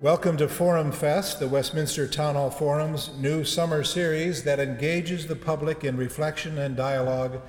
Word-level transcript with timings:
Welcome 0.00 0.36
to 0.36 0.46
Forum 0.46 0.92
Fest, 0.92 1.40
the 1.40 1.48
Westminster 1.48 2.06
Town 2.06 2.36
Hall 2.36 2.50
Forum's 2.50 3.10
new 3.18 3.42
summer 3.42 3.82
series 3.82 4.44
that 4.44 4.60
engages 4.60 5.26
the 5.26 5.34
public 5.34 5.82
in 5.82 5.96
reflection 5.96 6.56
and 6.56 6.76
dialogue 6.76 7.40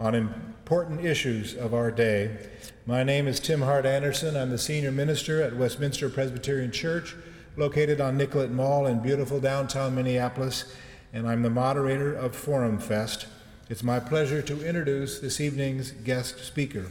on 0.00 0.14
important 0.14 1.04
issues 1.04 1.54
of 1.54 1.74
our 1.74 1.90
day. 1.90 2.48
My 2.86 3.02
name 3.02 3.28
is 3.28 3.38
Tim 3.38 3.60
Hart-Andersen. 3.60 4.38
I'm 4.38 4.48
the 4.48 4.56
senior 4.56 4.90
minister 4.90 5.42
at 5.42 5.58
Westminster 5.58 6.08
Presbyterian 6.08 6.72
Church, 6.72 7.14
located 7.58 8.00
on 8.00 8.16
Nicollet 8.16 8.50
Mall 8.50 8.86
in 8.86 9.00
beautiful 9.00 9.38
downtown 9.38 9.94
Minneapolis, 9.94 10.74
and 11.12 11.28
I'm 11.28 11.42
the 11.42 11.50
moderator 11.50 12.14
of 12.14 12.34
Forum 12.34 12.78
Fest. 12.78 13.26
It's 13.68 13.82
my 13.82 14.00
pleasure 14.00 14.40
to 14.40 14.66
introduce 14.66 15.18
this 15.18 15.42
evening's 15.42 15.90
guest 15.90 16.38
speaker. 16.42 16.86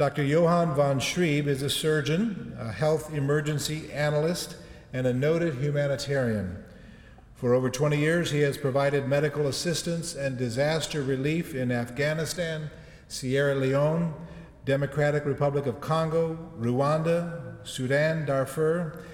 Dr. 0.00 0.24
Johan 0.24 0.74
von 0.74 0.98
Schreeb 0.98 1.46
is 1.46 1.60
a 1.60 1.68
surgeon, 1.68 2.56
a 2.58 2.72
health 2.72 3.12
emergency 3.12 3.92
analyst, 3.92 4.56
and 4.94 5.06
a 5.06 5.12
noted 5.12 5.56
humanitarian. 5.56 6.56
For 7.34 7.52
over 7.52 7.68
20 7.68 7.98
years, 7.98 8.30
he 8.30 8.40
has 8.40 8.56
provided 8.56 9.06
medical 9.06 9.46
assistance 9.46 10.14
and 10.14 10.38
disaster 10.38 11.02
relief 11.02 11.54
in 11.54 11.70
Afghanistan, 11.70 12.70
Sierra 13.08 13.54
Leone, 13.54 14.14
Democratic 14.64 15.26
Republic 15.26 15.66
of 15.66 15.82
Congo, 15.82 16.50
Rwanda, 16.58 17.56
Sudan, 17.68 18.24
Darfur, 18.24 19.04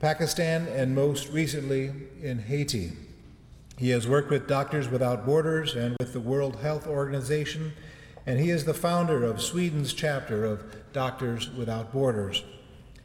Pakistan, 0.00 0.68
and 0.68 0.94
most 0.94 1.32
recently 1.32 1.90
in 2.22 2.38
Haiti. 2.38 2.92
He 3.76 3.90
has 3.90 4.06
worked 4.06 4.30
with 4.30 4.46
Doctors 4.46 4.88
Without 4.88 5.26
Borders 5.26 5.74
and 5.74 5.96
with 5.98 6.12
the 6.12 6.20
World 6.20 6.60
Health 6.60 6.86
Organization 6.86 7.72
and 8.26 8.40
he 8.40 8.50
is 8.50 8.64
the 8.64 8.74
founder 8.74 9.24
of 9.24 9.40
Sweden's 9.40 9.92
chapter 9.92 10.44
of 10.44 10.64
Doctors 10.92 11.48
Without 11.50 11.92
Borders. 11.92 12.42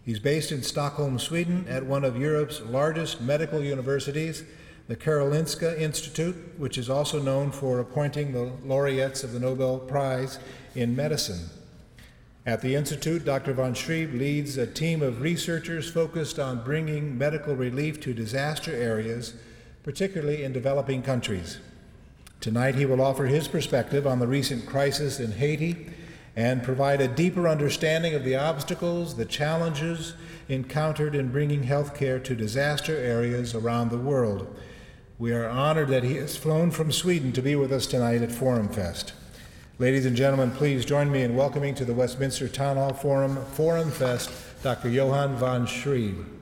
He's 0.03 0.19
based 0.19 0.51
in 0.51 0.63
Stockholm, 0.63 1.19
Sweden, 1.19 1.65
at 1.69 1.85
one 1.85 2.03
of 2.03 2.17
Europe's 2.17 2.61
largest 2.61 3.21
medical 3.21 3.61
universities, 3.63 4.43
the 4.87 4.95
Karolinska 4.95 5.79
Institute, 5.79 6.35
which 6.57 6.77
is 6.77 6.89
also 6.89 7.21
known 7.21 7.51
for 7.51 7.79
appointing 7.79 8.31
the 8.31 8.51
laureates 8.65 9.23
of 9.23 9.31
the 9.31 9.39
Nobel 9.39 9.77
Prize 9.77 10.39
in 10.73 10.95
Medicine. 10.95 11.49
At 12.43 12.61
the 12.61 12.73
Institute, 12.73 13.23
Dr. 13.23 13.53
von 13.53 13.75
Schreeb 13.75 14.17
leads 14.17 14.57
a 14.57 14.65
team 14.65 15.03
of 15.03 15.21
researchers 15.21 15.91
focused 15.91 16.39
on 16.39 16.63
bringing 16.63 17.15
medical 17.15 17.55
relief 17.55 18.01
to 18.01 18.15
disaster 18.15 18.71
areas, 18.71 19.35
particularly 19.83 20.43
in 20.43 20.51
developing 20.51 21.03
countries. 21.03 21.59
Tonight, 22.41 22.73
he 22.73 22.87
will 22.87 23.01
offer 23.01 23.27
his 23.27 23.47
perspective 23.47 24.07
on 24.07 24.17
the 24.17 24.25
recent 24.25 24.65
crisis 24.65 25.19
in 25.19 25.33
Haiti 25.33 25.87
and 26.35 26.63
provide 26.63 26.99
a 26.99 27.07
deeper 27.07 27.47
understanding 27.47 28.15
of 28.15 28.23
the 28.23 28.35
obstacles, 28.35 29.15
the 29.15 29.25
challenges 29.25 30.15
encountered 30.49 31.13
in 31.13 31.31
bringing 31.31 31.63
health 31.63 31.95
care 31.95 32.19
to 32.19 32.35
disaster 32.35 32.95
areas 32.95 33.53
around 33.53 33.91
the 33.91 33.97
world. 33.97 34.53
We 35.19 35.33
are 35.33 35.47
honored 35.47 35.89
that 35.89 36.03
he 36.03 36.15
has 36.15 36.35
flown 36.35 36.71
from 36.71 36.91
Sweden 36.91 37.31
to 37.33 37.43
be 37.43 37.55
with 37.55 37.71
us 37.71 37.85
tonight 37.85 38.23
at 38.23 38.31
Forum 38.31 38.69
Fest. 38.69 39.13
Ladies 39.77 40.07
and 40.07 40.15
gentlemen, 40.15 40.49
please 40.49 40.83
join 40.83 41.11
me 41.11 41.21
in 41.21 41.35
welcoming 41.35 41.75
to 41.75 41.85
the 41.85 41.93
Westminster 41.93 42.47
Town 42.47 42.77
Hall 42.77 42.93
Forum 42.93 43.37
Forum 43.53 43.91
Fest 43.91 44.31
Dr. 44.63 44.89
Johan 44.89 45.35
von 45.35 45.67
Schreeb. 45.67 46.40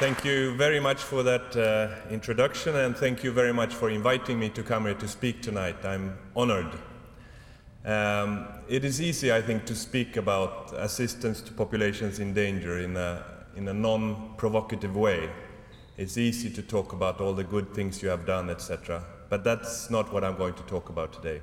Thank 0.00 0.24
you 0.24 0.54
very 0.54 0.80
much 0.80 1.02
for 1.02 1.22
that 1.24 1.54
uh, 1.54 2.10
introduction, 2.10 2.74
and 2.74 2.96
thank 2.96 3.22
you 3.22 3.32
very 3.32 3.52
much 3.52 3.74
for 3.74 3.90
inviting 3.90 4.38
me 4.38 4.48
to 4.48 4.62
come 4.62 4.86
here 4.86 4.94
to 4.94 5.06
speak 5.06 5.42
tonight. 5.42 5.84
I'm 5.84 6.16
honored. 6.34 6.72
Um, 7.84 8.48
it 8.66 8.82
is 8.86 9.02
easy, 9.02 9.30
I 9.30 9.42
think, 9.42 9.66
to 9.66 9.76
speak 9.76 10.16
about 10.16 10.72
assistance 10.72 11.42
to 11.42 11.52
populations 11.52 12.18
in 12.18 12.32
danger 12.32 12.78
in 12.78 12.96
a, 12.96 13.22
in 13.56 13.68
a 13.68 13.74
non 13.74 14.36
provocative 14.38 14.96
way. 14.96 15.28
It's 15.98 16.16
easy 16.16 16.48
to 16.48 16.62
talk 16.62 16.94
about 16.94 17.20
all 17.20 17.34
the 17.34 17.44
good 17.44 17.74
things 17.74 18.02
you 18.02 18.08
have 18.08 18.24
done, 18.24 18.48
etc. 18.48 19.04
But 19.28 19.44
that's 19.44 19.90
not 19.90 20.10
what 20.14 20.24
I'm 20.24 20.38
going 20.38 20.54
to 20.54 20.62
talk 20.62 20.88
about 20.88 21.12
today. 21.12 21.42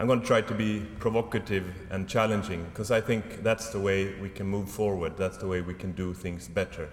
I'm 0.00 0.08
going 0.08 0.22
to 0.22 0.26
try 0.26 0.40
to 0.40 0.54
be 0.54 0.80
provocative 0.98 1.72
and 1.90 2.08
challenging 2.08 2.64
because 2.64 2.90
I 2.90 3.00
think 3.00 3.44
that's 3.44 3.68
the 3.68 3.78
way 3.78 4.12
we 4.20 4.28
can 4.28 4.48
move 4.48 4.68
forward, 4.68 5.16
that's 5.16 5.36
the 5.36 5.46
way 5.46 5.60
we 5.60 5.74
can 5.74 5.92
do 5.92 6.14
things 6.14 6.48
better 6.48 6.88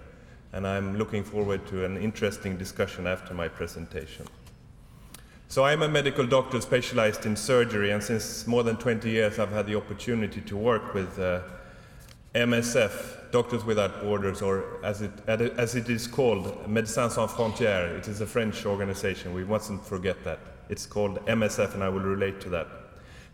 and 0.54 0.68
I'm 0.68 0.96
looking 0.96 1.24
forward 1.24 1.66
to 1.66 1.84
an 1.84 1.96
interesting 1.96 2.56
discussion 2.56 3.08
after 3.08 3.34
my 3.34 3.48
presentation. 3.48 4.24
So, 5.48 5.64
I'm 5.64 5.82
a 5.82 5.88
medical 5.88 6.26
doctor 6.26 6.60
specialized 6.60 7.26
in 7.26 7.36
surgery, 7.36 7.90
and 7.90 8.02
since 8.02 8.46
more 8.46 8.62
than 8.62 8.76
20 8.76 9.10
years, 9.10 9.38
I've 9.38 9.50
had 9.50 9.66
the 9.66 9.76
opportunity 9.76 10.40
to 10.42 10.56
work 10.56 10.94
with 10.94 11.18
uh, 11.18 11.40
MSF, 12.34 13.32
Doctors 13.32 13.64
Without 13.64 14.00
Borders, 14.00 14.42
or 14.42 14.64
as 14.84 15.02
it, 15.02 15.10
as 15.26 15.74
it 15.74 15.90
is 15.90 16.06
called, 16.06 16.46
Médecins 16.66 17.10
Sans 17.10 17.30
Frontières. 17.30 17.98
It 17.98 18.08
is 18.08 18.20
a 18.20 18.26
French 18.26 18.64
organization. 18.64 19.34
We 19.34 19.44
mustn't 19.44 19.84
forget 19.84 20.22
that. 20.24 20.38
It's 20.68 20.86
called 20.86 21.18
MSF, 21.26 21.74
and 21.74 21.82
I 21.82 21.88
will 21.88 22.00
relate 22.00 22.40
to 22.42 22.48
that. 22.50 22.68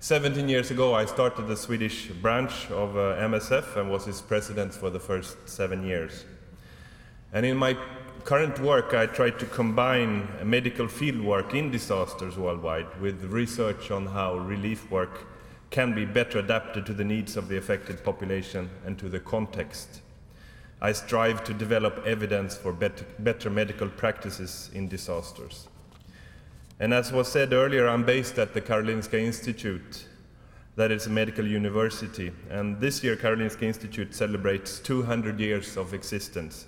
17 0.00 0.48
years 0.48 0.70
ago, 0.70 0.94
I 0.94 1.04
started 1.04 1.46
the 1.48 1.56
Swedish 1.56 2.08
branch 2.22 2.70
of 2.70 2.96
uh, 2.96 3.16
MSF 3.28 3.76
and 3.76 3.90
was 3.90 4.08
its 4.08 4.22
president 4.22 4.72
for 4.72 4.88
the 4.88 5.00
first 5.00 5.46
seven 5.46 5.84
years. 5.84 6.24
And 7.32 7.46
in 7.46 7.56
my 7.56 7.76
current 8.24 8.58
work, 8.58 8.92
I 8.92 9.06
try 9.06 9.30
to 9.30 9.46
combine 9.46 10.28
medical 10.42 10.88
field 10.88 11.20
work 11.20 11.54
in 11.54 11.70
disasters 11.70 12.36
worldwide 12.36 13.00
with 13.00 13.24
research 13.24 13.90
on 13.90 14.06
how 14.06 14.36
relief 14.38 14.90
work 14.90 15.26
can 15.70 15.94
be 15.94 16.04
better 16.04 16.40
adapted 16.40 16.84
to 16.86 16.92
the 16.92 17.04
needs 17.04 17.36
of 17.36 17.48
the 17.48 17.56
affected 17.56 18.02
population 18.02 18.68
and 18.84 18.98
to 18.98 19.08
the 19.08 19.20
context. 19.20 20.00
I 20.82 20.92
strive 20.92 21.44
to 21.44 21.54
develop 21.54 22.04
evidence 22.06 22.56
for 22.56 22.72
better, 22.72 23.04
better 23.20 23.50
medical 23.50 23.88
practices 23.88 24.70
in 24.74 24.88
disasters. 24.88 25.68
And 26.80 26.94
as 26.94 27.12
was 27.12 27.28
said 27.28 27.52
earlier, 27.52 27.86
I'm 27.86 28.04
based 28.04 28.38
at 28.38 28.54
the 28.54 28.60
Karolinska 28.60 29.20
Institute, 29.20 30.06
that 30.76 30.90
is 30.90 31.06
a 31.06 31.10
medical 31.10 31.46
university. 31.46 32.32
And 32.48 32.80
this 32.80 33.04
year, 33.04 33.16
Karolinska 33.16 33.62
Institute 33.62 34.14
celebrates 34.14 34.80
200 34.80 35.38
years 35.38 35.76
of 35.76 35.92
existence. 35.92 36.66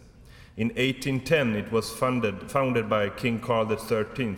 In 0.55 0.69
1810, 0.69 1.57
it 1.57 1.73
was 1.73 1.91
funded, 1.91 2.51
founded 2.51 2.89
by 2.89 3.09
King 3.09 3.41
Carl 3.41 3.75
XIII 3.75 4.37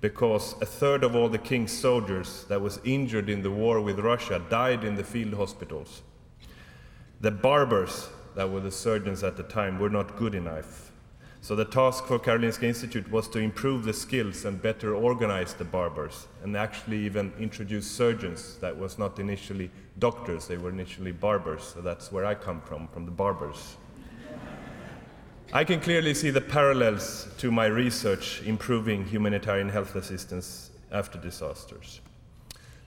because 0.00 0.54
a 0.60 0.66
third 0.66 1.02
of 1.02 1.16
all 1.16 1.28
the 1.28 1.38
king's 1.38 1.72
soldiers 1.72 2.44
that 2.48 2.60
was 2.60 2.80
injured 2.84 3.28
in 3.28 3.42
the 3.42 3.50
war 3.50 3.80
with 3.80 3.98
Russia 3.98 4.40
died 4.50 4.84
in 4.84 4.94
the 4.94 5.04
field 5.04 5.34
hospitals. 5.34 6.02
The 7.20 7.30
barbers, 7.30 8.08
that 8.34 8.50
were 8.50 8.60
the 8.60 8.70
surgeons 8.70 9.22
at 9.24 9.36
the 9.36 9.42
time, 9.42 9.78
were 9.78 9.90
not 9.90 10.16
good 10.16 10.34
enough. 10.34 10.92
So 11.40 11.56
the 11.56 11.64
task 11.64 12.04
for 12.06 12.20
Karolinska 12.20 12.62
Institute 12.62 13.10
was 13.10 13.28
to 13.30 13.40
improve 13.40 13.82
the 13.82 13.92
skills 13.92 14.44
and 14.44 14.62
better 14.62 14.94
organize 14.94 15.54
the 15.54 15.64
barbers, 15.64 16.28
and 16.44 16.56
actually 16.56 16.98
even 16.98 17.32
introduce 17.38 17.90
surgeons 17.90 18.58
that 18.58 18.76
was 18.76 18.96
not 18.96 19.18
initially 19.18 19.72
doctors, 19.98 20.46
they 20.46 20.56
were 20.56 20.70
initially 20.70 21.10
barbers. 21.10 21.64
So 21.64 21.80
that's 21.80 22.12
where 22.12 22.24
I 22.24 22.36
come 22.36 22.60
from, 22.60 22.86
from 22.88 23.06
the 23.06 23.10
barbers. 23.10 23.76
I 25.54 25.64
can 25.64 25.80
clearly 25.80 26.14
see 26.14 26.30
the 26.30 26.40
parallels 26.40 27.28
to 27.36 27.50
my 27.50 27.66
research 27.66 28.40
improving 28.46 29.04
humanitarian 29.04 29.68
health 29.68 29.94
assistance 29.96 30.70
after 30.90 31.18
disasters. 31.18 32.00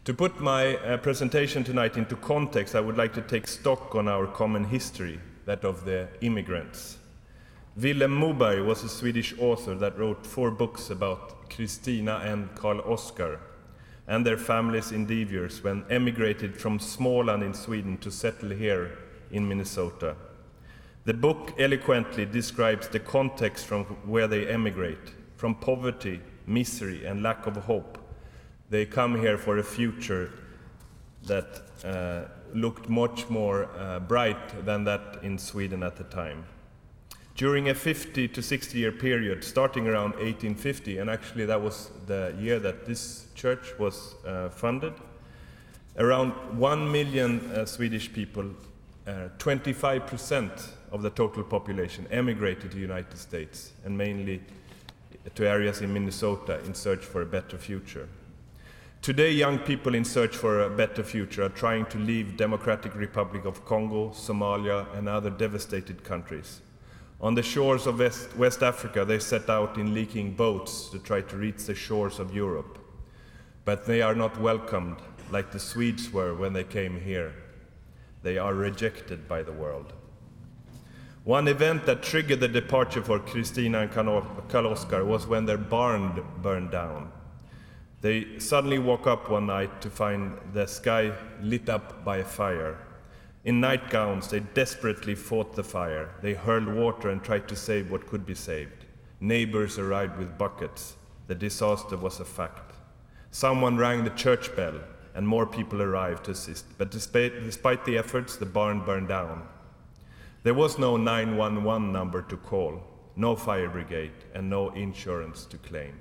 To 0.06 0.16
put 0.16 0.40
my 0.40 0.78
uh, 0.78 0.98
presentation 0.98 1.64
tonight 1.64 1.96
into 1.96 2.16
context, 2.16 2.74
I 2.74 2.80
would 2.80 2.98
like 2.98 3.14
to 3.14 3.22
take 3.22 3.48
stock 3.48 3.94
on 3.94 4.08
our 4.08 4.26
common 4.26 4.64
history, 4.64 5.20
that 5.46 5.64
of 5.64 5.86
the 5.86 6.08
immigrants. 6.22 6.98
Vilhelm 7.78 8.18
Moberg 8.20 8.66
was 8.66 8.84
a 8.84 8.90
Swedish 8.90 9.38
author 9.38 9.76
that 9.76 10.00
wrote 10.00 10.26
four 10.26 10.50
books 10.50 10.90
about 10.90 11.48
Kristina 11.52 12.26
and 12.26 12.56
Karl 12.56 12.82
Oskar 12.82 13.42
and 14.08 14.26
their 14.26 14.38
families' 14.38 14.92
endeavors 14.92 15.64
when 15.64 15.86
emigrated 15.92 16.58
from 16.58 16.80
Småland 16.80 17.46
in 17.46 17.54
Sweden 17.54 18.00
to 18.00 18.10
settle 18.10 18.50
here 18.50 18.98
in 19.30 19.48
Minnesota. 19.48 20.16
The 21.06 21.14
book 21.14 21.54
eloquently 21.60 22.26
describes 22.26 22.88
the 22.88 23.00
context 23.00 23.68
from 23.68 23.84
where 24.08 24.28
they 24.28 24.48
emigrate 24.48 25.14
from 25.36 25.54
poverty, 25.54 26.20
misery, 26.48 27.06
and 27.06 27.22
lack 27.22 27.46
of 27.46 27.56
hope. 27.58 28.00
They 28.72 28.88
come 28.88 29.20
here 29.20 29.38
for 29.38 29.60
a 29.60 29.64
future 29.64 30.32
that 31.26 31.62
uh, 31.84 32.24
looked 32.56 32.90
much 32.90 33.30
more 33.30 33.70
uh, 33.78 34.00
bright 34.00 34.66
than 34.66 34.84
that 34.86 35.20
in 35.22 35.38
Sweden 35.38 35.84
at 35.84 35.96
the 35.96 36.06
time. 36.06 36.46
During 37.36 37.70
a 37.70 37.76
50 37.76 38.28
to 38.30 38.42
60 38.42 38.80
year 38.80 38.92
period, 38.92 39.44
starting 39.44 39.88
around 39.88 40.14
1850, 40.14 40.98
and 40.98 41.08
actually 41.08 41.46
that 41.46 41.62
was 41.62 41.92
the 42.08 42.34
year 42.40 42.60
that 42.60 42.88
this 42.88 43.28
church 43.36 43.78
was 43.78 44.16
uh, 44.26 44.50
funded, 44.50 44.94
around 46.00 46.32
1 46.58 46.92
million 46.92 47.42
uh, 47.52 47.66
Swedish 47.66 48.12
people, 48.12 48.46
25% 49.06 50.50
uh, 50.50 50.72
of 50.96 51.02
the 51.02 51.10
total 51.10 51.44
population 51.44 52.08
emigrated 52.10 52.72
to 52.72 52.78
the 52.78 52.82
United 52.82 53.18
States 53.18 53.74
and 53.84 53.98
mainly 53.98 54.42
to 55.36 55.48
areas 55.48 55.82
in 55.82 55.94
Minnesota 55.94 56.64
in 56.64 56.74
search 56.74 57.04
for 57.04 57.22
a 57.22 57.26
better 57.26 57.58
future. 57.58 58.08
Today, 59.02 59.32
young 59.32 59.60
people 59.60 59.94
in 59.94 60.06
search 60.06 60.38
for 60.38 60.62
a 60.62 60.70
better 60.70 61.04
future 61.04 61.44
are 61.44 61.50
trying 61.50 61.86
to 61.88 61.98
leave 61.98 62.38
Democratic 62.38 62.96
Republic 62.96 63.44
of 63.44 63.66
Congo, 63.66 64.12
Somalia, 64.12 64.88
and 64.98 65.10
other 65.10 65.30
devastated 65.30 66.02
countries. 66.02 66.62
On 67.20 67.36
the 67.36 67.44
shores 67.44 67.88
of 67.88 68.00
West, 68.00 68.34
West 68.38 68.64
Africa, 68.64 69.04
they 69.04 69.20
set 69.20 69.50
out 69.50 69.78
in 69.78 69.94
leaking 69.94 70.34
boats 70.34 70.88
to 70.92 71.00
try 71.00 71.20
to 71.20 71.36
reach 71.36 71.66
the 71.66 71.76
shores 71.76 72.20
of 72.20 72.34
Europe. 72.34 72.80
But 73.66 73.86
they 73.86 74.02
are 74.02 74.16
not 74.16 74.40
welcomed 74.40 74.98
like 75.30 75.52
the 75.52 75.60
Swedes 75.60 76.14
were 76.14 76.34
when 76.34 76.54
they 76.54 76.64
came 76.64 77.02
here. 77.02 77.34
They 78.24 78.38
are 78.38 78.54
rejected 78.54 79.28
by 79.28 79.44
the 79.44 79.52
world. 79.52 79.92
One 81.26 81.48
event 81.48 81.88
that 81.88 82.04
triggered 82.04 82.40
the 82.40 82.48
departure 82.48 83.02
for 83.02 83.20
Kristina 83.20 83.82
and 83.82 84.48
Karl 84.48 84.68
Oskar 84.68 85.04
was 85.04 85.26
when 85.26 85.48
their 85.48 85.58
barn 85.58 86.24
burned 86.44 86.70
down. 86.70 87.12
They 88.02 88.38
suddenly 88.38 88.78
woke 88.78 89.08
up 89.08 89.28
one 89.28 89.48
night 89.48 89.82
to 89.82 89.90
find 89.90 90.38
the 90.54 90.68
sky 90.68 91.14
lit 91.42 91.68
up 91.68 92.06
by 92.06 92.18
a 92.18 92.24
fire. 92.24 92.78
In 93.44 93.60
nightgowns, 93.60 94.30
they 94.30 94.42
desperately 94.42 95.16
fought 95.16 95.56
the 95.56 95.64
fire. 95.64 96.12
They 96.22 96.36
hurled 96.36 96.68
water 96.68 97.10
and 97.10 97.24
tried 97.24 97.48
to 97.48 97.56
save 97.56 97.90
what 97.90 98.06
could 98.06 98.28
be 98.28 98.36
saved. 98.36 98.86
Neighbors 99.20 99.80
arrived 99.80 100.20
with 100.20 100.38
buckets. 100.38 100.96
The 101.26 101.34
disaster 101.34 101.98
was 101.98 102.20
a 102.20 102.26
fact. 102.26 102.76
Someone 103.32 103.78
rang 103.78 104.04
the 104.04 104.12
church 104.12 104.56
bell, 104.56 104.80
and 105.16 105.28
more 105.28 105.48
people 105.48 105.82
arrived 105.82 106.26
to 106.26 106.32
assist. 106.32 106.66
But 106.78 106.92
despite, 106.92 107.44
despite 107.44 107.84
the 107.84 107.98
efforts, 107.98 108.36
the 108.36 108.46
barn 108.46 108.86
burned 108.86 109.08
down. 109.08 109.48
There 110.46 110.54
was 110.54 110.78
no 110.78 110.96
911 110.96 111.92
number 111.92 112.22
to 112.22 112.38
call, 112.38 112.80
no 113.16 113.36
fire 113.36 113.68
brigade, 113.68 114.12
and 114.36 114.48
no 114.48 114.70
insurance 114.70 115.44
to 115.48 115.58
claim. 115.58 115.98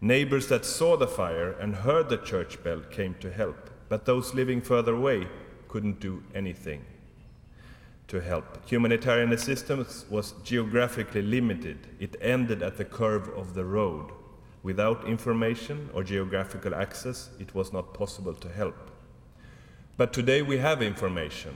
Neighbors 0.00 0.48
that 0.48 0.64
saw 0.64 0.96
the 0.96 1.06
fire 1.06 1.52
and 1.52 1.72
heard 1.72 2.08
the 2.08 2.16
church 2.16 2.60
bell 2.64 2.80
came 2.90 3.14
to 3.20 3.30
help, 3.30 3.70
but 3.88 4.04
those 4.04 4.34
living 4.34 4.60
further 4.60 4.96
away 4.96 5.28
couldn't 5.68 6.00
do 6.00 6.24
anything 6.34 6.84
to 8.08 8.20
help. 8.20 8.68
Humanitarian 8.68 9.32
assistance 9.32 10.06
was 10.10 10.34
geographically 10.42 11.22
limited. 11.22 11.86
It 12.00 12.16
ended 12.20 12.64
at 12.64 12.76
the 12.76 12.84
curve 12.84 13.28
of 13.28 13.54
the 13.54 13.64
road. 13.64 14.10
Without 14.64 15.06
information 15.06 15.88
or 15.94 16.02
geographical 16.02 16.74
access, 16.74 17.30
it 17.38 17.54
was 17.54 17.72
not 17.72 17.94
possible 17.94 18.34
to 18.34 18.48
help. 18.48 18.90
But 19.96 20.12
today 20.12 20.42
we 20.42 20.58
have 20.58 20.82
information. 20.82 21.54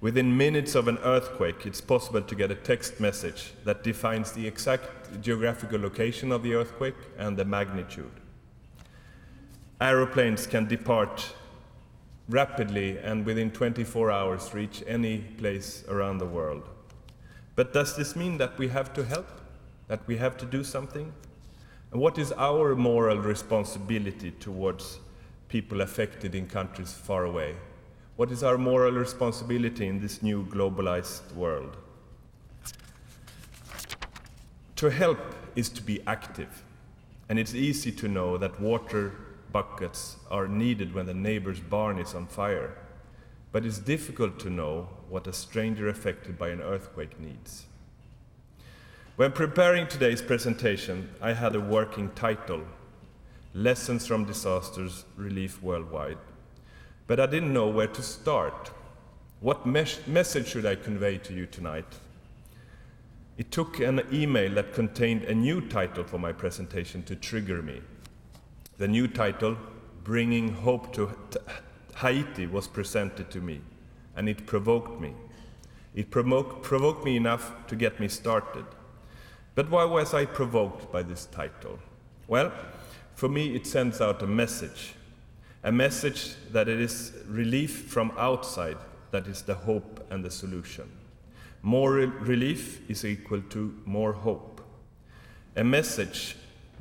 Within 0.00 0.36
minutes 0.36 0.76
of 0.76 0.86
an 0.86 0.98
earthquake, 0.98 1.66
it's 1.66 1.80
possible 1.80 2.22
to 2.22 2.34
get 2.36 2.52
a 2.52 2.54
text 2.54 3.00
message 3.00 3.52
that 3.64 3.82
defines 3.82 4.30
the 4.30 4.46
exact 4.46 5.20
geographical 5.20 5.80
location 5.80 6.30
of 6.30 6.44
the 6.44 6.54
earthquake 6.54 6.94
and 7.18 7.36
the 7.36 7.44
magnitude. 7.44 8.12
Aeroplanes 9.80 10.46
can 10.46 10.68
depart 10.68 11.34
rapidly 12.28 12.98
and 12.98 13.26
within 13.26 13.50
24 13.50 14.12
hours 14.12 14.54
reach 14.54 14.84
any 14.86 15.18
place 15.18 15.82
around 15.88 16.18
the 16.18 16.26
world. 16.26 16.68
But 17.56 17.72
does 17.72 17.96
this 17.96 18.14
mean 18.14 18.38
that 18.38 18.56
we 18.56 18.68
have 18.68 18.92
to 18.94 19.04
help? 19.04 19.26
That 19.88 20.06
we 20.06 20.16
have 20.18 20.36
to 20.36 20.46
do 20.46 20.62
something? 20.62 21.12
And 21.90 22.00
what 22.00 22.18
is 22.18 22.30
our 22.32 22.76
moral 22.76 23.18
responsibility 23.18 24.30
towards 24.30 25.00
people 25.48 25.80
affected 25.80 26.36
in 26.36 26.46
countries 26.46 26.92
far 26.92 27.24
away? 27.24 27.56
What 28.18 28.32
is 28.32 28.42
our 28.42 28.58
moral 28.58 28.94
responsibility 28.94 29.86
in 29.86 30.00
this 30.00 30.24
new 30.24 30.44
globalized 30.46 31.32
world? 31.36 31.76
To 34.74 34.90
help 34.90 35.20
is 35.54 35.68
to 35.68 35.80
be 35.80 36.02
active, 36.04 36.64
and 37.28 37.38
it's 37.38 37.54
easy 37.54 37.92
to 37.92 38.08
know 38.08 38.36
that 38.36 38.60
water 38.60 39.12
buckets 39.52 40.16
are 40.32 40.48
needed 40.48 40.92
when 40.94 41.06
the 41.06 41.14
neighbor's 41.14 41.60
barn 41.60 42.00
is 42.00 42.12
on 42.12 42.26
fire. 42.26 42.76
But 43.52 43.64
it's 43.64 43.78
difficult 43.78 44.40
to 44.40 44.50
know 44.50 44.88
what 45.08 45.28
a 45.28 45.32
stranger 45.32 45.88
affected 45.88 46.36
by 46.36 46.48
an 46.48 46.60
earthquake 46.60 47.20
needs. 47.20 47.66
When 49.14 49.30
preparing 49.30 49.86
today's 49.86 50.22
presentation, 50.22 51.08
I 51.22 51.34
had 51.34 51.54
a 51.54 51.60
working 51.60 52.10
title 52.16 52.64
Lessons 53.54 54.08
from 54.08 54.24
Disasters 54.24 55.04
Relief 55.16 55.62
Worldwide 55.62 56.18
but 57.08 57.18
I 57.18 57.26
didn't 57.26 57.54
know 57.54 57.66
where 57.66 57.88
to 57.88 58.02
start. 58.02 58.70
What 59.40 59.66
mes- 59.66 60.06
message 60.06 60.48
should 60.48 60.66
I 60.66 60.76
convey 60.76 61.16
to 61.18 61.32
you 61.32 61.46
tonight? 61.46 61.86
It 63.38 63.50
took 63.50 63.80
an 63.80 64.02
email 64.12 64.54
that 64.54 64.74
contained 64.74 65.24
a 65.24 65.34
new 65.34 65.62
title 65.62 66.04
for 66.04 66.18
my 66.18 66.32
presentation 66.32 67.02
to 67.04 67.16
trigger 67.16 67.62
me. 67.62 67.80
The 68.76 68.88
new 68.88 69.08
title, 69.08 69.56
Bringing 70.04 70.52
Hope 70.52 70.92
to 70.94 71.10
Haiti, 71.96 72.46
was 72.46 72.68
presented 72.68 73.30
to 73.30 73.40
me, 73.40 73.62
and 74.14 74.28
it 74.28 74.46
provoked 74.46 75.00
me. 75.00 75.14
It 75.94 76.10
provo- 76.10 76.42
provoked 76.42 77.04
me 77.04 77.16
enough 77.16 77.66
to 77.68 77.76
get 77.76 77.98
me 77.98 78.08
started. 78.08 78.66
But 79.54 79.70
why 79.70 79.84
was 79.84 80.12
I 80.12 80.26
provoked 80.26 80.92
by 80.92 81.02
this 81.02 81.26
title? 81.26 81.78
Well, 82.26 82.52
for 83.14 83.28
me, 83.28 83.54
it 83.54 83.66
sends 83.66 84.00
out 84.00 84.22
a 84.22 84.26
message 84.26 84.94
a 85.64 85.72
message 85.72 86.34
that 86.52 86.68
it 86.68 86.80
is 86.80 87.12
relief 87.26 87.86
from 87.86 88.12
outside 88.16 88.76
that 89.10 89.26
is 89.26 89.42
the 89.42 89.54
hope 89.54 90.06
and 90.10 90.24
the 90.24 90.30
solution. 90.30 90.88
More 91.62 91.92
relief 91.92 92.88
is 92.88 93.04
equal 93.04 93.42
to 93.50 93.74
more 93.84 94.12
hope. 94.12 94.60
A 95.56 95.64
message 95.64 96.36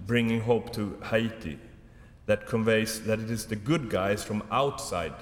bringing 0.05 0.41
hope 0.41 0.71
to 0.73 0.99
Haiti 1.09 1.57
that 2.27 2.45
conveys 2.45 3.01
that 3.01 3.19
it 3.19 3.31
is 3.31 3.45
the 3.45 3.55
good 3.55 3.89
guys 3.89 4.23
from 4.23 4.43
outside 4.51 5.13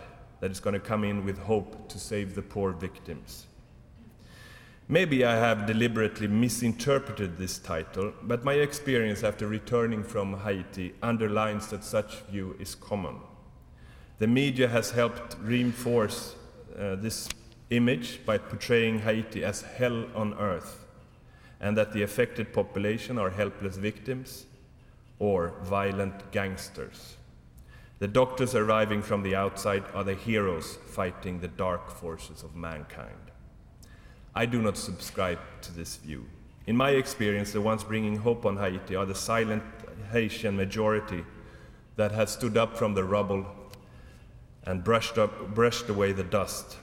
that 0.41 0.51
is 0.51 0.59
going 0.59 0.73
to 0.73 0.79
come 0.79 1.03
in 1.03 1.23
with 1.23 1.37
hope 1.37 1.87
to 1.87 1.97
save 1.97 2.35
the 2.35 2.41
poor 2.41 2.71
victims. 2.71 3.45
Maybe 4.87 5.23
I 5.23 5.35
have 5.35 5.65
deliberately 5.65 6.27
misinterpreted 6.27 7.37
this 7.37 7.57
title, 7.57 8.13
but 8.23 8.43
my 8.43 8.53
experience 8.53 9.23
after 9.23 9.47
returning 9.47 10.03
from 10.03 10.41
Haiti 10.41 10.93
underlines 11.01 11.67
that 11.69 11.83
such 11.83 12.21
view 12.29 12.55
is 12.59 12.75
common. 12.75 13.15
The 14.17 14.27
media 14.27 14.69
has 14.69 14.91
helped 14.91 15.35
reinforce 15.41 16.35
uh, 16.77 16.95
this 16.95 17.27
image 17.69 18.25
by 18.25 18.37
portraying 18.37 18.99
Haiti 18.99 19.43
as 19.43 19.61
hell 19.61 20.05
on 20.15 20.33
earth, 20.35 20.85
and 21.59 21.77
that 21.77 21.91
the 21.91 22.03
affected 22.03 22.53
population 22.53 23.17
are 23.17 23.29
helpless 23.29 23.75
victims 23.75 24.45
or 25.19 25.53
violent 25.63 26.31
gangsters. 26.31 27.15
The 27.99 28.07
doctors 28.07 28.55
arriving 28.55 29.01
from 29.01 29.23
the 29.23 29.35
outside 29.35 29.83
are 29.93 30.03
the 30.03 30.15
heroes 30.15 30.77
fighting 30.87 31.39
the 31.39 31.47
dark 31.47 31.89
forces 31.91 32.43
of 32.43 32.55
mankind. 32.55 33.31
I 34.33 34.45
do 34.45 34.61
not 34.61 34.77
subscribe 34.77 35.39
to 35.61 35.73
this 35.73 35.95
view. 35.95 36.25
In 36.67 36.75
my 36.75 36.91
experience, 36.91 37.51
the 37.51 37.61
ones 37.61 37.83
bringing 37.83 38.17
hope 38.17 38.45
on 38.45 38.57
Haiti 38.57 38.95
are 38.95 39.05
the 39.05 39.15
silent 39.15 39.63
Haitian 40.11 40.57
majority 40.57 41.23
that 41.95 42.11
has 42.11 42.31
stood 42.31 42.57
up 42.57 42.77
from 42.77 42.93
the 42.93 43.03
rubble 43.03 43.45
and 44.65 44.83
brushed, 44.83 45.17
up, 45.17 45.53
brushed 45.53 45.89
away 45.89 46.11
the 46.11 46.23
dust. 46.23 46.77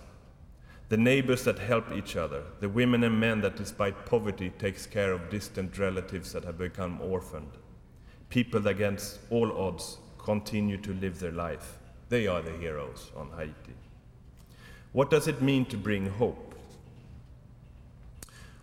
The 0.88 0.96
neighbors 0.96 1.44
that 1.44 1.58
help 1.58 1.90
each 1.92 2.16
other, 2.16 2.42
the 2.60 2.68
women 2.68 3.02
and 3.04 3.18
men 3.18 3.40
that 3.40 3.56
despite 3.56 4.06
poverty 4.06 4.50
takes 4.50 4.86
care 4.86 5.12
of 5.12 5.30
distant 5.30 5.78
relatives 5.78 6.32
that 6.32 6.44
have 6.44 6.58
become 6.58 7.00
orphaned. 7.00 7.52
People 8.28 8.60
that 8.60 8.70
against 8.70 9.18
all 9.30 9.52
odds 9.58 9.98
continue 10.18 10.76
to 10.78 10.94
live 10.94 11.18
their 11.18 11.32
life. 11.32 11.78
They 12.08 12.26
are 12.26 12.42
the 12.42 12.52
heroes 12.52 13.10
on 13.16 13.30
Haiti. 13.36 13.76
What 14.92 15.10
does 15.10 15.26
it 15.26 15.40
mean 15.40 15.64
to 15.66 15.76
bring 15.76 16.06
hope? 16.06 16.54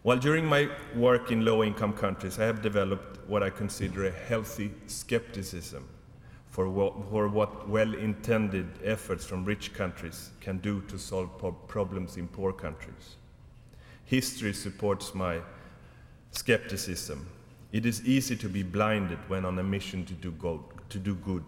Well, 0.03 0.17
during 0.17 0.45
my 0.45 0.69
work 0.95 1.31
in 1.31 1.43
low 1.43 1.63
income 1.63 1.93
countries, 1.93 2.39
I 2.39 2.45
have 2.45 2.61
developed 2.61 3.27
what 3.27 3.43
I 3.43 3.49
consider 3.49 4.05
a 4.05 4.11
healthy 4.11 4.71
skepticism 4.88 5.85
for 6.59 6.67
what, 6.67 6.93
for 7.09 7.29
what 7.29 7.69
well 7.69 7.93
intended 7.93 8.67
efforts 8.83 9.25
from 9.25 9.45
rich 9.45 9.73
countries 9.73 10.31
can 10.41 10.57
do 10.57 10.81
to 10.89 10.99
solve 10.99 11.29
problems 11.69 12.17
in 12.17 12.27
poor 12.27 12.51
countries. 12.51 13.15
History 14.03 14.51
supports 14.51 15.15
my 15.15 15.39
skepticism. 16.31 17.25
It 17.71 17.85
is 17.85 18.05
easy 18.05 18.35
to 18.35 18.49
be 18.49 18.61
blinded 18.61 19.19
when 19.29 19.45
on 19.45 19.57
a 19.57 19.63
mission 19.63 20.05
to 20.07 20.13
do, 20.13 20.31
good. 20.31 20.59
To 20.89 20.99
do 20.99 21.15
good. 21.15 21.45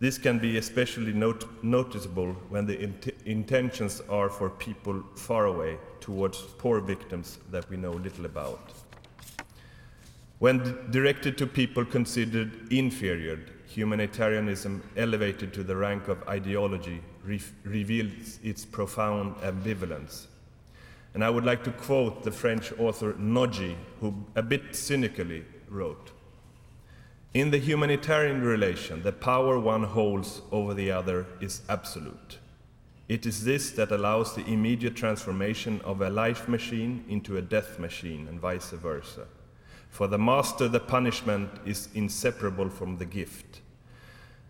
This 0.00 0.18
can 0.18 0.40
be 0.40 0.56
especially 0.56 1.12
not 1.12 1.44
noticeable 1.62 2.32
when 2.48 2.66
the 2.66 2.80
int 2.80 3.06
intentions 3.24 4.02
are 4.08 4.28
for 4.28 4.50
people 4.50 5.00
far 5.14 5.46
away 5.46 5.78
towards 6.00 6.40
poor 6.58 6.80
victims 6.80 7.38
that 7.52 7.70
we 7.70 7.76
know 7.76 7.92
little 7.92 8.24
about. 8.26 8.72
When 10.40 10.90
directed 10.90 11.38
to 11.38 11.46
people 11.46 11.84
considered 11.84 12.72
inferior, 12.72 13.38
humanitarianism 13.76 14.82
elevated 14.96 15.52
to 15.52 15.62
the 15.62 15.76
rank 15.76 16.08
of 16.08 16.26
ideology 16.26 17.02
re 17.22 17.40
reveals 17.64 18.40
its 18.42 18.64
profound 18.64 19.36
ambivalence. 19.36 20.26
And 21.12 21.22
I 21.22 21.30
would 21.30 21.44
like 21.44 21.62
to 21.64 21.72
quote 21.72 22.24
the 22.24 22.30
French 22.30 22.72
author 22.78 23.12
Nodji, 23.14 23.76
who 24.00 24.24
a 24.34 24.42
bit 24.42 24.74
cynically 24.74 25.44
wrote 25.68 26.12
In 27.34 27.50
the 27.50 27.58
humanitarian 27.58 28.42
relation, 28.42 29.02
the 29.02 29.12
power 29.12 29.58
one 29.58 29.84
holds 29.84 30.40
over 30.50 30.72
the 30.72 30.90
other 30.90 31.26
is 31.40 31.60
absolute. 31.68 32.38
It 33.08 33.26
is 33.26 33.44
this 33.44 33.70
that 33.72 33.92
allows 33.92 34.34
the 34.34 34.46
immediate 34.46 34.96
transformation 34.96 35.80
of 35.82 36.00
a 36.00 36.10
life 36.10 36.48
machine 36.48 37.04
into 37.08 37.36
a 37.36 37.42
death 37.42 37.78
machine, 37.78 38.26
and 38.28 38.40
vice 38.40 38.70
versa. 38.70 39.26
For 39.90 40.08
the 40.08 40.18
master, 40.18 40.66
the 40.66 40.80
punishment 40.80 41.50
is 41.64 41.88
inseparable 41.94 42.68
from 42.68 42.98
the 42.98 43.04
gift. 43.04 43.60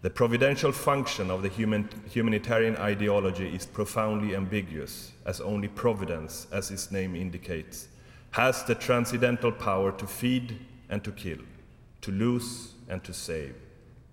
The 0.06 0.10
providential 0.10 0.70
function 0.70 1.32
of 1.32 1.42
the 1.42 1.48
human, 1.48 1.88
humanitarian 2.08 2.76
ideology 2.76 3.52
is 3.52 3.66
profoundly 3.66 4.36
ambiguous, 4.36 5.10
as 5.24 5.40
only 5.40 5.66
providence, 5.66 6.46
as 6.52 6.70
its 6.70 6.92
name 6.92 7.16
indicates, 7.16 7.88
has 8.30 8.62
the 8.62 8.76
transcendental 8.76 9.50
power 9.50 9.90
to 9.90 10.06
feed 10.06 10.60
and 10.90 11.02
to 11.02 11.10
kill, 11.10 11.40
to 12.02 12.12
lose 12.12 12.74
and 12.88 13.02
to 13.02 13.12
save, 13.12 13.56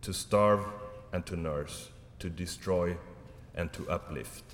to 0.02 0.16
starve 0.16 0.66
and 1.12 1.28
to 1.28 1.36
nurse, 1.36 1.90
to 2.18 2.28
destroy 2.28 2.98
and 3.54 3.72
to 3.74 3.88
uplift. 3.88 4.46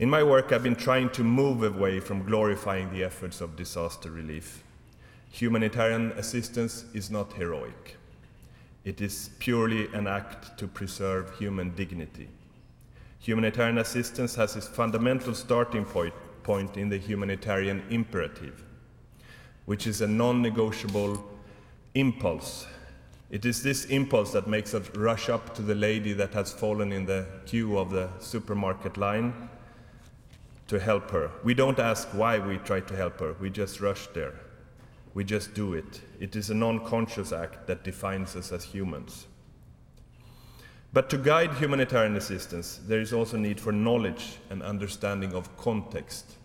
In 0.00 0.10
my 0.10 0.24
work, 0.24 0.50
I've 0.50 0.64
been 0.64 0.74
trying 0.74 1.10
to 1.10 1.22
move 1.22 1.62
away 1.62 2.00
from 2.00 2.24
glorifying 2.24 2.92
the 2.92 3.04
efforts 3.04 3.40
of 3.40 3.54
disaster 3.54 4.10
relief. 4.10 4.64
Humanitarian 5.30 6.10
assistance 6.16 6.84
is 6.94 7.12
not 7.12 7.34
heroic, 7.34 7.96
it 8.84 9.00
is 9.00 9.30
purely 9.38 9.92
an 9.92 10.06
act 10.06 10.58
to 10.58 10.66
preserve 10.66 11.36
human 11.38 11.74
dignity. 11.74 12.28
Humanitarian 13.20 13.78
assistance 13.78 14.34
has 14.34 14.56
its 14.56 14.68
fundamental 14.68 15.34
starting 15.34 15.84
point, 15.84 16.14
point 16.42 16.76
in 16.76 16.88
the 16.88 16.96
humanitarian 16.96 17.82
imperative, 17.90 18.64
which 19.66 19.86
is 19.86 20.00
a 20.00 20.06
non 20.06 20.40
negotiable 20.40 21.22
impulse 21.94 22.66
it 23.30 23.44
is 23.44 23.62
this 23.62 23.84
impulse 23.84 24.32
that 24.32 24.48
makes 24.48 24.74
us 24.74 24.90
rush 24.96 25.28
up 25.28 25.54
to 25.54 25.62
the 25.62 25.74
lady 25.74 26.12
that 26.14 26.34
has 26.34 26.52
fallen 26.52 26.90
in 26.92 27.06
the 27.06 27.26
queue 27.46 27.78
of 27.78 27.90
the 27.90 28.10
supermarket 28.18 28.96
line 28.96 29.48
to 30.66 30.80
help 30.80 31.10
her. 31.12 31.30
We 31.44 31.54
don't 31.54 31.78
ask 31.78 32.08
why 32.08 32.40
we 32.40 32.58
try 32.58 32.80
to 32.80 32.96
help 32.96 33.20
her, 33.20 33.34
we 33.34 33.48
just 33.50 33.80
rush 33.80 34.08
there. 34.08 34.34
We 35.14 35.24
just 35.24 35.54
do 35.54 35.74
it. 35.74 36.00
It 36.20 36.36
is 36.36 36.50
a 36.50 36.54
non 36.54 36.84
conscious 36.84 37.32
act 37.32 37.66
that 37.66 37.82
defines 37.82 38.36
us 38.36 38.52
as 38.52 38.62
humans. 38.62 39.26
But 40.92 41.08
to 41.10 41.18
guide 41.18 41.54
humanitarian 41.54 42.16
assistance, 42.16 42.80
there 42.86 43.00
is 43.00 43.12
also 43.12 43.36
need 43.36 43.60
for 43.60 43.72
knowledge 43.72 44.36
and 44.50 44.62
understanding 44.62 45.34
of 45.34 45.56
context. 45.56 46.36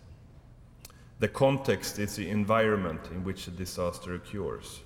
The 1.18 1.28
context 1.28 1.98
is 1.98 2.16
the 2.16 2.28
environment 2.28 3.00
in 3.10 3.24
which 3.24 3.46
a 3.48 3.50
disaster 3.50 4.14
occurs. 4.14 4.80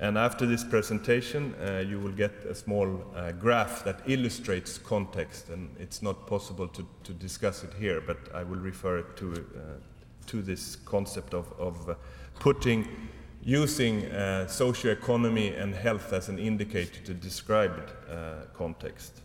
And 0.00 0.16
after 0.16 0.46
this 0.46 0.62
presentation, 0.62 1.54
uh, 1.54 1.84
you 1.86 1.98
will 1.98 2.12
get 2.12 2.32
a 2.48 2.54
small 2.54 3.04
uh, 3.16 3.32
graph 3.32 3.84
that 3.84 4.00
illustrates 4.06 4.78
context, 4.78 5.48
and 5.48 5.74
it's 5.80 6.02
not 6.02 6.26
possible 6.28 6.68
to, 6.68 6.86
to 7.02 7.12
discuss 7.12 7.64
it 7.64 7.74
here, 7.74 8.00
but 8.00 8.16
I 8.32 8.44
will 8.44 8.60
refer 8.60 9.02
to, 9.02 9.32
uh, 9.32 9.60
to 10.28 10.40
this 10.40 10.76
concept 10.76 11.34
of, 11.34 11.52
of 11.58 11.90
uh, 11.90 11.94
putting, 12.38 12.86
using 13.48 14.04
uh, 14.04 14.44
socioeconomy 14.46 15.58
and 15.58 15.74
health 15.74 16.12
as 16.12 16.28
an 16.28 16.38
indicator 16.38 17.00
to 17.02 17.14
describe 17.14 17.90
uh, 18.10 18.44
context. 18.52 19.22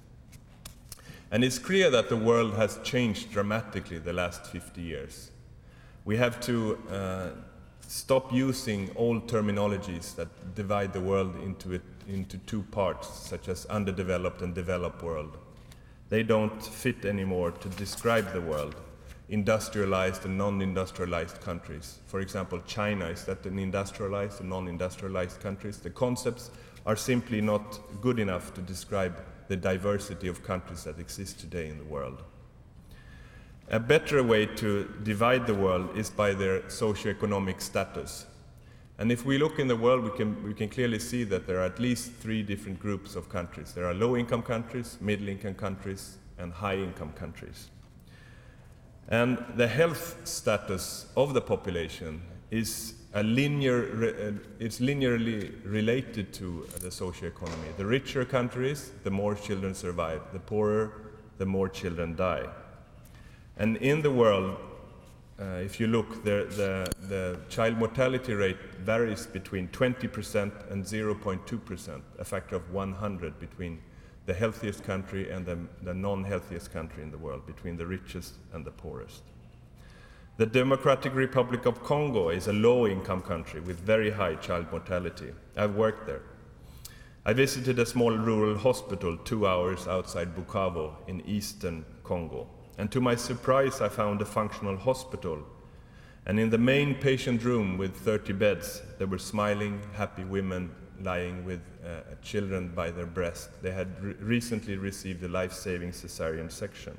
And 1.30 1.44
it's 1.44 1.60
clear 1.60 1.90
that 1.90 2.08
the 2.08 2.16
world 2.16 2.54
has 2.54 2.80
changed 2.86 3.34
dramatically 3.34 3.98
the 3.98 4.14
last 4.14 4.46
50 4.46 4.82
years. 4.82 5.30
We 6.06 6.16
have 6.16 6.40
to 6.42 6.78
stop 7.86 8.32
using 8.32 8.90
old 8.96 9.28
terminologies 9.28 10.16
that 10.16 10.56
divide 10.56 10.94
the 10.94 11.02
world 11.02 11.36
into, 11.44 11.74
it, 11.74 11.82
into 12.08 12.38
two 12.38 12.64
parts, 12.72 13.10
such 13.10 13.50
as 13.50 13.66
underdeveloped 13.66 14.42
and 14.42 14.56
developed 14.56 15.04
world. 15.04 15.38
They 16.08 16.24
don't 16.24 16.64
fit 16.64 17.04
anymore 17.04 17.52
to 17.52 17.68
describe 17.70 18.32
the 18.32 18.42
world, 18.42 18.76
industrialized 19.30 20.26
and 20.26 20.38
non 20.38 20.62
industrialized 20.62 21.42
countries. 21.42 22.00
For 22.06 22.20
example, 22.20 22.62
China, 22.68 23.06
is 23.06 23.24
that 23.26 23.46
an 23.46 23.60
industrialized 23.60 24.42
and 24.42 24.50
non 24.50 24.68
industrialized 24.68 25.40
countries? 25.42 25.78
The 25.78 25.90
concepts 25.90 26.52
are 26.86 26.96
simply 26.96 27.42
not 27.42 27.80
good 28.02 28.20
enough 28.20 28.54
to 28.56 28.62
describe 28.62 29.24
the 29.48 29.56
diversity 29.56 30.28
of 30.28 30.44
countries 30.44 30.84
that 30.84 31.00
exist 31.00 31.40
today 31.40 31.70
in 31.70 31.78
the 31.78 31.84
world. 31.84 32.24
A 33.70 33.80
better 33.80 34.22
way 34.22 34.46
to 34.46 34.94
divide 35.04 35.48
the 35.48 35.54
world 35.54 35.98
is 35.98 36.10
by 36.10 36.34
their 36.34 36.62
socioeconomic 36.62 37.62
status. 37.62 38.26
And 38.98 39.12
if 39.12 39.26
we 39.26 39.38
look 39.38 39.58
in 39.58 39.68
the 39.68 39.76
world, 39.76 40.04
we 40.04 40.12
can, 40.12 40.44
we 40.44 40.54
can 40.54 40.70
clearly 40.70 41.00
see 41.00 41.24
that 41.24 41.48
there 41.48 41.60
are 41.60 41.66
at 41.66 41.80
least 41.80 42.12
three 42.12 42.44
different 42.44 42.80
groups 42.80 43.16
of 43.16 43.30
countries. 43.30 43.74
There 43.74 43.86
are 43.86 43.94
low 43.94 44.16
income 44.16 44.44
countries, 44.44 44.98
middle 45.02 45.30
income 45.30 45.56
countries, 45.56 46.18
and 46.38 46.52
high 46.52 46.76
income 46.76 47.14
countries. 47.14 47.70
And 49.10 49.44
the 49.56 49.68
health 49.68 50.18
status 50.24 51.08
of 51.16 51.34
the 51.34 51.42
population 51.42 52.22
is 52.52 52.96
linear, 53.22 53.84
uh, 54.04 54.32
it's 54.60 54.80
linearly 54.80 55.54
related 55.66 56.34
to 56.34 56.68
the 56.80 56.90
socioeconomy. 56.90 57.76
The 57.78 57.86
richer 57.86 58.26
countries, 58.26 58.92
the 59.04 59.12
more 59.12 59.36
children 59.36 59.76
survive. 59.76 60.22
The 60.32 60.40
poorer, 60.40 60.94
the 61.38 61.46
more 61.46 61.70
children 61.70 62.16
die. 62.16 62.48
And 63.58 63.78
in 63.78 64.02
the 64.02 64.12
world, 64.12 64.58
uh, 65.40 65.60
if 65.64 65.80
you 65.80 65.88
look, 65.88 66.24
the, 66.24 66.48
the, 66.56 67.08
the, 67.08 67.40
child 67.50 67.78
mortality 67.78 68.34
rate 68.34 68.58
varies 68.80 69.26
between 69.26 69.68
20% 69.70 70.72
and 70.72 70.84
0.2%, 70.84 72.02
a 72.20 72.26
factor 72.26 72.56
of 72.56 72.72
100 72.72 73.40
between 73.40 73.82
the 74.26 74.34
healthiest 74.34 74.84
country 74.84 75.30
and 75.32 75.46
the, 75.46 75.58
the 75.82 75.94
non 75.94 76.24
healthiest 76.24 76.72
country 76.72 77.04
in 77.04 77.12
the 77.12 77.18
world, 77.18 77.46
between 77.46 77.78
the 77.78 77.86
richest 77.86 78.36
and 78.54 78.64
the 78.64 78.72
poorest. 78.72 79.24
The 80.38 80.46
Democratic 80.46 81.14
Republic 81.14 81.66
of 81.66 81.84
Congo 81.84 82.30
is 82.30 82.48
a 82.48 82.54
low 82.54 82.88
income 82.88 83.22
country 83.22 83.60
with 83.60 83.80
very 83.80 84.10
high 84.10 84.36
child 84.36 84.72
mortality. 84.72 85.32
I've 85.56 85.76
worked 85.76 86.08
there. 86.08 86.22
I 87.26 87.34
visited 87.34 87.80
a 87.80 87.86
small 87.86 88.12
rural 88.18 88.58
hospital 88.58 89.18
two 89.18 89.46
hours 89.46 89.88
outside 89.88 90.36
Bukavu 90.36 90.94
in 91.08 91.22
eastern 91.22 91.86
Congo. 92.04 92.48
And 92.78 92.92
to 92.92 93.00
my 93.00 93.16
surprise, 93.16 93.80
I 93.80 93.90
found 93.90 94.22
a 94.22 94.26
functional 94.26 94.76
hospital. 94.76 95.44
And 96.26 96.40
in 96.40 96.50
the 96.50 96.58
main 96.58 96.96
patient 96.96 97.44
room 97.44 97.78
with 97.78 97.96
30 97.96 98.34
beds, 98.34 98.82
there 98.98 99.08
were 99.08 99.20
smiling, 99.20 99.82
happy 99.94 100.24
women 100.24 100.72
lying 101.02 101.46
with 101.46 101.62
uh, 101.86 102.02
children 102.22 102.70
by 102.70 102.92
their 102.92 103.06
breast. 103.06 103.50
They 103.62 103.72
had 103.72 104.02
re- 104.02 104.14
recently 104.20 104.78
received 104.78 105.24
a 105.24 105.28
life 105.28 105.54
saving 105.54 105.92
cesarean 105.92 106.52
section. 106.52 106.98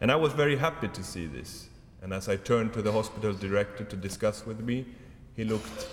And 0.00 0.10
I 0.10 0.16
was 0.16 0.32
very 0.32 0.56
happy 0.56 0.88
to 0.88 1.02
see 1.02 1.26
this. 1.26 1.68
And 2.02 2.12
as 2.12 2.28
I 2.28 2.36
turned 2.36 2.72
to 2.74 2.82
the 2.82 2.92
hospital 2.92 3.32
director 3.32 3.84
to 3.84 3.96
discuss 3.96 4.44
with 4.46 4.60
me, 4.60 4.84
he 5.34 5.44
looked, 5.44 5.88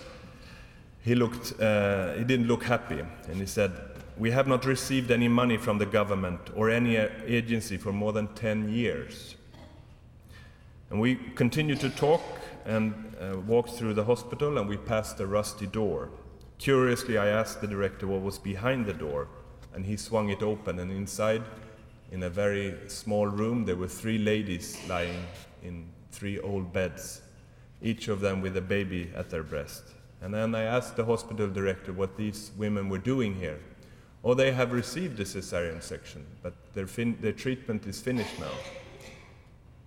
he 1.02 1.16
looked, 1.16 1.60
uh, 1.60 2.14
he 2.14 2.24
didn't 2.24 2.48
look 2.48 2.64
happy. 2.64 3.00
And 3.28 3.38
he 3.38 3.46
said, 3.46 3.72
we 4.18 4.32
have 4.32 4.48
not 4.48 4.66
received 4.66 5.10
any 5.10 5.28
money 5.28 5.58
from 5.58 5.78
the 5.78 5.86
government 5.86 6.40
or 6.56 6.70
any 6.70 6.98
agency 6.98 7.78
for 7.78 7.92
more 7.92 8.14
than 8.14 8.28
10 8.36 8.70
years. 8.70 9.36
And 10.90 11.00
we 11.00 11.16
continued 11.16 11.80
to 11.80 11.90
talk 11.90 12.22
and 12.66 13.16
uh, 13.20 13.38
walked 13.40 13.72
through 13.72 13.96
the 13.96 14.04
hospital, 14.04 14.58
and 14.58 14.70
we 14.70 14.78
passed 14.78 15.20
a 15.20 15.26
rusty 15.26 15.66
door. 15.66 16.10
Curiously, 16.64 17.18
I 17.18 17.28
asked 17.28 17.60
the 17.60 17.68
director 17.68 18.08
what 18.08 18.22
was 18.22 18.40
behind 18.40 18.86
the 18.86 18.94
door, 18.94 19.28
and 19.74 19.86
he 19.86 19.98
swung 19.98 20.30
it 20.30 20.42
open, 20.42 20.80
and 20.80 20.90
inside, 20.90 21.44
in 22.10 22.24
a 22.24 22.30
very 22.30 22.74
small 22.88 23.28
room, 23.28 23.66
there 23.66 23.76
were 23.76 23.90
three 23.90 24.18
ladies 24.18 24.80
lying 24.88 25.26
in 25.62 25.90
three 26.12 26.40
old 26.40 26.72
beds, 26.72 27.22
each 27.82 28.08
of 28.08 28.22
them 28.22 28.40
with 28.40 28.56
a 28.56 28.62
baby 28.62 29.12
at 29.14 29.30
their 29.30 29.44
breast. 29.44 29.84
And 30.22 30.34
then 30.34 30.56
I 30.56 30.62
asked 30.62 30.96
the 30.96 31.04
hospital 31.04 31.50
director 31.50 31.92
what 31.92 32.16
these 32.16 32.52
women 32.56 32.88
were 32.88 32.98
doing 32.98 33.36
here 33.36 33.60
Oh, 34.24 34.34
they 34.34 34.54
have 34.54 34.72
received 34.72 35.20
a 35.20 35.26
cesarean 35.26 35.84
section, 35.84 36.26
but 36.42 36.54
their, 36.74 36.88
fin- 36.88 37.18
their 37.20 37.34
treatment 37.34 37.86
is 37.88 38.00
finished 38.00 38.40
now. 38.40 38.56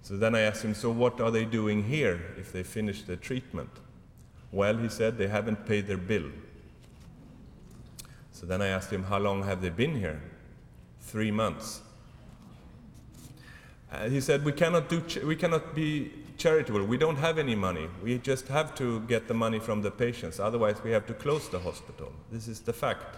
So 0.03 0.19
then 0.19 0.35
I 0.35 0.41
asked 0.41 0.63
him, 0.63 0.75
So 0.75 0.91
what 0.91 1.23
are 1.23 1.31
they 1.31 1.47
doing 1.47 1.85
here 1.85 2.21
if 2.37 2.53
they 2.53 2.63
finish 2.63 3.03
their 3.05 3.17
treatment? 3.17 3.71
Well, 4.53 4.77
he 4.77 4.91
said, 4.91 5.17
they 5.17 5.29
haven't 5.29 5.65
paid 5.65 5.87
their 5.87 5.97
bill. 5.97 6.27
So 8.37 8.45
then 8.45 8.61
I 8.61 8.67
asked 8.67 8.93
him, 8.93 9.05
How 9.05 9.19
long 9.19 9.45
have 9.45 9.63
they 9.63 9.71
been 9.71 9.99
here? 9.99 10.21
Three 11.01 11.31
months. 11.31 11.81
Uh, 13.91 14.11
he 14.11 14.21
said, 14.21 14.45
we 14.45 14.53
cannot, 14.53 14.91
do 14.91 15.01
ch- 15.01 15.23
we 15.23 15.37
cannot 15.37 15.75
be 15.75 16.13
charitable. 16.37 16.85
We 16.85 16.99
don't 16.99 17.17
have 17.17 17.39
any 17.39 17.55
money. 17.55 17.89
We 18.03 18.19
just 18.19 18.49
have 18.49 18.75
to 18.75 19.01
get 19.09 19.27
the 19.27 19.33
money 19.33 19.59
from 19.59 19.81
the 19.81 19.91
patients. 19.91 20.39
Otherwise, 20.39 20.85
we 20.85 20.91
have 20.91 21.07
to 21.07 21.15
close 21.15 21.49
the 21.49 21.61
hospital. 21.61 22.13
This 22.31 22.47
is 22.47 22.61
the 22.61 22.75
fact. 22.75 23.17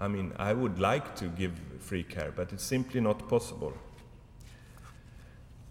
I 0.00 0.08
mean, 0.08 0.32
I 0.40 0.54
would 0.54 0.80
like 0.80 1.14
to 1.16 1.26
give 1.26 1.52
free 1.78 2.02
care, 2.02 2.32
but 2.34 2.52
it's 2.52 2.64
simply 2.64 3.00
not 3.00 3.28
possible. 3.28 3.74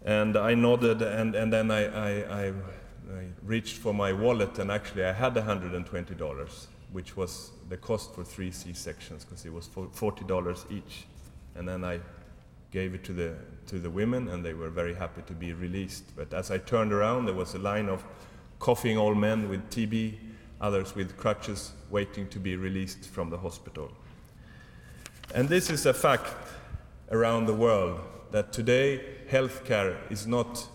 And 0.06 0.38
I 0.38 0.54
nodded, 0.54 1.02
and, 1.02 1.36
and 1.36 1.52
then 1.52 1.72
I, 1.72 1.84
I, 1.88 2.10
I, 2.46 2.48
I 2.48 3.26
reached 3.44 3.80
for 3.80 3.94
my 3.94 4.14
wallet, 4.14 4.60
and 4.60 4.72
actually 4.72 5.04
I 5.04 5.12
had 5.12 5.34
$120, 5.34 6.68
which 6.94 7.18
was 7.18 7.52
the 7.70 7.78
cost 7.78 8.14
for 8.14 8.24
three 8.24 8.52
C 8.52 8.74
sections, 8.74 9.26
because 9.26 9.46
it 9.46 9.54
was 9.54 9.68
$40 9.68 10.72
each. 10.72 11.06
And 11.56 11.68
then 11.68 11.84
I 11.84 12.00
gave 12.72 12.94
it 12.94 13.04
to 13.06 13.14
the, 13.14 13.36
to 13.68 13.80
the 13.80 13.90
women, 13.90 14.28
and 14.30 14.44
they 14.44 14.54
were 14.54 14.70
very 14.70 14.94
happy 14.94 15.22
to 15.28 15.34
be 15.34 15.54
released. 15.54 16.16
But 16.16 16.34
as 16.34 16.52
I 16.52 16.58
turned 16.58 16.92
around, 16.92 17.26
there 17.26 17.34
was 17.34 17.56
a 17.56 17.60
line 17.60 17.90
of 17.90 18.04
coughing 18.60 18.98
old 18.98 19.18
men 19.18 19.50
with 19.50 19.70
TB, 19.70 20.16
others 20.62 20.96
with 20.96 21.18
crutches, 21.18 21.72
waiting 21.90 22.28
to 22.30 22.40
be 22.40 22.56
released 22.56 23.06
from 23.10 23.30
the 23.30 23.38
hospital. 23.38 23.92
And 25.34 25.50
this 25.50 25.70
is 25.70 25.86
a 25.86 25.94
fact 25.94 26.34
around 27.12 27.46
the 27.46 27.54
world 27.54 28.00
that 28.32 28.52
today 28.52 29.02
healthcare 29.30 29.96
is 30.10 30.28
not 30.28 30.68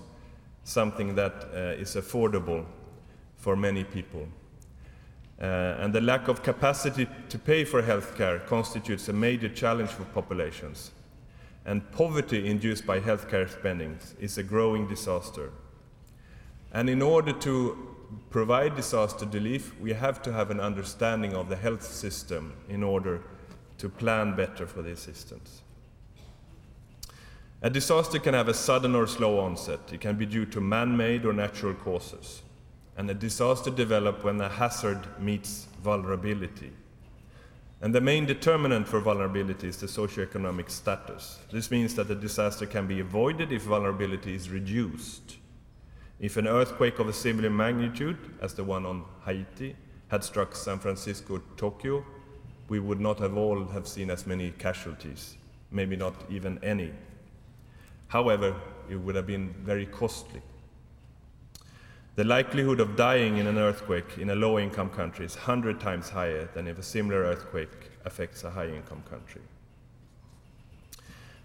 something 0.65 1.15
that 1.15 1.49
uh, 1.53 1.81
is 1.81 1.97
affordable 1.97 2.65
for 3.37 3.57
many 3.57 3.85
people. 3.85 4.27
Uh, 5.41 5.77
and 5.79 5.93
the 5.95 6.01
lack 6.01 6.29
of 6.29 6.43
capacity 6.43 7.09
to 7.31 7.39
pay 7.39 7.65
for 7.65 7.83
healthcare 7.83 8.45
constitutes 8.47 9.09
a 9.09 9.13
major 9.13 9.49
challenge 9.49 9.89
for 9.89 10.05
populations. 10.05 10.91
And 11.65 11.91
poverty 11.93 12.47
induced 12.47 12.87
by 12.87 13.01
healthcare 13.01 13.49
spending 13.49 13.99
is 14.19 14.37
a 14.37 14.43
growing 14.43 14.87
disaster. 14.87 15.51
And 16.73 16.91
in 16.91 17.01
order 17.01 17.33
to 17.33 17.97
provide 18.29 18.77
disaster 18.77 19.27
relief, 19.27 19.79
we 19.81 19.93
have 19.93 20.21
to 20.23 20.33
have 20.33 20.51
an 20.51 20.61
understanding 20.61 21.35
of 21.35 21.49
the 21.49 21.57
health 21.57 21.83
system 21.83 22.53
in 22.69 22.83
order 22.83 23.23
to 23.79 23.89
plan 23.89 24.37
better 24.37 24.67
for 24.67 24.83
the 24.83 24.91
assistance. 24.91 25.63
A 27.63 27.71
disaster 27.71 28.19
can 28.19 28.35
have 28.35 28.49
a 28.49 28.55
sudden 28.55 28.95
or 28.95 29.07
slow 29.07 29.39
onset. 29.41 29.81
It 29.93 30.01
can 30.01 30.17
be 30.17 30.27
due 30.27 30.47
to 30.47 30.61
man 30.61 30.97
made 30.97 31.25
or 31.25 31.33
natural 31.33 31.75
causes. 31.75 32.43
And 33.00 33.09
a 33.09 33.14
disaster 33.14 33.71
develops 33.71 34.25
when 34.25 34.38
a 34.42 34.49
hazard 34.50 35.00
meets 35.19 35.69
vulnerability. 35.83 36.71
And 37.80 37.95
the 37.95 38.00
main 38.02 38.26
determinant 38.26 38.87
for 38.87 39.00
vulnerability 39.00 39.69
is 39.69 39.78
the 39.78 39.87
socioeconomic 39.87 40.69
status. 40.71 41.38
This 41.50 41.71
means 41.71 41.95
that 41.95 42.11
a 42.11 42.14
disaster 42.14 42.66
can 42.66 42.87
be 42.87 43.00
avoided 43.00 43.52
if 43.52 43.62
vulnerability 43.62 44.35
is 44.35 44.50
reduced. 44.50 45.38
If 46.19 46.37
an 46.37 46.47
earthquake 46.47 46.99
of 46.99 47.09
a 47.09 47.12
similar 47.14 47.49
magnitude 47.49 48.19
as 48.42 48.52
the 48.52 48.64
one 48.64 48.85
on 48.85 49.07
Haiti 49.25 49.76
had 50.09 50.23
struck 50.23 50.54
San 50.54 50.78
Francisco 50.78 51.40
Tokyo, 51.57 52.04
we 52.69 52.80
would 52.80 53.00
not 53.00 53.19
have 53.19 53.35
all 53.35 53.64
have 53.69 53.88
seen 53.88 54.11
as 54.11 54.26
many 54.26 54.50
casualties, 54.50 55.38
maybe 55.71 55.97
not 55.97 56.16
even 56.28 56.62
any. 56.62 56.92
However, 58.09 58.54
it 58.90 58.97
would 58.97 59.14
have 59.14 59.26
been 59.26 59.54
very 59.64 59.87
costly. 59.87 60.42
The 62.17 62.25
likelihood 62.25 62.81
of 62.81 62.97
dying 62.97 63.37
in 63.37 63.47
an 63.47 63.57
earthquake 63.57 64.19
in 64.19 64.31
a 64.31 64.35
low 64.35 64.59
income 64.59 64.90
country 64.90 65.25
is 65.25 65.37
100 65.37 65.81
times 65.81 66.11
higher 66.11 66.49
than 66.55 66.67
if 66.67 66.79
a 66.79 66.83
similar 66.83 67.23
earthquake 67.23 67.93
affects 68.05 68.43
a 68.45 68.50
high 68.50 68.69
income 68.69 69.02
country. 69.09 69.43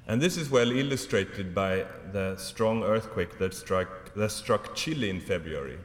And 0.08 0.22
this 0.22 0.38
is 0.38 0.50
well 0.50 0.72
illustrated 0.72 1.56
by 1.56 1.86
the 2.12 2.36
strong 2.38 2.84
earthquake 2.84 3.38
that 3.40 3.54
struck, 3.54 4.14
that 4.16 4.32
struck 4.32 4.76
Chile 4.76 5.10
in 5.10 5.20
February. 5.20 5.78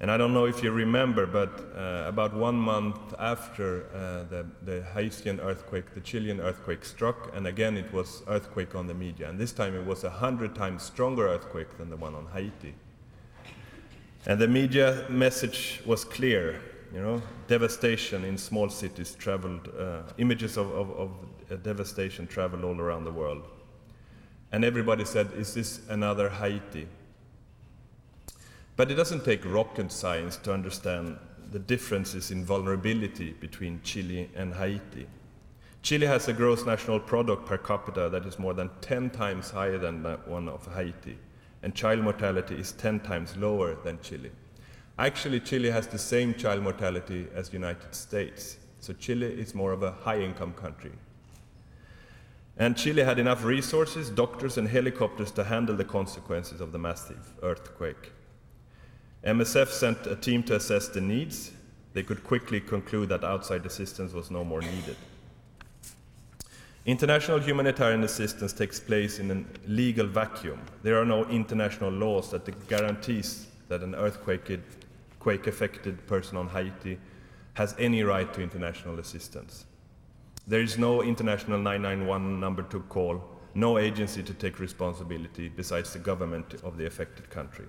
And 0.00 0.10
I 0.10 0.16
don't 0.16 0.32
know 0.32 0.46
if 0.46 0.62
you 0.62 0.70
remember, 0.70 1.26
but 1.26 1.74
uh, 1.76 2.04
about 2.08 2.34
one 2.34 2.56
month 2.56 2.96
after 3.18 3.84
uh, 3.94 4.24
the, 4.30 4.46
the 4.62 4.82
Haitian 4.94 5.40
earthquake, 5.40 5.92
the 5.92 6.00
Chilean 6.00 6.40
earthquake 6.40 6.86
struck, 6.86 7.30
and 7.36 7.46
again 7.46 7.76
it 7.76 7.92
was 7.92 8.22
earthquake 8.26 8.74
on 8.74 8.86
the 8.86 8.94
media. 8.94 9.28
And 9.28 9.38
this 9.38 9.52
time 9.52 9.74
it 9.74 9.84
was 9.84 10.02
a 10.04 10.10
hundred 10.10 10.54
times 10.54 10.82
stronger 10.82 11.28
earthquake 11.28 11.76
than 11.76 11.90
the 11.90 11.96
one 11.96 12.14
on 12.14 12.28
Haiti. 12.32 12.74
And 14.26 14.38
the 14.38 14.48
media 14.48 15.06
message 15.08 15.80
was 15.86 16.04
clear, 16.04 16.60
you 16.92 17.00
know, 17.00 17.22
devastation 17.48 18.24
in 18.24 18.36
small 18.36 18.68
cities 18.68 19.14
traveled, 19.14 19.68
uh, 19.78 20.02
images 20.18 20.56
of, 20.56 20.70
of, 20.72 20.90
of 20.90 21.62
devastation 21.62 22.26
traveled 22.26 22.64
all 22.64 22.78
around 22.78 23.04
the 23.04 23.12
world. 23.12 23.42
And 24.52 24.64
everybody 24.64 25.04
said, 25.04 25.30
is 25.36 25.54
this 25.54 25.80
another 25.88 26.28
Haiti? 26.28 26.86
But 28.76 28.90
it 28.90 28.94
doesn't 28.94 29.24
take 29.24 29.44
rocket 29.44 29.92
science 29.92 30.36
to 30.38 30.52
understand 30.52 31.18
the 31.50 31.58
differences 31.58 32.30
in 32.30 32.44
vulnerability 32.44 33.32
between 33.32 33.80
Chile 33.82 34.30
and 34.34 34.54
Haiti. 34.54 35.06
Chile 35.82 36.06
has 36.06 36.28
a 36.28 36.32
gross 36.32 36.66
national 36.66 37.00
product 37.00 37.46
per 37.46 37.58
capita 37.58 38.08
that 38.10 38.26
is 38.26 38.38
more 38.38 38.54
than 38.54 38.70
10 38.80 39.10
times 39.10 39.50
higher 39.50 39.78
than 39.78 40.02
that 40.02 40.26
one 40.28 40.48
of 40.48 40.66
Haiti, 40.74 41.18
and 41.62 41.74
child 41.74 42.00
mortality 42.00 42.54
is 42.54 42.72
10 42.72 43.00
times 43.00 43.36
lower 43.36 43.74
than 43.84 43.98
Chile. 44.00 44.30
Actually, 44.98 45.40
Chile 45.40 45.70
has 45.70 45.86
the 45.86 45.98
same 45.98 46.34
child 46.34 46.62
mortality 46.62 47.26
as 47.34 47.48
the 47.48 47.54
United 47.54 47.94
States, 47.94 48.58
so 48.80 48.92
Chile 48.92 49.26
is 49.26 49.54
more 49.54 49.72
of 49.72 49.82
a 49.82 49.92
high-income 49.92 50.52
country. 50.54 50.92
And 52.56 52.76
Chile 52.76 53.02
had 53.02 53.18
enough 53.18 53.44
resources, 53.44 54.10
doctors, 54.10 54.58
and 54.58 54.68
helicopters 54.68 55.30
to 55.32 55.44
handle 55.44 55.76
the 55.76 55.84
consequences 55.84 56.60
of 56.60 56.72
the 56.72 56.78
massive 56.78 57.32
earthquake. 57.42 58.12
MSF 59.24 59.68
sent 59.68 60.06
a 60.06 60.16
team 60.16 60.42
to 60.44 60.56
assess 60.56 60.88
the 60.88 61.00
needs. 61.00 61.52
They 61.92 62.02
could 62.02 62.22
quickly 62.22 62.60
conclude 62.60 63.08
that 63.08 63.24
outside 63.24 63.64
assistance 63.66 64.12
was 64.12 64.30
no 64.30 64.44
more 64.44 64.60
needed. 64.60 64.96
International 66.86 67.38
humanitarian 67.38 68.02
assistance 68.04 68.54
takes 68.54 68.80
place 68.80 69.18
in 69.18 69.30
a 69.30 69.68
legal 69.68 70.06
vacuum. 70.06 70.58
There 70.82 70.98
are 70.98 71.04
no 71.04 71.26
international 71.26 71.90
laws 71.90 72.30
that 72.30 72.68
guarantees 72.68 73.48
that 73.68 73.82
an 73.82 73.94
earthquake 73.94 75.46
affected 75.46 76.06
person 76.06 76.38
on 76.38 76.48
Haiti 76.48 76.98
has 77.54 77.74
any 77.78 78.02
right 78.02 78.32
to 78.32 78.42
international 78.42 78.98
assistance. 78.98 79.66
There 80.46 80.62
is 80.62 80.78
no 80.78 81.02
international 81.02 81.58
991 81.58 82.40
number 82.40 82.62
to 82.62 82.80
call, 82.80 83.22
no 83.54 83.76
agency 83.76 84.22
to 84.22 84.32
take 84.32 84.58
responsibility 84.58 85.50
besides 85.50 85.92
the 85.92 85.98
government 85.98 86.54
of 86.64 86.78
the 86.78 86.86
affected 86.86 87.28
country. 87.28 87.66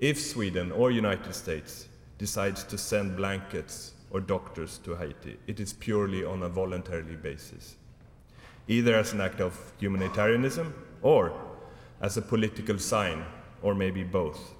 If 0.00 0.20
Sweden 0.20 0.72
or 0.72 0.90
United 0.90 1.36
States 1.36 1.86
decides 2.18 2.64
to 2.64 2.76
send 2.76 3.16
blankets 3.16 3.92
or 4.10 4.18
doctors 4.20 4.78
to 4.78 4.96
Haiti, 4.96 5.38
it 5.46 5.60
is 5.60 5.72
purely 5.72 6.24
on 6.24 6.42
a 6.42 6.48
voluntary 6.48 7.16
basis, 7.16 7.76
either 8.68 8.94
as 8.94 9.12
an 9.12 9.20
act 9.20 9.40
of 9.40 9.72
humanitarianism 9.78 10.74
or 11.02 11.32
as 12.00 12.16
a 12.16 12.22
political 12.22 12.78
sign, 12.78 13.24
or 13.62 13.74
maybe 13.74 14.02
both. 14.02 14.54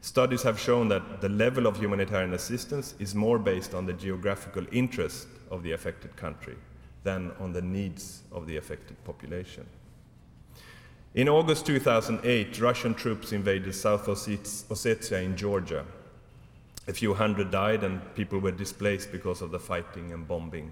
Studies 0.00 0.42
have 0.42 0.58
shown 0.60 0.88
that 0.88 1.20
the 1.20 1.28
level 1.28 1.66
of 1.66 1.78
humanitarian 1.78 2.34
assistance 2.34 2.94
is 2.98 3.14
more 3.14 3.38
based 3.38 3.74
on 3.74 3.86
the 3.86 3.92
geographical 3.92 4.66
interest 4.70 5.28
of 5.50 5.62
the 5.62 5.72
affected 5.72 6.14
country 6.16 6.56
than 7.04 7.32
on 7.40 7.52
the 7.52 7.62
needs 7.62 8.22
of 8.32 8.46
the 8.46 8.56
affected 8.56 9.02
population. 9.04 9.66
In 11.14 11.28
August 11.28 11.64
2008, 11.66 12.60
Russian 12.60 12.92
troops 12.92 13.32
invaded 13.32 13.74
South 13.74 14.06
Ossetia 14.06 15.22
in 15.22 15.36
Georgia. 15.36 15.86
A 16.88 16.92
few 16.92 17.14
hundred 17.14 17.50
died, 17.50 17.84
and 17.84 18.00
people 18.14 18.40
were 18.40 18.50
displaced 18.50 19.12
because 19.12 19.40
of 19.40 19.52
the 19.52 19.60
fighting 19.60 20.12
and 20.12 20.26
bombing. 20.26 20.70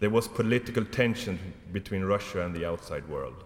There 0.00 0.10
was 0.10 0.26
political 0.26 0.84
tension 0.84 1.38
between 1.72 2.02
Russia 2.02 2.44
and 2.44 2.56
the 2.56 2.66
outside 2.66 3.06
world. 3.08 3.44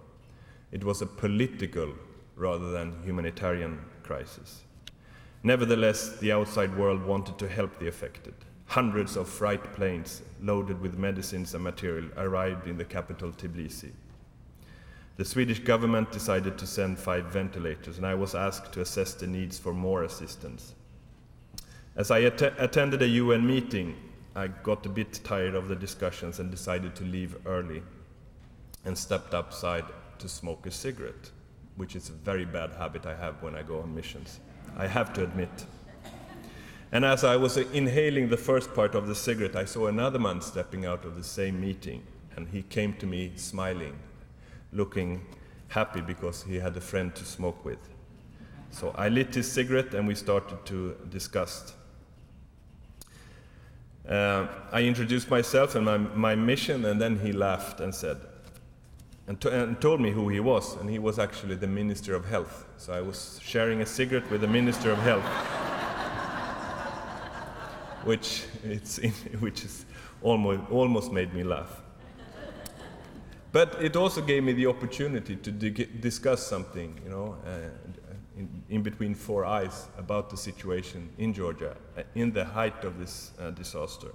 It 0.71 0.85
was 0.85 1.03
a 1.03 1.07
political 1.07 1.93
rather 2.37 2.71
than 2.71 3.03
humanitarian 3.05 3.81
crisis. 4.05 4.63
Nevertheless, 5.43 6.17
the 6.21 6.33
outside 6.33 6.77
world 6.77 7.05
wanted 7.05 7.39
to 7.39 7.49
help 7.49 7.79
the 7.79 7.89
affected. 7.89 8.35
Hundreds 8.67 9.17
of 9.17 9.29
freight 9.29 9.63
planes 9.75 10.23
loaded 10.41 10.81
with 10.81 10.97
medicines 10.97 11.55
and 11.55 11.63
material 11.63 12.09
arrived 12.17 12.67
in 12.67 12.79
the 12.79 12.85
capital, 12.85 13.31
Tbilisi. 13.31 13.91
The 15.17 15.25
Swedish 15.25 15.59
government 15.59 16.11
decided 16.11 16.57
to 16.59 16.67
send 16.67 16.99
five 16.99 17.27
ventilators, 17.27 17.99
and 17.99 18.07
I 18.07 18.15
was 18.15 18.35
asked 18.35 18.73
to 18.73 18.81
assess 18.81 19.15
the 19.15 19.27
needs 19.27 19.59
for 19.59 19.73
more 19.73 20.05
assistance. 20.05 20.75
As 21.97 22.11
I 22.11 22.25
att 22.25 22.43
attended 22.59 23.03
a 23.03 23.09
UN 23.09 23.47
meeting, 23.47 23.95
I 24.37 24.49
got 24.49 24.85
a 24.87 24.89
bit 24.89 25.21
tired 25.23 25.55
of 25.55 25.69
the 25.69 25.77
discussions 25.77 26.41
and 26.41 26.51
decided 26.51 26.97
to 26.97 27.05
leave 27.05 27.37
early 27.47 27.83
and 28.85 28.97
stepped 28.99 29.33
outside 29.33 29.85
to 30.19 30.29
smoke 30.29 30.67
a 30.67 30.71
cigarette, 30.71 31.31
which 31.77 31.95
is 31.95 32.09
a 32.09 32.13
very 32.13 32.45
bad 32.45 32.73
habit 32.73 33.07
I 33.07 33.15
have 33.15 33.43
when 33.43 33.55
I 33.55 33.63
go 33.63 33.81
on 33.81 33.95
missions. 33.95 34.41
I 34.77 34.87
have 34.87 35.13
to 35.15 35.23
admit. 35.23 35.67
And 36.91 37.05
as 37.05 37.25
I 37.25 37.37
was 37.37 37.57
inhaling 37.57 38.29
the 38.29 38.37
first 38.37 38.75
part 38.75 38.95
of 38.95 39.07
the 39.07 39.15
cigarette, 39.15 39.57
I 39.57 39.65
saw 39.65 39.87
another 39.87 40.19
man 40.19 40.41
stepping 40.41 40.85
out 40.85 41.05
of 41.05 41.17
the 41.17 41.25
same 41.25 41.61
meeting, 41.61 42.03
and 42.37 42.49
he 42.49 42.63
came 42.63 42.95
to 42.95 43.07
me 43.07 43.33
smiling 43.37 43.99
looking 44.75 45.25
happy 45.69 46.01
because 46.01 46.43
he 46.43 46.57
had 46.57 46.77
a 46.77 46.81
friend 46.81 47.15
to 47.15 47.25
smoke 47.25 47.65
with. 47.65 47.79
So 48.71 48.93
I 48.97 49.09
lit 49.09 49.35
his 49.35 49.51
cigarette 49.51 49.95
and 49.95 50.07
we 50.07 50.15
started 50.15 50.67
to 50.67 50.97
discuss. 51.09 51.75
Uh, 54.09 54.47
I 54.71 54.83
introduced 54.83 55.31
myself 55.31 55.75
and 55.75 55.87
my, 55.87 55.97
my 55.97 56.35
mission, 56.35 56.85
and 56.85 57.01
then 57.01 57.19
he 57.19 57.33
laughed 57.33 57.81
and 57.81 57.95
said, 57.95 58.19
and, 59.27 59.41
to, 59.41 59.63
and 59.63 59.81
told 59.81 60.01
me 60.01 60.11
who 60.11 60.29
he 60.29 60.41
was, 60.41 60.77
and 60.77 60.91
he 60.91 60.99
was 60.99 61.19
actually 61.19 61.55
the 61.55 61.67
Minister 61.67 62.15
of 62.15 62.27
Health. 62.27 62.67
So 62.77 62.93
I 62.93 63.01
was 63.01 63.41
sharing 63.43 63.81
a 63.81 63.87
cigarette 63.87 64.31
with 64.31 64.43
the 64.43 64.49
Minister 64.49 64.91
of 64.91 64.99
Health, 64.99 65.25
which, 68.05 68.45
it's 68.63 68.99
in, 68.99 69.13
which 69.41 69.65
is 69.65 69.87
almost, 70.21 70.71
almost 70.71 71.11
made 71.11 71.33
me 71.33 71.43
laugh. 71.43 71.81
But 73.53 73.81
it 73.81 73.97
also 73.97 74.21
gave 74.21 74.43
me 74.43 74.53
the 74.53 74.67
opportunity 74.67 75.37
to 75.37 75.51
discuss 75.51 76.47
something, 76.47 77.01
you 77.05 77.11
know, 77.11 77.37
uh, 77.47 77.71
in, 78.37 78.63
in, 78.69 78.83
between 78.83 79.15
four 79.15 79.45
eyes 79.45 79.87
about 79.97 80.29
the 80.29 80.37
situation 80.37 81.09
in 81.19 81.33
Georgia 81.33 81.77
in 82.15 82.33
the 82.33 82.45
height 82.45 82.85
of 82.85 82.99
this 82.99 83.33
uh, 83.41 83.51
disaster. 83.51 84.09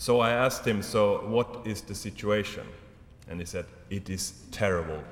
So 0.00 0.20
I 0.20 0.30
asked 0.30 0.66
him, 0.66 0.82
So 0.82 1.26
what 1.28 1.66
is 1.66 1.82
the 1.82 1.94
situation? 1.94 2.66
And 3.28 3.38
he 3.38 3.46
said, 3.46 3.66
It 3.90 4.08
is 4.08 4.32
terrible. 4.50 5.02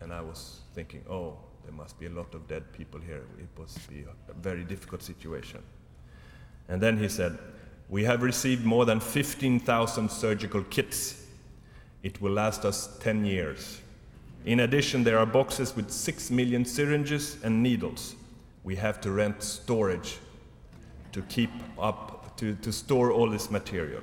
And 0.00 0.12
I 0.12 0.22
was 0.22 0.60
thinking, 0.74 1.02
Oh, 1.08 1.36
there 1.64 1.74
must 1.74 1.98
be 2.00 2.06
a 2.06 2.10
lot 2.10 2.34
of 2.34 2.48
dead 2.48 2.72
people 2.72 2.98
here. 3.00 3.24
It 3.38 3.48
must 3.60 3.88
be 3.90 4.04
a 4.28 4.32
very 4.34 4.64
difficult 4.64 5.02
situation. 5.02 5.62
And 6.68 6.80
then 6.80 6.96
he 6.96 7.08
said, 7.08 7.38
We 7.90 8.04
have 8.04 8.22
received 8.22 8.64
more 8.64 8.86
than 8.86 9.00
15,000 9.00 10.10
surgical 10.10 10.62
kits. 10.64 11.26
It 12.02 12.20
will 12.22 12.32
last 12.32 12.64
us 12.64 12.96
10 13.00 13.24
years. 13.24 13.80
In 14.46 14.60
addition, 14.60 15.04
there 15.04 15.18
are 15.18 15.26
boxes 15.26 15.76
with 15.76 15.90
6 15.90 16.30
million 16.30 16.64
syringes 16.64 17.36
and 17.42 17.62
needles. 17.62 18.14
We 18.66 18.74
have 18.74 19.00
to 19.02 19.12
rent 19.12 19.44
storage 19.44 20.18
to 21.12 21.22
keep 21.22 21.50
up, 21.78 22.36
to, 22.38 22.56
to 22.56 22.72
store 22.72 23.12
all 23.12 23.30
this 23.30 23.48
material. 23.48 24.02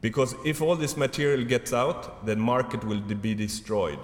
Because 0.00 0.34
if 0.46 0.62
all 0.62 0.76
this 0.76 0.96
material 0.96 1.44
gets 1.44 1.74
out, 1.74 2.24
the 2.24 2.36
market 2.36 2.82
will 2.84 3.00
be 3.00 3.34
destroyed. 3.34 3.98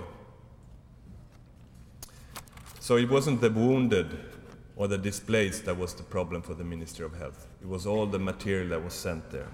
So 2.81 2.99
it 2.99 3.09
wasn't 3.09 3.41
the 3.41 3.49
wounded 3.49 4.15
or 4.77 4.89
the 4.89 4.99
displaced 4.99 5.65
that 5.65 5.79
was 5.79 5.95
the 5.95 6.03
problem 6.03 6.43
for 6.43 6.53
the 6.53 6.65
Ministry 6.65 7.07
of 7.07 7.17
Health. 7.17 7.47
It 7.63 7.67
was 7.67 7.87
all 7.87 8.05
the 8.05 8.19
material 8.19 8.69
that 8.69 8.85
was 8.85 8.93
sent 8.93 9.31
there. 9.31 9.49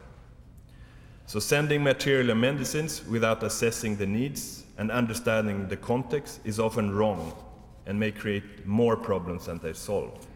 So 1.27 1.39
sending 1.39 1.85
material 1.85 2.31
and 2.31 2.41
medicines 2.41 3.07
without 3.07 3.45
assessing 3.45 3.99
the 3.99 4.07
needs 4.07 4.65
and 4.79 4.91
understanding 4.91 5.69
the 5.69 5.77
context 5.77 6.41
is 6.45 6.59
often 6.59 6.93
wrong 6.93 7.33
and 7.87 7.99
may 7.99 8.11
create 8.11 8.67
more 8.67 8.97
problems 8.97 9.47
than 9.47 9.59
they 9.59 9.73
solve. 9.73 10.27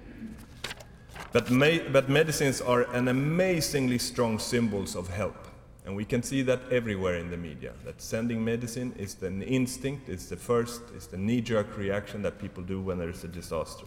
But, 1.33 1.51
may, 1.51 1.79
but 1.79 2.09
medicines 2.09 2.61
are 2.61 2.83
an 2.95 3.09
amazingly 3.09 3.99
strong 3.99 4.39
symbols 4.39 4.97
of 4.97 5.09
help. 5.09 5.37
And 5.85 5.97
we 5.97 6.05
can 6.05 6.23
see 6.23 6.43
that 6.43 6.61
everywhere 6.71 7.17
in 7.17 7.31
the 7.31 7.37
media, 7.39 7.73
that 7.87 8.03
sending 8.03 8.45
medicine 8.45 8.95
is 8.99 9.15
the 9.15 9.33
instinct, 9.43 10.09
it's 10.11 10.27
the 10.27 10.37
first, 10.37 10.83
it's 10.95 11.07
the 11.07 11.17
knee-jerk 11.17 11.79
reaction 11.79 12.21
that 12.23 12.39
people 12.39 12.63
do 12.63 12.81
when 12.81 12.99
there 12.99 13.09
is 13.09 13.25
a 13.25 13.29
disaster. 13.29 13.87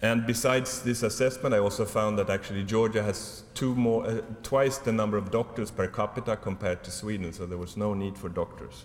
And 0.00 0.26
besides 0.26 0.82
this 0.82 1.04
assessment, 1.04 1.54
I 1.54 1.58
also 1.58 1.84
found 1.84 2.18
that 2.18 2.28
actually 2.28 2.64
Georgia 2.64 3.04
has 3.04 3.44
more, 3.60 4.04
uh, 4.04 4.20
twice 4.42 4.78
the 4.78 4.90
number 4.90 5.16
of 5.16 5.30
doctors 5.30 5.70
per 5.70 5.86
capita 5.86 6.36
compared 6.36 6.82
to 6.82 6.90
Sweden, 6.90 7.32
so 7.32 7.46
there 7.46 7.56
was 7.56 7.76
no 7.76 7.94
need 7.94 8.18
for 8.18 8.28
doctors. 8.28 8.84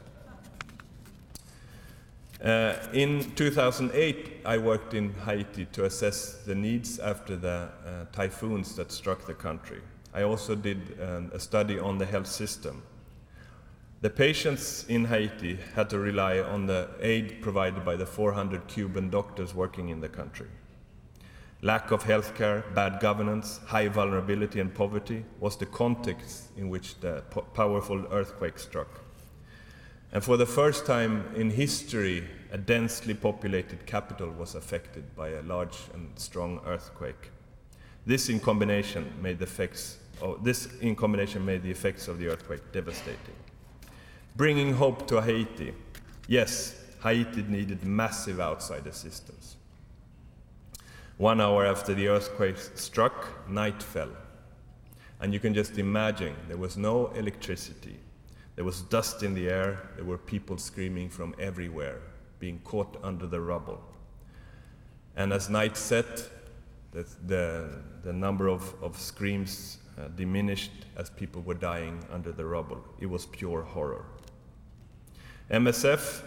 Uh, 2.43 2.76
in 2.93 3.34
2008, 3.36 4.41
I 4.45 4.58
worked 4.60 4.93
in 4.93 5.13
Haiti 5.26 5.65
to 5.71 5.86
assess 5.86 6.43
the 6.45 6.54
needs 6.54 7.00
after 7.00 7.36
the 7.36 7.69
uh, 7.86 8.06
typhoons 8.12 8.76
that 8.76 8.91
struck 8.91 9.26
the 9.26 9.34
country. 9.34 9.82
I 10.13 10.21
also 10.21 10.56
did 10.56 11.00
um, 11.02 11.32
a 11.34 11.39
study 11.39 11.80
on 11.80 11.97
the 11.97 12.06
health 12.06 12.28
system. 12.28 12.84
The 14.02 14.12
patients 14.12 14.86
in 14.88 15.06
Haiti 15.06 15.58
had 15.73 15.89
to 15.89 15.97
rely 15.97 16.39
on 16.39 16.67
the 16.67 16.89
aid 17.02 17.41
provided 17.41 17.84
by 17.84 17.95
the 17.95 18.06
400 18.06 18.67
Cuban 18.67 19.10
doctors 19.10 19.56
working 19.56 19.89
in 19.89 20.00
the 20.00 20.10
country. 20.10 20.47
Lack 21.63 21.89
of 21.89 22.04
healthcare, 22.04 22.63
bad 22.76 23.00
governance, 23.00 23.60
high 23.65 23.88
vulnerability, 23.88 24.60
and 24.60 24.71
poverty 24.71 25.26
was 25.39 25.58
the 25.58 25.65
context 25.65 26.52
in 26.56 26.69
which 26.69 27.00
the 27.00 27.23
po- 27.32 27.41
powerful 27.41 28.06
earthquake 28.12 28.60
struck. 28.60 29.02
And 30.12 30.24
for 30.24 30.38
the 30.38 30.46
first 30.46 30.86
time 30.86 31.26
in 31.36 31.50
history, 31.50 32.24
a 32.52 32.58
densely 32.58 33.13
populated 33.13 33.86
capital 33.86 34.30
was 34.32 34.56
affected 34.56 35.15
by 35.15 35.30
a 35.30 35.41
large 35.41 35.78
and 35.93 36.17
strong 36.17 36.62
earthquake. 36.65 37.32
This 38.06 38.30
in 38.30 38.39
combination 38.39 39.12
made 39.22 39.39
the 39.39 39.43
effects 39.43 39.98
of, 40.22 40.43
this 40.43 40.74
in 40.80 40.96
combination 40.96 41.46
made 41.46 41.62
the 41.62 41.72
effects 41.72 42.08
of 42.08 42.20
the 42.20 42.30
earthquake 42.30 42.72
devastating. 42.72 43.36
Bringing 44.36 44.74
hope 44.74 45.08
to 45.08 45.22
Haiti. 45.22 45.74
Yes, 46.28 46.76
Haiti 47.04 47.43
needed 47.43 47.84
massive 47.84 48.39
outside 48.39 48.88
assistance. 48.88 49.58
One 51.17 51.41
hour 51.41 51.65
after 51.65 51.93
the 51.93 52.08
earthquake 52.08 52.58
struck, 52.76 53.50
night 53.50 53.82
fell. 53.82 54.12
And 55.20 55.34
you 55.34 55.39
can 55.39 55.54
just 55.54 55.78
imagine 55.78 56.36
there 56.48 56.58
was 56.58 56.78
no 56.78 57.08
electricity, 57.08 57.98
there 58.58 58.65
was 58.65 58.82
dust 58.82 59.22
in 59.22 59.36
the 59.36 59.48
air, 59.48 59.88
there 59.96 60.04
were 60.04 60.17
people 60.17 60.58
screaming 60.58 61.10
from 61.10 61.36
everywhere, 61.39 62.02
being 62.39 62.58
caught 62.63 62.98
under 63.04 63.28
the 63.28 63.39
rubble. 63.39 63.80
And 65.15 65.32
as 65.32 65.48
night 65.48 65.78
set, 65.78 66.28
the, 66.91 67.06
the, 67.28 67.70
the 68.02 68.12
number 68.12 68.48
of, 68.48 68.74
of 68.82 69.00
screams 69.00 69.78
uh, 69.96 70.08
diminished 70.15 70.72
as 70.96 71.12
people 71.12 71.43
were 71.43 71.54
dying 71.54 72.04
under 72.12 72.32
the 72.32 72.46
rubble. 72.46 72.84
It 73.00 73.06
was 73.06 73.28
pure 73.28 73.62
horror. 73.62 74.06
MSF, 75.52 76.24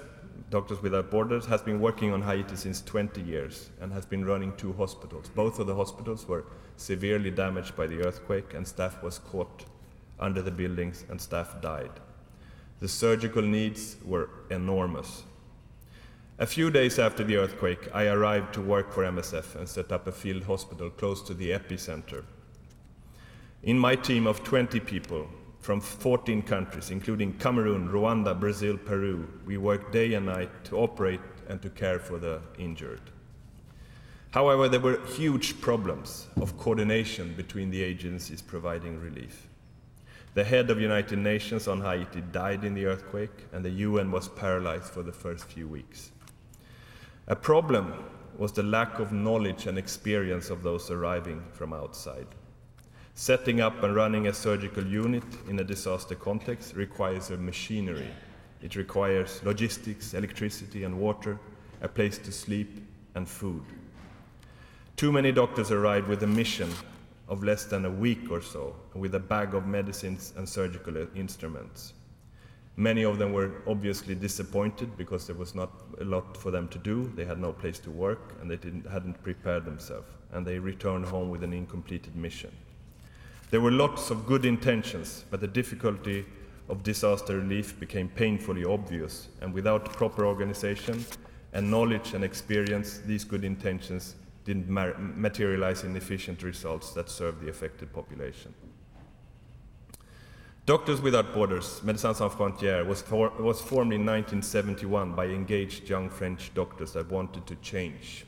Doctors 0.51 0.81
Without 0.83 1.11
Borders, 1.11 1.47
has 1.47 1.63
been 1.63 1.81
working 1.81 2.13
on 2.13 2.23
Haiti 2.23 2.55
since 2.55 2.81
20 2.81 3.23
years 3.23 3.71
and 3.81 3.93
has 3.93 4.07
been 4.07 4.25
running 4.25 4.57
two 4.57 4.73
hospitals. 4.75 5.29
Both 5.35 5.59
of 5.59 5.67
the 5.67 5.75
hospitals 5.75 6.29
were 6.29 6.45
severely 6.77 7.33
damaged 7.33 7.75
by 7.75 7.89
the 7.89 8.07
earthquake, 8.07 8.55
and 8.55 8.67
staff 8.67 9.03
was 9.03 9.19
caught 9.19 9.65
under 10.21 10.43
the 10.43 10.53
buildings, 10.53 11.05
and 11.09 11.21
staff 11.21 11.61
died. 11.61 11.91
The 12.81 12.89
surgical 12.89 13.43
needs 13.43 13.97
were 14.05 14.31
enormous. 14.51 15.25
A 16.39 16.47
few 16.47 16.71
days 16.71 16.99
after 16.99 17.23
the 17.23 17.37
earthquake, 17.37 17.91
I 17.93 18.07
arrived 18.07 18.55
to 18.55 18.63
work 18.63 18.91
for 18.91 19.05
MSF 19.05 19.55
and 19.57 19.69
set 19.69 19.93
up 19.93 20.07
a 20.07 20.13
field 20.13 20.45
hospital 20.45 20.89
close 20.89 21.21
to 21.25 21.35
the 21.35 21.51
epicenter. 21.51 22.25
In 23.63 23.79
my 23.79 23.95
team 23.95 24.27
of 24.27 24.43
20 24.43 24.81
people 24.81 25.29
from 25.61 25.83
14 25.83 26.41
countries, 26.41 26.91
including 26.91 27.35
Cameroon, 27.35 27.91
Rwanda, 27.91 28.39
Brazil, 28.39 28.79
Peru, 28.79 29.29
we 29.45 29.59
worked 29.59 29.93
day 29.93 30.15
and 30.15 30.25
night 30.25 30.65
to 30.65 30.79
operate 30.79 31.21
and 31.51 31.61
to 31.61 31.69
care 31.69 31.99
for 31.99 32.19
the 32.19 32.41
injured. 32.57 33.03
However, 34.31 34.67
there 34.71 34.81
were 34.81 35.05
huge 35.05 35.61
problems 35.61 36.29
of 36.41 36.57
coordination 36.57 37.35
between 37.35 37.71
the 37.71 37.83
agencies 37.83 38.41
providing 38.41 38.99
relief. 38.99 39.50
The 40.35 40.45
head 40.45 40.71
of 40.71 40.81
United 40.81 41.19
Nations 41.19 41.67
on 41.67 41.81
Haiti 41.81 42.21
died 42.21 42.63
in 42.63 42.75
the 42.75 42.87
earthquake, 42.87 43.47
and 43.53 43.65
the 43.65 43.71
UN 43.71 44.13
was 44.13 44.29
paralyzed 44.29 44.85
for 44.85 45.03
the 45.03 45.13
first 45.13 45.45
few 45.45 45.67
weeks. 45.67 46.13
A 47.27 47.35
problem 47.35 47.93
was 48.39 48.53
the 48.53 48.63
lack 48.63 49.01
of 49.01 49.13
knowledge 49.13 49.67
and 49.67 49.77
experience 49.77 50.49
of 50.49 50.63
those 50.63 50.91
arriving 50.91 51.43
from 51.53 51.73
outside. 51.73 52.29
Setting 53.15 53.61
up 53.61 53.83
and 53.83 53.95
running 53.95 54.29
a 54.29 54.33
surgical 54.33 54.87
unit 54.87 55.25
in 55.49 55.59
a 55.59 55.65
disaster 55.65 56.15
context 56.15 56.77
requires 56.77 57.31
a 57.31 57.37
machinery. 57.37 58.11
It 58.63 58.77
requires 58.77 59.43
logistics, 59.43 60.15
electricity, 60.15 60.85
and 60.85 60.99
water, 60.99 61.41
a 61.83 61.89
place 61.89 62.19
to 62.19 62.31
sleep, 62.31 62.87
and 63.17 63.29
food. 63.29 63.65
Too 64.97 65.11
many 65.11 65.33
doctors 65.33 65.73
arrived 65.73 66.07
with 66.07 66.23
a 66.23 66.27
mission 66.29 66.71
of 67.31 67.45
less 67.45 67.65
than 67.65 67.87
a 67.87 67.91
week 67.91 68.31
or 68.31 68.43
so, 68.43 68.75
with 68.95 69.15
a 69.15 69.21
bag 69.21 69.55
of 69.55 69.67
medicines 69.67 70.35
and 70.37 70.47
surgical 70.47 70.97
instruments. 71.15 71.95
Many 72.77 73.05
of 73.05 73.19
them 73.19 73.33
were 73.33 73.53
obviously 73.69 74.17
disappointed 74.17 74.97
because 74.97 75.27
there 75.27 75.37
was 75.37 75.55
not 75.55 75.71
a 76.01 76.05
lot 76.05 76.37
for 76.37 76.51
them 76.51 76.67
to 76.69 76.79
do. 76.79 77.11
They 77.15 77.25
had 77.25 77.39
no 77.39 77.53
place 77.53 77.79
to 77.81 77.91
work 77.91 78.35
and 78.41 78.51
they 78.51 78.57
didn't, 78.57 78.91
hadn't 78.91 79.23
prepared 79.23 79.65
themselves. 79.65 80.09
And 80.33 80.47
they 80.47 80.59
returned 80.59 81.05
home 81.05 81.31
with 81.31 81.45
an 81.45 81.53
incompleted 81.53 82.17
mission. 82.17 82.51
There 83.51 83.61
were 83.61 83.71
lots 83.71 84.11
of 84.11 84.27
good 84.27 84.45
intentions, 84.45 85.25
but 85.31 85.41
the 85.41 85.49
difficulty 85.49 86.25
of 86.69 86.83
disaster 86.83 87.37
relief 87.37 87.79
became 87.79 88.09
painfully 88.09 88.65
obvious. 88.65 89.29
And 89.41 89.53
without 89.53 89.93
proper 89.93 90.25
organization 90.25 91.05
and 91.53 91.71
knowledge 91.71 92.15
and 92.15 92.25
experience, 92.25 92.99
these 93.07 93.25
good 93.25 93.45
intentions 93.45 94.15
didn't 94.45 94.69
materialize 94.69 95.85
in 95.85 95.97
efficient 95.97 96.43
results 96.43 96.93
that 96.93 97.11
served 97.11 97.41
the 97.41 97.49
affected 97.49 97.93
population. 97.93 98.55
Doctors 100.67 101.01
Without 101.01 101.35
Borders, 101.35 101.81
Médecins 101.85 102.17
Sans 102.17 102.33
Frontières, 102.33 102.87
was, 102.87 103.03
for, 103.03 103.31
was 103.41 103.61
formed 103.61 103.93
in 103.93 104.07
1971 104.07 105.15
by 105.15 105.27
engaged 105.27 105.89
young 105.89 106.09
French 106.09 106.53
doctors 106.55 106.93
that 106.93 107.11
wanted 107.11 107.47
to 107.47 107.57
change. 107.57 108.25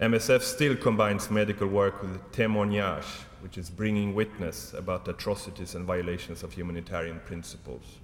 MSF 0.00 0.40
still 0.40 0.74
combines 0.76 1.30
medical 1.30 1.68
work 1.68 2.00
with 2.02 2.32
témoignage, 2.32 3.04
which 3.40 3.58
is 3.58 3.68
bringing 3.68 4.14
witness 4.14 4.72
about 4.72 5.06
atrocities 5.06 5.74
and 5.74 5.84
violations 5.84 6.42
of 6.42 6.52
humanitarian 6.52 7.20
principles. 7.20 7.98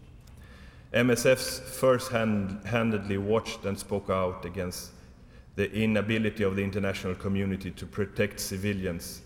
MSF's 0.92 1.60
first 1.78 2.10
handedly 2.10 3.18
watched 3.18 3.64
and 3.64 3.78
spoke 3.78 4.10
out 4.10 4.44
against 4.44 4.90
the 5.58 5.72
inability 5.72 6.44
of 6.44 6.54
the 6.54 6.62
international 6.62 7.16
community 7.16 7.72
to 7.72 7.84
protect 7.84 8.38
civilians 8.38 9.22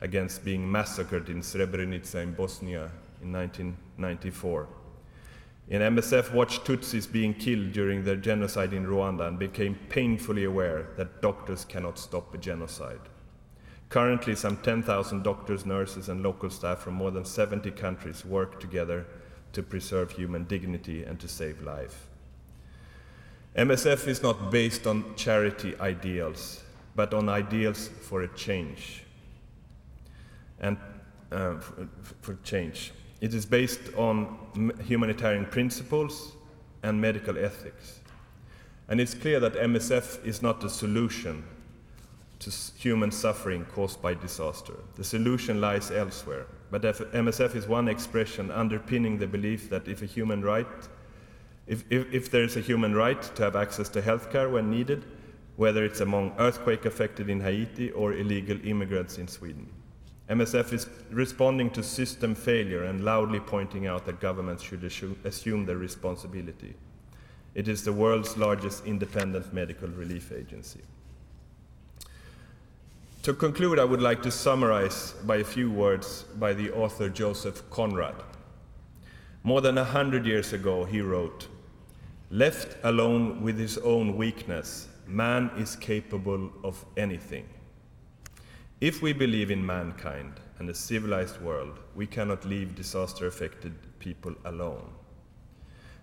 against 0.00 0.42
being 0.42 0.72
massacred 0.72 1.28
in 1.28 1.42
Srebrenica 1.42 2.22
in 2.22 2.32
Bosnia 2.32 2.90
in 3.20 3.30
1994. 3.34 4.66
In 5.68 5.82
MSF 5.82 6.32
watched 6.32 6.64
Tutsis 6.64 7.12
being 7.12 7.34
killed 7.34 7.72
during 7.72 8.02
their 8.02 8.16
genocide 8.16 8.72
in 8.72 8.86
Rwanda 8.86 9.28
and 9.28 9.38
became 9.38 9.74
painfully 9.90 10.44
aware 10.44 10.86
that 10.96 11.20
doctors 11.20 11.66
cannot 11.66 11.98
stop 11.98 12.32
a 12.32 12.38
genocide. 12.38 13.02
Currently, 13.90 14.36
some 14.36 14.56
10,000 14.56 15.22
doctors, 15.22 15.66
nurses, 15.66 16.08
and 16.08 16.22
local 16.22 16.48
staff 16.48 16.78
from 16.78 16.94
more 16.94 17.10
than 17.10 17.26
70 17.26 17.72
countries 17.72 18.24
work 18.24 18.58
together 18.58 19.04
to 19.52 19.62
preserve 19.62 20.12
human 20.12 20.44
dignity 20.44 21.04
and 21.04 21.20
to 21.20 21.28
save 21.28 21.60
life. 21.60 22.08
MSF 23.56 24.06
is 24.06 24.22
not 24.22 24.50
based 24.50 24.86
on 24.86 25.14
charity 25.16 25.74
ideals, 25.80 26.62
but 26.94 27.12
on 27.12 27.28
ideals 27.28 27.88
for 27.88 28.22
a 28.22 28.28
change. 28.28 29.02
And 30.60 30.76
uh, 31.30 31.58
for, 31.58 31.88
for 32.22 32.34
change. 32.42 32.92
It 33.20 33.34
is 33.34 33.44
based 33.44 33.80
on 33.96 34.38
humanitarian 34.84 35.46
principles 35.46 36.32
and 36.82 37.00
medical 37.00 37.36
ethics. 37.36 38.00
And 38.88 39.00
it's 39.00 39.14
clear 39.14 39.40
that 39.40 39.54
MSF 39.54 40.24
is 40.24 40.40
not 40.40 40.60
the 40.60 40.70
solution 40.70 41.44
to 42.38 42.50
human 42.78 43.10
suffering 43.10 43.66
caused 43.66 44.00
by 44.00 44.14
disaster. 44.14 44.74
The 44.94 45.04
solution 45.04 45.60
lies 45.60 45.90
elsewhere. 45.90 46.46
But 46.70 46.82
MSF 46.82 47.56
is 47.56 47.66
one 47.66 47.88
expression 47.88 48.50
underpinning 48.50 49.18
the 49.18 49.26
belief 49.26 49.68
that 49.70 49.88
if 49.88 50.02
a 50.02 50.06
human 50.06 50.42
right, 50.42 50.66
if, 51.68 51.84
if, 51.90 52.12
if 52.12 52.30
there 52.30 52.42
is 52.42 52.56
a 52.56 52.60
human 52.60 52.94
right 52.94 53.22
to 53.22 53.42
have 53.42 53.54
access 53.54 53.88
to 53.90 54.02
healthcare 54.02 54.50
when 54.50 54.70
needed, 54.70 55.04
whether 55.56 55.84
it's 55.84 56.00
among 56.00 56.34
earthquake 56.38 56.86
affected 56.86 57.28
in 57.28 57.40
Haiti 57.40 57.90
or 57.90 58.14
illegal 58.14 58.58
immigrants 58.64 59.18
in 59.18 59.28
Sweden. 59.28 59.68
MSF 60.30 60.72
is 60.72 60.88
responding 61.10 61.70
to 61.70 61.82
system 61.82 62.34
failure 62.34 62.84
and 62.84 63.04
loudly 63.04 63.40
pointing 63.40 63.86
out 63.86 64.04
that 64.06 64.20
governments 64.20 64.62
should 64.62 64.84
assume 65.24 65.66
their 65.66 65.76
responsibility. 65.76 66.74
It 67.54 67.66
is 67.66 67.82
the 67.82 67.92
world's 67.92 68.36
largest 68.36 68.86
independent 68.86 69.52
medical 69.52 69.88
relief 69.88 70.32
agency. 70.32 70.80
To 73.24 73.34
conclude, 73.34 73.78
I 73.78 73.84
would 73.84 74.00
like 74.00 74.22
to 74.22 74.30
summarize 74.30 75.12
by 75.26 75.36
a 75.36 75.44
few 75.44 75.70
words 75.70 76.22
by 76.38 76.54
the 76.54 76.70
author 76.70 77.08
Joseph 77.08 77.68
Conrad. 77.70 78.14
More 79.42 79.60
than 79.60 79.76
a 79.76 79.84
hundred 79.84 80.24
years 80.24 80.52
ago, 80.52 80.84
he 80.84 81.00
wrote, 81.00 81.48
Left 82.30 82.76
alone 82.84 83.40
with 83.40 83.58
his 83.58 83.78
own 83.78 84.14
weakness, 84.14 84.88
man 85.06 85.50
is 85.56 85.74
capable 85.74 86.52
of 86.62 86.84
anything. 86.98 87.48
If 88.82 89.00
we 89.00 89.14
believe 89.14 89.50
in 89.50 89.64
mankind 89.64 90.34
and 90.58 90.68
a 90.68 90.74
civilized 90.74 91.40
world, 91.40 91.78
we 91.94 92.06
cannot 92.06 92.44
leave 92.44 92.74
disaster 92.74 93.26
affected 93.26 93.72
people 93.98 94.34
alone. 94.44 94.90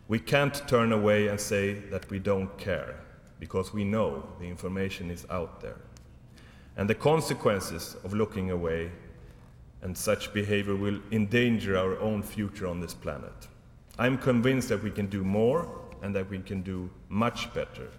We 0.07 0.17
can't 0.17 0.67
turn 0.67 0.93
away 0.93 1.27
and 1.27 1.39
say 1.39 1.75
that 1.91 2.09
we 2.09 2.17
don't 2.17 2.57
care, 2.57 2.95
because 3.39 3.71
we 3.71 3.83
know 3.83 4.27
the 4.39 4.45
information 4.45 5.11
is 5.11 5.27
out 5.29 5.61
there. 5.61 5.77
And 6.75 6.89
the 6.89 6.95
consequences 6.95 7.97
of 8.03 8.15
looking 8.15 8.49
away 8.49 8.91
and 9.83 9.95
such 9.95 10.33
behavior 10.33 10.75
will 10.75 10.99
endanger 11.11 11.77
our 11.77 11.99
own 11.99 12.23
future 12.23 12.65
on 12.65 12.81
this 12.81 12.95
planet. 12.95 13.47
I'm 13.99 14.17
convinced 14.17 14.69
that 14.69 14.81
we 14.81 14.89
can 14.89 15.05
do 15.05 15.23
more 15.23 15.84
and 16.05 16.15
that 16.15 16.29
we 16.29 16.39
can 16.39 16.61
do 16.61 16.89
much 17.09 17.53
better 17.53 17.89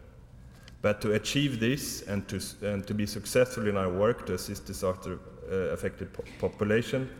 but 0.87 1.01
to 1.01 1.15
achieve 1.15 1.59
this 1.59 2.03
and 2.03 2.29
to, 2.29 2.41
and 2.63 2.87
to 2.87 2.95
be 2.95 3.07
successful 3.07 3.67
in 3.67 3.77
our 3.77 3.89
work 3.89 4.25
to 4.27 4.35
assist 4.35 4.67
disaster 4.67 5.19
uh, 5.51 5.75
affected 5.75 6.13
po 6.13 6.23
population, 6.39 7.11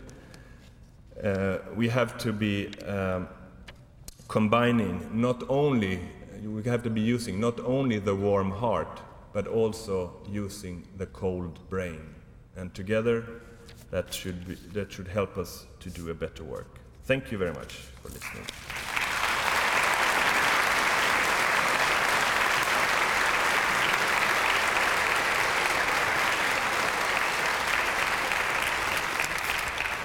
uh, 1.25 1.59
we 1.75 1.89
have 1.89 2.17
to 2.19 2.33
be 2.33 2.69
um, 2.85 3.29
combining 4.29 5.09
not 5.13 5.43
only, 5.49 5.99
we 6.45 6.63
have 6.63 6.83
to 6.83 6.91
be 6.91 7.01
using 7.01 7.41
not 7.41 7.59
only 7.61 7.99
the 7.99 8.15
warm 8.15 8.53
heart, 8.53 9.01
but 9.33 9.47
also 9.47 10.13
using 10.31 10.87
the 10.97 11.07
cold 11.07 11.59
brain. 11.69 12.15
And 12.57 12.73
together, 12.73 13.25
that 13.91 14.15
should, 14.15 14.47
be, 14.47 14.55
that 14.75 14.93
should 14.93 15.09
help 15.09 15.37
us 15.39 15.67
to 15.81 15.91
do 15.91 16.11
a 16.11 16.15
better 16.15 16.45
work. 16.45 16.79
Thank 17.05 17.33
you 17.33 17.39
very 17.39 17.53
much 17.53 17.73
for 18.03 18.09
listening. 18.11 18.76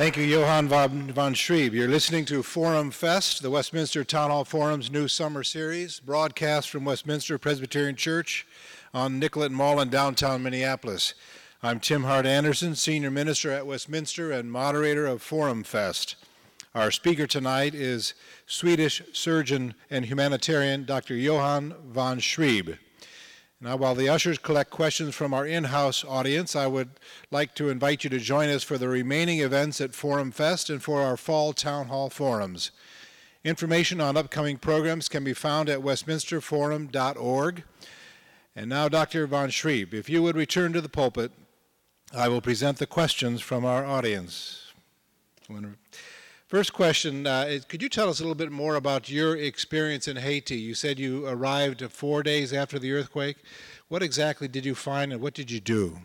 Thank 0.01 0.17
you, 0.17 0.23
Johan 0.23 0.67
von, 0.67 1.11
von 1.11 1.35
Schreeb. 1.35 1.73
You're 1.73 1.87
listening 1.87 2.25
to 2.25 2.41
Forum 2.41 2.89
Fest, 2.89 3.43
the 3.43 3.51
Westminster 3.51 4.03
Town 4.03 4.31
Hall 4.31 4.43
Forum's 4.43 4.89
new 4.89 5.07
summer 5.07 5.43
series, 5.43 5.99
broadcast 5.99 6.71
from 6.71 6.85
Westminster 6.85 7.37
Presbyterian 7.37 7.95
Church 7.95 8.47
on 8.95 9.19
Nicollet 9.19 9.51
Mall 9.51 9.79
in 9.79 9.89
downtown 9.91 10.41
Minneapolis. 10.41 11.13
I'm 11.61 11.79
Tim 11.79 12.05
Hart-Andersen, 12.05 12.73
Senior 12.73 13.11
Minister 13.11 13.51
at 13.51 13.67
Westminster 13.67 14.31
and 14.31 14.51
moderator 14.51 15.05
of 15.05 15.21
Forum 15.21 15.61
Fest. 15.61 16.15
Our 16.73 16.89
speaker 16.89 17.27
tonight 17.27 17.75
is 17.75 18.15
Swedish 18.47 19.03
surgeon 19.13 19.75
and 19.91 20.05
humanitarian 20.05 20.83
Dr. 20.83 21.13
Johan 21.13 21.75
von 21.85 22.17
Schreeb. 22.17 22.79
Now, 23.63 23.75
while 23.75 23.93
the 23.93 24.09
ushers 24.09 24.39
collect 24.39 24.71
questions 24.71 25.13
from 25.13 25.35
our 25.35 25.45
in-house 25.45 26.03
audience, 26.03 26.55
I 26.55 26.65
would 26.65 26.89
like 27.29 27.53
to 27.55 27.69
invite 27.69 28.03
you 28.03 28.09
to 28.09 28.17
join 28.17 28.49
us 28.49 28.63
for 28.63 28.79
the 28.79 28.89
remaining 28.89 29.39
events 29.39 29.79
at 29.79 29.93
Forum 29.93 30.31
Fest 30.31 30.71
and 30.71 30.81
for 30.81 31.01
our 31.01 31.15
fall 31.15 31.53
town 31.53 31.85
hall 31.85 32.09
forums. 32.09 32.71
Information 33.43 34.01
on 34.01 34.17
upcoming 34.17 34.57
programs 34.57 35.07
can 35.07 35.23
be 35.23 35.33
found 35.33 35.69
at 35.69 35.81
westminsterforum.org. 35.81 37.63
And 38.55 38.67
now, 38.67 38.89
Dr. 38.89 39.27
von 39.27 39.49
Schreeb, 39.49 39.93
if 39.93 40.09
you 40.09 40.23
would 40.23 40.35
return 40.35 40.73
to 40.73 40.81
the 40.81 40.89
pulpit, 40.89 41.31
I 42.11 42.29
will 42.29 42.41
present 42.41 42.79
the 42.79 42.87
questions 42.87 43.41
from 43.41 43.63
our 43.63 43.85
audience. 43.85 44.73
First 46.51 46.73
question 46.73 47.25
uh, 47.27 47.45
is, 47.47 47.63
could 47.63 47.81
you 47.81 47.87
tell 47.87 48.09
us 48.09 48.19
a 48.19 48.23
little 48.23 48.35
bit 48.35 48.51
more 48.51 48.75
about 48.75 49.09
your 49.09 49.37
experience 49.37 50.09
in 50.09 50.17
Haiti? 50.17 50.57
You 50.57 50.73
said 50.73 50.99
you 50.99 51.25
arrived 51.25 51.81
four 51.89 52.23
days 52.23 52.51
after 52.51 52.77
the 52.77 52.91
earthquake. 52.91 53.37
What 53.87 54.03
exactly 54.03 54.49
did 54.49 54.65
you 54.65 54.75
find 54.75 55.13
and 55.13 55.21
what 55.21 55.33
did 55.33 55.49
you 55.49 55.61
do? 55.61 55.99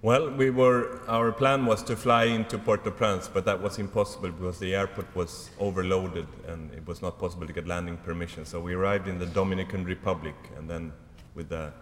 Well, 0.00 0.30
we 0.30 0.50
were, 0.50 1.00
our 1.08 1.32
plan 1.32 1.66
was 1.66 1.82
to 1.82 1.96
fly 1.96 2.26
into 2.26 2.56
Port-au-Prince, 2.56 3.26
but 3.34 3.44
that 3.46 3.60
was 3.60 3.80
impossible 3.80 4.30
because 4.30 4.60
the 4.60 4.76
airport 4.76 5.12
was 5.16 5.50
overloaded 5.58 6.28
and 6.46 6.72
it 6.72 6.86
was 6.86 7.02
not 7.02 7.18
possible 7.18 7.48
to 7.48 7.52
get 7.52 7.66
landing 7.66 7.96
permission. 7.96 8.44
So 8.44 8.60
we 8.60 8.74
arrived 8.74 9.08
in 9.08 9.18
the 9.18 9.26
Dominican 9.26 9.84
Republic 9.84 10.36
and 10.56 10.70
then 10.70 10.92
with 11.34 11.48
the, 11.48 11.72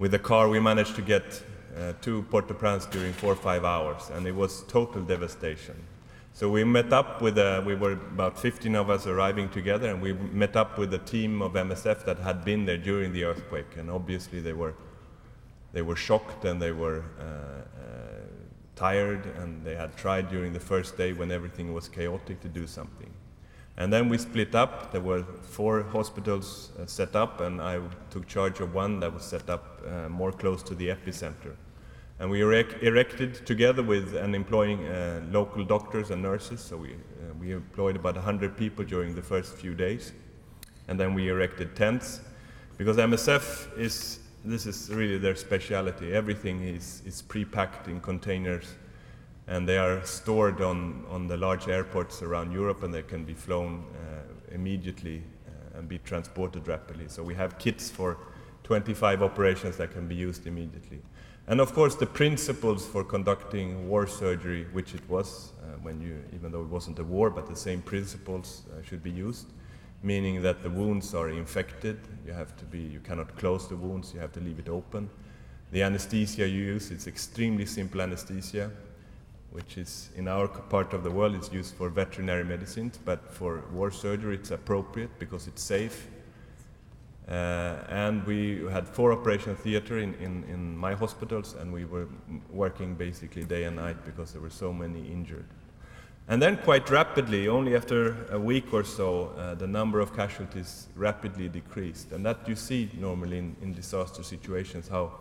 with 0.00 0.10
the 0.10 0.18
car 0.18 0.48
we 0.48 0.58
managed 0.58 0.96
to 0.96 1.02
get 1.02 1.44
uh, 1.78 1.92
to 2.00 2.22
Port-au-Prince 2.22 2.86
during 2.86 3.12
four 3.12 3.34
or 3.34 3.36
five 3.36 3.64
hours 3.64 4.10
and 4.12 4.26
it 4.26 4.34
was 4.34 4.64
total 4.64 5.02
devastation. 5.02 5.76
So 6.32 6.48
we 6.48 6.64
met 6.64 6.92
up 6.92 7.20
with, 7.20 7.38
a, 7.38 7.62
we 7.66 7.74
were 7.74 7.92
about 7.92 8.38
15 8.38 8.74
of 8.76 8.88
us 8.88 9.06
arriving 9.06 9.50
together, 9.50 9.90
and 9.90 10.00
we 10.00 10.12
met 10.12 10.56
up 10.56 10.78
with 10.78 10.94
a 10.94 10.98
team 10.98 11.42
of 11.42 11.52
MSF 11.52 12.04
that 12.04 12.18
had 12.18 12.44
been 12.44 12.64
there 12.64 12.78
during 12.78 13.12
the 13.12 13.24
earthquake. 13.24 13.76
And 13.76 13.90
obviously, 13.90 14.40
they 14.40 14.52
were, 14.52 14.74
they 15.72 15.82
were 15.82 15.96
shocked 15.96 16.44
and 16.44 16.62
they 16.62 16.72
were 16.72 17.04
uh, 17.18 17.22
uh, 17.22 18.20
tired, 18.76 19.26
and 19.38 19.64
they 19.64 19.74
had 19.74 19.96
tried 19.96 20.30
during 20.30 20.52
the 20.52 20.60
first 20.60 20.96
day 20.96 21.12
when 21.12 21.30
everything 21.30 21.74
was 21.74 21.88
chaotic 21.88 22.40
to 22.40 22.48
do 22.48 22.66
something. 22.66 23.10
And 23.76 23.92
then 23.92 24.08
we 24.08 24.18
split 24.18 24.54
up. 24.54 24.92
There 24.92 25.00
were 25.00 25.24
four 25.42 25.82
hospitals 25.82 26.70
uh, 26.78 26.86
set 26.86 27.16
up, 27.16 27.40
and 27.40 27.60
I 27.60 27.80
took 28.10 28.26
charge 28.26 28.60
of 28.60 28.74
one 28.74 29.00
that 29.00 29.12
was 29.12 29.24
set 29.24 29.50
up 29.50 29.82
uh, 29.86 30.08
more 30.08 30.32
close 30.32 30.62
to 30.64 30.74
the 30.74 30.88
epicenter. 30.88 31.56
And 32.20 32.30
we 32.30 32.42
erect, 32.42 32.82
erected 32.82 33.46
together 33.46 33.82
with 33.82 34.14
and 34.14 34.34
employing 34.34 34.86
uh, 34.86 35.22
local 35.30 35.64
doctors 35.64 36.10
and 36.10 36.20
nurses. 36.20 36.60
So 36.60 36.76
we, 36.76 36.92
uh, 36.92 37.32
we 37.40 37.52
employed 37.52 37.96
about 37.96 38.14
100 38.14 38.58
people 38.58 38.84
during 38.84 39.14
the 39.14 39.22
first 39.22 39.54
few 39.56 39.74
days. 39.74 40.12
And 40.86 41.00
then 41.00 41.14
we 41.14 41.30
erected 41.30 41.74
tents 41.74 42.20
because 42.76 42.98
MSF 42.98 43.78
is, 43.78 44.20
this 44.44 44.66
is 44.66 44.90
really 44.90 45.16
their 45.16 45.34
specialty. 45.34 46.12
Everything 46.12 46.62
is, 46.62 47.02
is 47.06 47.22
pre-packed 47.22 47.88
in 47.88 48.00
containers 48.02 48.74
and 49.46 49.66
they 49.66 49.78
are 49.78 50.04
stored 50.04 50.60
on, 50.60 51.06
on 51.08 51.26
the 51.26 51.38
large 51.38 51.68
airports 51.68 52.20
around 52.20 52.52
Europe 52.52 52.82
and 52.82 52.92
they 52.92 53.02
can 53.02 53.24
be 53.24 53.34
flown 53.34 53.82
uh, 53.94 54.54
immediately 54.54 55.22
uh, 55.48 55.78
and 55.78 55.88
be 55.88 55.96
transported 55.98 56.68
rapidly. 56.68 57.08
So 57.08 57.22
we 57.22 57.34
have 57.34 57.58
kits 57.58 57.88
for 57.88 58.18
25 58.64 59.22
operations 59.22 59.78
that 59.78 59.92
can 59.92 60.06
be 60.06 60.14
used 60.14 60.46
immediately. 60.46 61.00
And 61.50 61.60
of 61.60 61.74
course, 61.74 61.96
the 61.96 62.06
principles 62.06 62.86
for 62.86 63.02
conducting 63.02 63.88
war 63.88 64.06
surgery, 64.06 64.68
which 64.70 64.94
it 64.94 65.00
was 65.10 65.50
uh, 65.60 65.78
when 65.82 66.00
you, 66.00 66.22
even 66.32 66.52
though 66.52 66.60
it 66.60 66.68
wasn't 66.68 67.00
a 67.00 67.02
war, 67.02 67.28
but 67.28 67.48
the 67.48 67.56
same 67.56 67.82
principles 67.82 68.62
uh, 68.70 68.80
should 68.82 69.02
be 69.02 69.10
used, 69.10 69.48
meaning 70.04 70.42
that 70.42 70.62
the 70.62 70.70
wounds 70.70 71.12
are 71.12 71.28
infected. 71.28 71.98
You 72.24 72.34
have 72.34 72.56
to 72.58 72.64
be, 72.66 72.78
you 72.78 73.00
cannot 73.00 73.36
close 73.36 73.68
the 73.68 73.74
wounds. 73.74 74.14
You 74.14 74.20
have 74.20 74.30
to 74.34 74.40
leave 74.40 74.60
it 74.60 74.68
open. 74.68 75.10
The 75.72 75.82
anesthesia 75.82 76.46
you 76.46 76.62
use, 76.74 76.92
it's 76.92 77.08
extremely 77.08 77.66
simple 77.66 78.00
anesthesia, 78.00 78.70
which 79.50 79.76
is 79.76 80.10
in 80.14 80.28
our 80.28 80.46
part 80.46 80.92
of 80.92 81.02
the 81.02 81.10
world 81.10 81.34
is 81.34 81.52
used 81.52 81.74
for 81.74 81.90
veterinary 81.90 82.44
medicine, 82.44 82.92
but 83.04 83.28
for 83.28 83.64
war 83.72 83.90
surgery 83.90 84.36
it's 84.36 84.52
appropriate 84.52 85.10
because 85.18 85.48
it's 85.48 85.64
safe 85.64 86.06
and 87.30 88.26
we 88.26 88.64
had 88.70 88.88
four 88.88 89.12
operation 89.12 89.54
theater 89.54 89.98
in, 89.98 90.14
in, 90.14 90.44
in 90.44 90.76
my 90.76 90.94
hospitals, 90.94 91.54
and 91.54 91.72
we 91.72 91.84
were 91.84 92.08
working 92.50 92.94
basically 92.94 93.44
day 93.44 93.64
and 93.64 93.76
night 93.76 94.04
because 94.04 94.32
there 94.32 94.42
were 94.42 94.50
so 94.50 94.72
many 94.72 95.00
injured. 95.12 95.46
And 96.28 96.40
then, 96.40 96.58
quite 96.58 96.90
rapidly, 96.90 97.48
only 97.48 97.74
after 97.74 98.26
a 98.30 98.38
week 98.38 98.72
or 98.72 98.84
so, 98.84 99.32
uh, 99.36 99.54
the 99.54 99.66
number 99.66 100.00
of 100.00 100.14
casualties 100.14 100.88
rapidly 100.94 101.48
decreased. 101.48 102.12
And 102.12 102.24
that 102.24 102.48
you 102.48 102.54
see 102.54 102.88
normally 102.98 103.38
in, 103.38 103.56
in 103.62 103.72
disaster 103.72 104.22
situations, 104.22 104.88
how, 104.88 105.12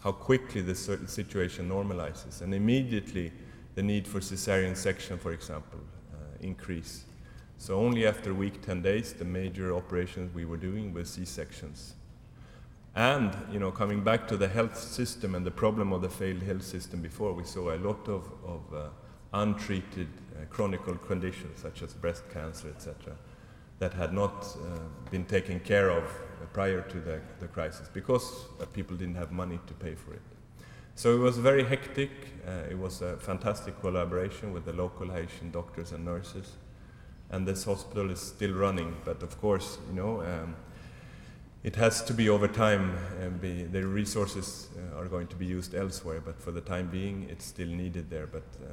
how 0.00 0.12
quickly 0.12 0.62
the 0.62 0.74
situation 0.74 1.68
normalizes. 1.68 2.40
And 2.40 2.54
immediately, 2.54 3.32
the 3.74 3.82
need 3.82 4.08
for 4.08 4.20
cesarean 4.20 4.76
section, 4.76 5.18
for 5.18 5.32
example, 5.32 5.80
uh. 6.14 6.16
So 7.58 7.78
only 7.78 8.06
after 8.06 8.34
week 8.34 8.62
10 8.62 8.82
days, 8.82 9.12
the 9.12 9.24
major 9.24 9.74
operations 9.74 10.34
we 10.34 10.44
were 10.44 10.56
doing 10.56 10.92
were 10.92 11.04
C-sections. 11.04 11.94
And, 12.94 13.36
you 13.52 13.58
know, 13.58 13.70
coming 13.70 14.02
back 14.02 14.26
to 14.28 14.36
the 14.36 14.48
health 14.48 14.78
system 14.78 15.34
and 15.34 15.44
the 15.44 15.50
problem 15.50 15.92
of 15.92 16.02
the 16.02 16.08
failed 16.08 16.42
health 16.42 16.62
system 16.62 17.00
before, 17.02 17.32
we 17.32 17.44
saw 17.44 17.74
a 17.74 17.78
lot 17.78 18.08
of, 18.08 18.30
of 18.44 18.74
uh, 18.74 18.88
untreated 19.34 20.08
uh, 20.34 20.44
chronic 20.46 20.80
conditions 21.06 21.60
such 21.60 21.82
as 21.82 21.92
breast 21.92 22.24
cancer, 22.32 22.68
etc., 22.68 23.14
that 23.78 23.92
had 23.92 24.14
not 24.14 24.46
uh, 24.56 24.78
been 25.10 25.24
taken 25.24 25.60
care 25.60 25.90
of 25.90 26.04
prior 26.54 26.80
to 26.80 27.00
the, 27.00 27.20
the 27.40 27.46
crisis 27.46 27.90
because 27.92 28.46
uh, 28.60 28.64
people 28.66 28.96
didn't 28.96 29.16
have 29.16 29.32
money 29.32 29.58
to 29.66 29.74
pay 29.74 29.94
for 29.94 30.14
it. 30.14 30.22
So 30.94 31.14
it 31.14 31.18
was 31.18 31.36
very 31.36 31.64
hectic. 31.64 32.10
Uh, 32.46 32.70
it 32.70 32.78
was 32.78 33.02
a 33.02 33.18
fantastic 33.18 33.78
collaboration 33.80 34.54
with 34.54 34.64
the 34.64 34.72
local 34.72 35.10
Haitian 35.10 35.50
doctors 35.50 35.92
and 35.92 36.02
nurses 36.02 36.52
and 37.30 37.46
this 37.46 37.64
hospital 37.64 38.10
is 38.10 38.20
still 38.20 38.52
running. 38.52 38.96
But 39.04 39.22
of 39.22 39.40
course, 39.40 39.78
you 39.88 39.94
know, 39.94 40.22
um, 40.22 40.56
it 41.64 41.74
has 41.76 42.02
to 42.04 42.14
be 42.14 42.28
over 42.28 42.46
time. 42.46 42.96
And 43.20 43.40
be, 43.40 43.64
the 43.64 43.84
resources 43.86 44.68
uh, 44.76 44.98
are 44.98 45.06
going 45.06 45.26
to 45.28 45.36
be 45.36 45.46
used 45.46 45.74
elsewhere, 45.74 46.20
but 46.20 46.40
for 46.40 46.52
the 46.52 46.60
time 46.60 46.88
being, 46.88 47.26
it's 47.28 47.44
still 47.44 47.68
needed 47.68 48.08
there. 48.10 48.26
But 48.26 48.44
uh, 48.62 48.68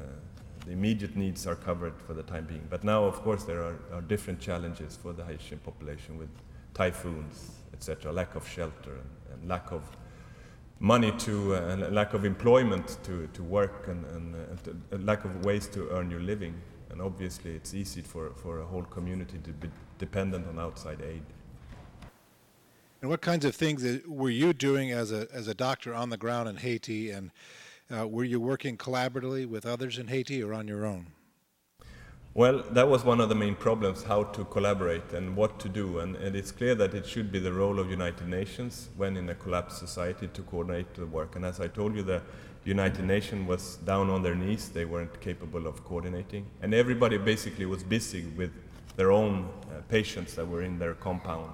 the 0.65 0.71
immediate 0.71 1.15
needs 1.15 1.47
are 1.47 1.55
covered 1.55 1.99
for 2.05 2.13
the 2.13 2.23
time 2.23 2.45
being. 2.45 2.65
But 2.69 2.83
now, 2.83 3.03
of 3.03 3.15
course, 3.21 3.43
there 3.43 3.63
are, 3.63 3.79
are 3.91 4.01
different 4.01 4.39
challenges 4.39 4.95
for 4.95 5.11
the 5.13 5.25
Haitian 5.25 5.59
population 5.59 6.17
with 6.17 6.29
typhoons, 6.73 7.51
etc., 7.73 8.11
lack 8.11 8.35
of 8.35 8.47
shelter 8.47 8.91
and, 8.91 9.09
and 9.33 9.49
lack 9.49 9.71
of 9.71 9.81
money 10.79 11.11
to, 11.17 11.55
uh, 11.55 11.59
and 11.69 11.95
lack 11.95 12.13
of 12.13 12.25
employment 12.25 12.97
to, 13.03 13.27
to 13.33 13.43
work 13.43 13.87
and, 13.87 14.05
and, 14.05 14.35
uh, 14.35 14.71
and 14.91 15.05
lack 15.05 15.23
of 15.25 15.45
ways 15.45 15.67
to 15.67 15.89
earn 15.89 16.11
your 16.11 16.19
living. 16.19 16.53
And 16.93 17.01
obviously, 17.01 17.55
it's 17.55 17.73
easy 17.73 18.01
for, 18.01 18.29
for 18.35 18.59
a 18.59 18.65
whole 18.65 18.83
community 18.83 19.39
to 19.43 19.49
be 19.49 19.67
dependent 19.97 20.47
on 20.47 20.59
outside 20.59 21.01
aid. 21.01 21.23
And 23.01 23.09
what 23.09 23.19
kinds 23.19 23.45
of 23.45 23.55
things 23.55 23.83
were 24.07 24.29
you 24.29 24.53
doing 24.53 24.91
as 24.91 25.11
a, 25.11 25.27
as 25.33 25.47
a 25.47 25.55
doctor 25.55 25.95
on 25.95 26.11
the 26.11 26.17
ground 26.17 26.47
in 26.47 26.57
Haiti? 26.57 27.09
And 27.09 27.31
uh, 27.89 28.07
were 28.07 28.23
you 28.23 28.39
working 28.39 28.77
collaboratively 28.77 29.47
with 29.47 29.65
others 29.65 29.97
in 29.97 30.07
Haiti 30.07 30.43
or 30.43 30.53
on 30.53 30.67
your 30.67 30.85
own? 30.85 31.07
Well, 32.35 32.63
that 32.71 32.87
was 32.87 33.03
one 33.03 33.19
of 33.21 33.29
the 33.29 33.35
main 33.35 33.55
problems, 33.55 34.03
how 34.03 34.23
to 34.25 34.45
collaborate 34.45 35.13
and 35.13 35.35
what 35.35 35.59
to 35.61 35.69
do. 35.69 35.99
And, 35.99 36.15
and, 36.15 36.35
it's 36.35 36.51
clear 36.51 36.75
that 36.75 36.93
it 36.93 37.05
should 37.05 37.31
be 37.31 37.39
the 37.39 37.53
role 37.53 37.79
of 37.79 37.89
United 37.89 38.27
Nations 38.27 38.89
when 38.97 39.17
in 39.17 39.29
a 39.29 39.35
collapsed 39.35 39.79
society 39.79 40.27
to 40.27 40.41
coordinate 40.43 40.93
the 40.93 41.05
work. 41.05 41.35
And 41.35 41.45
as 41.45 41.59
I 41.59 41.67
told 41.67 41.95
you, 41.95 42.03
the 42.03 42.21
United 42.65 43.03
Nations 43.05 43.47
was 43.47 43.77
down 43.77 44.09
on 44.09 44.23
their 44.23 44.35
knees. 44.35 44.69
They 44.69 44.85
weren't 44.85 45.19
capable 45.19 45.67
of 45.67 45.83
coordinating. 45.83 46.45
And 46.61 46.73
everybody 46.73 47.17
basically 47.17 47.65
was 47.65 47.83
busy 47.83 48.25
with 48.37 48.51
their 48.95 49.11
own 49.11 49.49
uh, 49.69 49.81
patients 49.89 50.35
that 50.35 50.47
were 50.47 50.61
in 50.61 50.79
their 50.79 50.93
compound. 50.93 51.51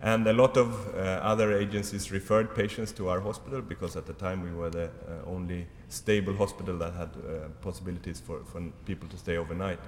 And 0.00 0.26
a 0.26 0.32
lot 0.32 0.56
of 0.56 0.94
uh, 0.94 0.98
other 1.22 1.56
agencies 1.58 2.12
referred 2.12 2.54
patients 2.54 2.92
to 2.92 3.08
our 3.08 3.20
hospital 3.20 3.62
because 3.62 3.96
at 3.96 4.06
the 4.06 4.12
time 4.12 4.42
we 4.42 4.50
were 4.50 4.70
the 4.70 4.84
uh, 4.84 5.26
only 5.26 5.66
stable 5.88 6.34
hospital 6.34 6.76
that 6.78 6.92
had 6.92 7.08
uh, 7.08 7.48
possibilities 7.62 8.20
for, 8.20 8.44
for 8.44 8.60
people 8.84 9.08
to 9.08 9.16
stay 9.16 9.36
overnight. 9.38 9.78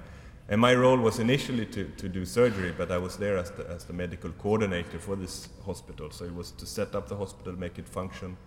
And 0.48 0.60
my 0.60 0.74
role 0.74 0.96
was 0.96 1.18
initially 1.18 1.66
to, 1.66 1.84
to 1.98 2.08
do 2.08 2.24
surgery, 2.24 2.72
but 2.76 2.90
I 2.90 2.96
was 2.96 3.18
there 3.18 3.36
as 3.36 3.50
the, 3.50 3.68
as 3.68 3.84
the 3.84 3.92
medical 3.92 4.30
coordinator 4.30 4.98
for 4.98 5.14
this 5.14 5.50
hospital. 5.66 6.10
So 6.10 6.24
it 6.24 6.34
was 6.34 6.52
to 6.52 6.64
set 6.64 6.94
up 6.94 7.08
the 7.08 7.16
hospital, 7.16 7.52
make 7.52 7.78
it 7.78 7.86
function, 7.86 8.38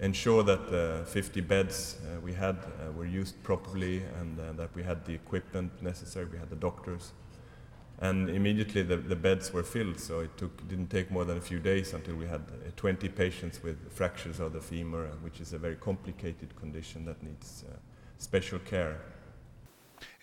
ensure 0.00 0.42
that 0.42 0.70
the 0.70 1.04
50 1.06 1.40
beds 1.42 1.96
uh, 2.02 2.20
we 2.20 2.32
had 2.32 2.56
uh, 2.56 2.90
were 2.92 3.04
used 3.04 3.40
properly 3.42 4.02
and 4.20 4.40
uh, 4.40 4.52
that 4.52 4.74
we 4.74 4.82
had 4.82 5.04
the 5.04 5.14
equipment 5.14 5.70
necessary, 5.82 6.26
we 6.26 6.38
had 6.38 6.50
the 6.50 6.56
doctors. 6.56 7.12
And 7.98 8.30
immediately 8.30 8.82
the, 8.82 8.96
the 8.96 9.16
beds 9.16 9.52
were 9.52 9.62
filled, 9.62 10.00
so 10.00 10.20
it 10.20 10.34
took, 10.38 10.66
didn't 10.68 10.88
take 10.88 11.10
more 11.10 11.26
than 11.26 11.36
a 11.36 11.40
few 11.40 11.58
days 11.58 11.92
until 11.92 12.16
we 12.16 12.26
had 12.26 12.40
20 12.76 13.10
patients 13.10 13.62
with 13.62 13.92
fractures 13.92 14.40
of 14.40 14.54
the 14.54 14.60
femur, 14.60 15.10
which 15.22 15.38
is 15.38 15.52
a 15.52 15.58
very 15.58 15.76
complicated 15.76 16.56
condition 16.56 17.04
that 17.04 17.22
needs 17.22 17.64
special 18.16 18.58
care. 18.60 19.02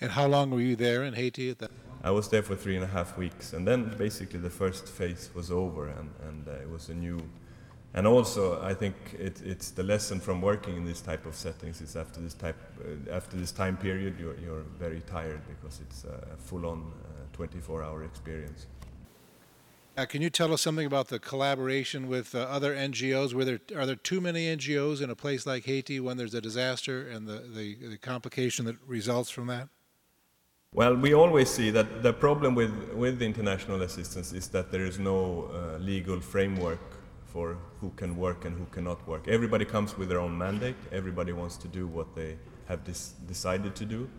And 0.02 0.12
how 0.12 0.26
long 0.26 0.50
were 0.50 0.60
you 0.60 0.76
there 0.76 1.04
in 1.04 1.13
Haiti 1.13 1.52
at 1.52 1.60
that 1.60 1.70
I 2.04 2.12
was 2.12 2.30
there 2.30 2.44
for 2.44 2.56
three 2.56 2.76
and 2.76 2.84
a 2.84 2.88
half 2.88 3.18
weeks, 3.18 3.54
and 3.54 3.68
then 3.68 3.96
basically 3.98 4.40
the 4.40 4.50
first 4.50 4.88
phase 4.88 5.30
was 5.34 5.52
over, 5.52 5.88
and, 5.88 6.12
and 6.28 6.48
uh, 6.48 6.52
it 6.52 6.70
was 6.70 6.90
a 6.90 6.94
new 6.94 7.20
and 7.93 8.06
also, 8.06 8.62
I 8.62 8.73
think 8.73 8.95
it, 9.17 9.41
it's 9.43 9.71
the 9.71 9.84
lesson 9.84 10.19
from 10.19 10.41
working 10.41 10.78
in 10.78 10.86
this 10.86 11.02
type 11.02 11.26
of 11.26 11.36
settings 11.36 11.82
is 11.82 11.95
after 11.95 12.19
this 12.19 12.34
type, 12.34 12.58
uh, 12.82 13.12
after 13.12 13.38
this 13.38 13.52
time 13.52 13.78
period, 13.78 14.17
you're, 14.19 14.38
you're 14.38 14.65
very 14.78 15.02
tired 15.02 15.41
because 15.47 15.80
it's 15.82 16.04
a 16.04 16.38
full-on 16.38 16.91
24-hour 17.38 18.04
uh, 18.04 18.06
experience. 18.06 18.67
Uh, 19.97 20.06
can 20.06 20.21
you 20.21 20.30
tell 20.30 20.54
us 20.54 20.62
something 20.62 20.86
about 20.86 21.08
the 21.08 21.17
collaboration 21.17 22.08
with 22.08 22.36
uh, 22.36 22.39
other 22.39 22.76
NGOs? 22.76 23.34
Were 23.34 23.43
there, 23.43 23.60
are 23.76 23.88
there 23.88 23.95
too 23.95 24.21
many 24.21 24.45
NGOs 24.56 25.02
in 25.02 25.10
a 25.10 25.15
place 25.15 25.47
like 25.47 25.65
Haiti 25.65 26.00
when 26.00 26.17
there's 26.17 26.36
a 26.36 26.41
disaster 26.41 27.08
and 27.10 27.28
the, 27.28 27.43
the, 27.56 27.76
the 27.88 27.97
complication 27.97 28.65
that 28.65 28.76
results 28.86 29.32
from 29.32 29.47
that? 29.47 29.69
Well, 30.71 30.95
we 30.95 31.15
always 31.15 31.50
see 31.50 31.71
that 31.71 32.04
the 32.04 32.13
problem 32.13 32.54
with, 32.54 32.93
with 32.93 33.23
international 33.23 33.82
assistance 33.82 34.34
is 34.34 34.50
that 34.50 34.71
there 34.71 34.86
is 34.86 35.00
no 35.00 35.50
uh, 35.52 35.78
legal 35.80 36.19
framework 36.19 36.80
for 37.26 37.58
who 37.82 37.92
can 37.96 38.18
work 38.18 38.46
and 38.46 38.58
who 38.58 38.66
cannot 38.66 39.08
work. 39.08 39.28
Everybody 39.28 39.66
comes 39.66 39.98
with 39.98 40.10
their 40.10 40.20
own 40.20 40.38
mandate. 40.38 40.76
Everybody 40.92 41.32
wants 41.32 41.58
to 41.58 41.68
do 41.68 41.88
what 41.88 42.16
they 42.16 42.38
have 42.68 42.84
decided 42.84 43.76
to 43.76 43.86
do. 43.86 44.10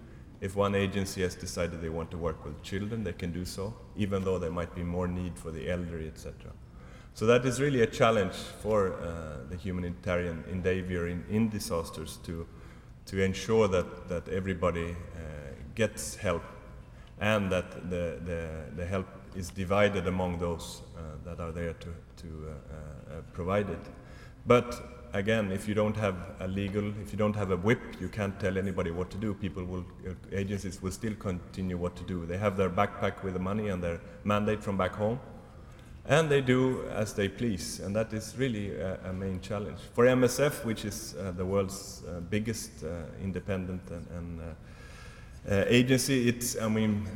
If 0.40 0.54
one 0.54 0.74
agency 0.74 1.22
has 1.22 1.34
decided 1.34 1.80
they 1.80 1.88
want 1.88 2.10
to 2.12 2.18
work 2.18 2.44
with 2.44 2.62
children, 2.62 3.02
they 3.02 3.12
can 3.12 3.32
do 3.32 3.44
so, 3.44 3.74
even 3.96 4.22
though 4.22 4.38
there 4.38 4.52
might 4.52 4.74
be 4.74 4.84
more 4.84 5.08
need 5.08 5.36
for 5.36 5.50
the 5.50 5.68
elderly, 5.68 6.06
etc. 6.06 6.52
So 7.14 7.26
that 7.26 7.44
is 7.44 7.60
really 7.60 7.82
a 7.82 7.86
challenge 7.86 8.34
for 8.62 8.92
uh, 8.92 9.48
the 9.50 9.56
humanitarian 9.56 10.44
endeavor 10.48 11.08
in, 11.08 11.24
in, 11.28 11.48
disasters 11.48 12.18
to, 12.24 12.46
to 13.06 13.20
ensure 13.20 13.66
that, 13.66 14.08
that 14.08 14.28
everybody 14.28 14.90
uh, 14.92 14.94
gets 15.74 16.14
help 16.14 16.44
and 17.20 17.50
that 17.50 17.90
the, 17.90 18.20
the, 18.24 18.48
the 18.76 18.86
help 18.86 19.06
is 19.36 19.50
divided 19.50 20.06
among 20.06 20.38
those 20.38 20.82
uh, 20.96 21.00
that 21.24 21.40
are 21.40 21.52
there 21.52 21.74
to, 21.74 21.88
to 22.16 22.26
uh, 22.26 23.16
uh, 23.16 23.20
provide 23.32 23.68
it. 23.70 23.80
But 24.46 24.82
again, 25.12 25.52
if 25.52 25.68
you 25.68 25.74
don't 25.74 25.96
have 25.96 26.16
a 26.40 26.48
legal, 26.48 26.92
if 27.02 27.12
you 27.12 27.18
don't 27.18 27.36
have 27.36 27.50
a 27.50 27.56
whip, 27.56 27.80
you 28.00 28.08
can't 28.08 28.38
tell 28.40 28.58
anybody 28.58 28.90
what 28.90 29.10
to 29.10 29.16
do. 29.16 29.34
People 29.34 29.64
will, 29.64 29.84
agencies 30.32 30.82
will 30.82 30.90
still 30.90 31.14
continue 31.14 31.76
what 31.76 31.96
to 31.96 32.04
do. 32.04 32.26
They 32.26 32.38
have 32.38 32.56
their 32.56 32.70
backpack 32.70 33.22
with 33.22 33.34
the 33.34 33.40
money 33.40 33.68
and 33.68 33.82
their 33.82 34.00
mandate 34.24 34.62
from 34.62 34.76
back 34.76 34.92
home, 34.92 35.20
and 36.06 36.28
they 36.28 36.40
do 36.40 36.84
as 36.90 37.14
they 37.14 37.28
please. 37.28 37.80
And 37.80 37.94
that 37.96 38.12
is 38.12 38.36
really 38.38 38.74
a, 38.74 38.98
a 39.04 39.12
main 39.12 39.40
challenge. 39.40 39.78
For 39.94 40.04
MSF, 40.04 40.64
which 40.64 40.84
is 40.84 41.14
uh, 41.14 41.32
the 41.32 41.44
world's 41.44 42.02
uh, 42.08 42.20
biggest 42.20 42.84
uh, 42.84 43.02
independent 43.22 43.82
and, 43.90 44.06
and 44.10 44.56
agency, 45.68 46.28
it's, 46.28 46.60
I 46.60 46.68
mean, 46.68 47.06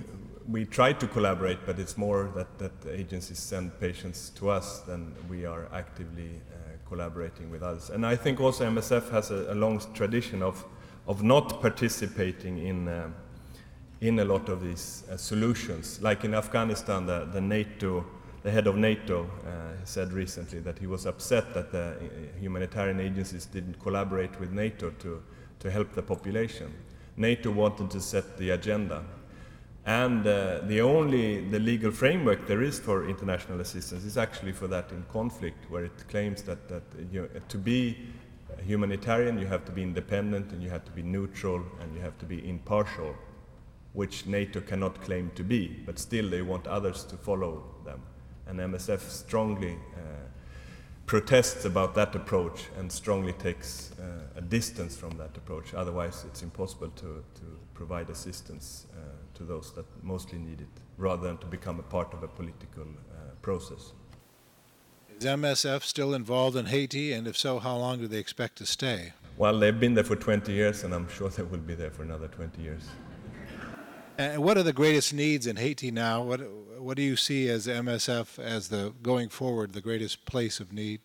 we 0.49 0.65
try 0.65 0.93
to 0.93 1.07
collaborate, 1.07 1.59
but 1.67 1.79
it's 1.79 1.97
more 1.97 2.31
that, 2.35 2.59
that 2.59 2.73
agencies 2.91 3.39
send 3.39 3.79
patients 3.81 4.31
to 4.31 4.51
us 4.51 4.81
than 4.81 5.15
we 5.29 5.45
are 5.45 5.69
actively 5.73 6.31
uh, 6.53 6.89
collaborating 6.89 7.51
with 7.51 7.63
others. 7.63 7.91
And 7.91 8.05
I 8.05 8.17
think 8.17 8.41
also 8.41 8.69
MSF 8.69 9.11
has 9.11 9.31
a, 9.31 9.53
a 9.53 9.55
long 9.55 9.81
tradition 9.95 10.43
of, 10.43 10.65
of 11.07 11.23
not 11.23 11.61
participating 11.61 12.59
in, 12.59 12.89
uh, 12.89 13.09
in 14.01 14.19
a 14.19 14.25
lot 14.25 14.49
of 14.49 14.63
these 14.63 15.05
uh, 15.11 15.17
solutions. 15.17 16.01
Like 16.03 16.25
in 16.25 16.35
Afghanistan, 16.35 17.07
the, 17.07 17.29
the 17.33 17.41
NATO 17.41 18.05
the 18.43 18.51
head 18.51 18.67
of 18.67 18.77
NATO 18.77 19.31
uh, 19.47 19.85
said 19.85 20.13
recently 20.13 20.59
that 20.61 20.79
he 20.79 20.87
was 20.87 21.07
upset 21.07 21.55
that 21.55 21.71
the 21.71 21.93
uh, 21.93 22.41
humanitarian 22.41 22.99
agencies 22.99 23.47
didn't 23.47 23.81
collaborate 23.81 24.39
with 24.41 24.51
NATO 24.51 24.91
to, 24.91 25.23
to 25.61 25.71
help 25.71 25.93
the 25.93 26.03
population. 26.03 26.73
NATO 27.17 27.53
wanted 27.53 27.91
to 27.91 28.01
set 28.01 28.37
the 28.39 28.51
agenda. 28.51 29.05
And 29.85 30.25
uh, 30.27 30.61
the 30.63 30.81
only 30.81 31.41
the 31.41 31.59
legal 31.59 31.91
framework 31.91 32.47
there 32.47 32.63
is 32.63 32.79
for 32.79 33.09
international 33.09 33.61
assistance 33.61 34.05
is 34.05 34.17
actually 34.17 34.53
for 34.53 34.69
that 34.69 34.93
in 34.93 35.03
conflict, 35.13 35.69
where 35.71 35.85
it 35.85 36.09
claims 36.09 36.43
that, 36.43 36.69
that 36.69 36.85
you 37.11 37.23
know, 37.23 37.29
to 37.49 37.59
be 37.59 37.97
humanitarian 38.65 39.39
you 39.39 39.47
have 39.47 39.65
to 39.65 39.73
be 39.73 39.83
independent 39.83 40.53
and 40.53 40.63
you 40.63 40.71
have 40.71 40.85
to 40.85 40.93
be 40.93 41.03
neutral 41.03 41.63
and 41.81 41.95
you 41.95 42.01
have 42.01 42.17
to 42.19 42.25
be 42.25 42.49
impartial, 42.49 43.15
which 43.93 44.27
NATO 44.27 44.61
cannot 44.61 45.01
claim 45.03 45.31
to 45.35 45.43
be, 45.43 45.83
but 45.85 45.99
still 45.99 46.29
they 46.29 46.43
want 46.43 46.67
others 46.67 47.05
to 47.05 47.17
follow 47.17 47.65
them. 47.85 48.01
And 48.47 48.59
MSF 48.59 49.01
strongly 49.01 49.77
uh, 49.95 49.99
protests 51.07 51.65
about 51.65 51.95
that 51.95 52.15
approach 52.15 52.65
and 52.79 52.91
strongly 52.91 53.33
takes 53.33 53.93
uh, 53.99 54.39
a 54.39 54.41
distance 54.41 54.97
from 54.97 55.11
that 55.19 55.37
approach. 55.37 55.75
Otherwise, 55.75 56.25
it's 56.27 56.43
impossible 56.43 56.89
to, 56.91 57.25
to 57.35 57.59
provide 57.75 58.11
assistance 58.11 58.87
uh, 58.95 59.01
to 59.43 59.53
those 59.53 59.73
that 59.73 59.87
mostly 60.03 60.39
need 60.39 60.61
it, 60.61 60.69
rather 60.97 61.27
than 61.27 61.39
to 61.39 61.47
become 61.47 61.79
a 61.81 61.83
part 61.83 62.13
of 62.15 62.23
a 62.23 62.29
political 62.29 62.85
uh, 62.85 63.35
process. 63.43 63.93
Is 65.19 65.25
MSF 65.25 65.83
still 65.83 66.15
involved 66.15 66.57
in 66.57 66.67
Haiti, 66.67 67.13
and 67.13 67.27
if 67.27 67.37
so, 67.37 67.59
how 67.59 67.77
long 67.77 67.99
do 67.99 68.09
they 68.09 68.19
expect 68.19 68.57
to 68.57 68.67
stay? 68.67 69.13
Well, 69.37 69.59
they've 69.59 69.79
been 69.79 69.95
there 69.95 70.05
for 70.05 70.17
20 70.17 70.53
years, 70.53 70.85
and 70.85 70.95
I'm 70.95 71.09
sure 71.09 71.29
they 71.29 71.43
will 71.43 71.59
be 71.59 71.75
there 71.75 71.91
for 71.91 72.03
another 72.03 72.29
20 72.29 72.63
years. 72.63 72.83
And 74.19 74.43
what 74.43 74.59
are 74.59 74.63
the 74.63 74.73
greatest 74.73 75.15
needs 75.15 75.47
in 75.47 75.57
Haiti 75.57 75.91
now? 75.91 76.23
What, 76.23 76.41
what 76.79 76.97
do 76.97 77.03
you 77.03 77.17
see 77.17 77.49
as 77.49 77.67
MSF 77.67 78.39
as 78.39 78.69
the 78.69 78.93
going 79.03 79.29
forward 79.31 79.73
the 79.73 79.81
greatest 79.81 80.25
place 80.27 80.61
of 80.61 80.73
need? 80.73 81.01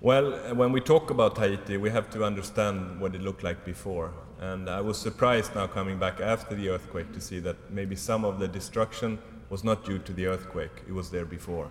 Well, 0.00 0.54
when 0.54 0.70
we 0.70 0.80
talk 0.80 1.10
about 1.10 1.38
Haiti, 1.38 1.78
we 1.78 1.88
have 1.90 2.10
to 2.10 2.24
understand 2.24 3.00
what 3.00 3.14
it 3.14 3.22
looked 3.22 3.42
like 3.42 3.64
before. 3.64 4.12
And 4.52 4.68
I 4.68 4.82
was 4.82 4.98
surprised 4.98 5.54
now 5.54 5.66
coming 5.66 5.98
back 5.98 6.20
after 6.20 6.54
the 6.54 6.68
earthquake 6.68 7.12
to 7.14 7.20
see 7.20 7.38
that 7.40 7.56
maybe 7.70 7.96
some 7.96 8.26
of 8.26 8.38
the 8.38 8.46
destruction 8.46 9.18
was 9.48 9.64
not 9.64 9.86
due 9.86 9.98
to 10.00 10.12
the 10.12 10.26
earthquake, 10.26 10.82
it 10.86 10.92
was 10.92 11.10
there 11.10 11.24
before. 11.24 11.70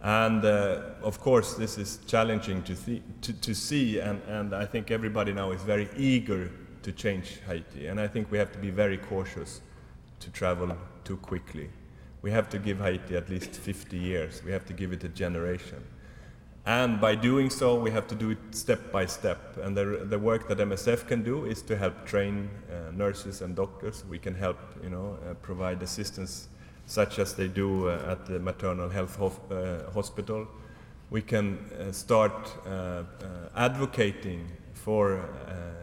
And 0.00 0.44
uh, 0.44 0.80
of 1.00 1.20
course, 1.20 1.54
this 1.54 1.78
is 1.78 2.00
challenging 2.08 2.62
to, 2.64 2.74
th- 2.74 3.02
to, 3.20 3.32
to 3.32 3.54
see, 3.54 4.00
and, 4.00 4.20
and 4.26 4.52
I 4.52 4.66
think 4.66 4.90
everybody 4.90 5.32
now 5.32 5.52
is 5.52 5.62
very 5.62 5.88
eager 5.96 6.50
to 6.82 6.90
change 6.90 7.38
Haiti. 7.46 7.86
And 7.86 8.00
I 8.00 8.08
think 8.08 8.32
we 8.32 8.38
have 8.38 8.50
to 8.52 8.58
be 8.58 8.70
very 8.70 8.98
cautious 8.98 9.60
to 10.18 10.30
travel 10.30 10.76
too 11.04 11.18
quickly. 11.18 11.70
We 12.22 12.32
have 12.32 12.48
to 12.50 12.58
give 12.58 12.80
Haiti 12.80 13.16
at 13.16 13.28
least 13.28 13.50
50 13.54 13.96
years, 13.96 14.42
we 14.44 14.50
have 14.50 14.64
to 14.66 14.72
give 14.72 14.92
it 14.92 15.04
a 15.04 15.08
generation. 15.08 15.84
And 16.64 17.00
by 17.00 17.16
doing 17.16 17.50
so, 17.50 17.74
we 17.74 17.90
have 17.90 18.06
to 18.06 18.14
do 18.14 18.30
it 18.30 18.38
step 18.52 18.92
by 18.92 19.06
step. 19.06 19.56
And 19.60 19.76
the, 19.76 20.06
the 20.08 20.18
work 20.18 20.46
that 20.48 20.58
MSF 20.58 21.08
can 21.08 21.24
do 21.24 21.44
is 21.44 21.60
to 21.62 21.76
help 21.76 22.06
train 22.06 22.48
uh, 22.70 22.92
nurses 22.92 23.42
and 23.42 23.56
doctors. 23.56 24.04
We 24.08 24.18
can 24.18 24.34
help, 24.34 24.58
you 24.82 24.90
know, 24.90 25.18
uh, 25.28 25.34
provide 25.34 25.82
assistance 25.82 26.48
such 26.86 27.18
as 27.18 27.34
they 27.34 27.48
do 27.48 27.88
uh, 27.88 28.12
at 28.12 28.26
the 28.26 28.38
maternal 28.38 28.88
health 28.88 29.18
uh, 29.20 29.90
hospital. 29.92 30.46
We 31.10 31.22
can 31.22 31.58
uh, 31.58 31.90
start 31.92 32.52
uh, 32.66 33.02
advocating 33.56 34.48
for 34.74 35.28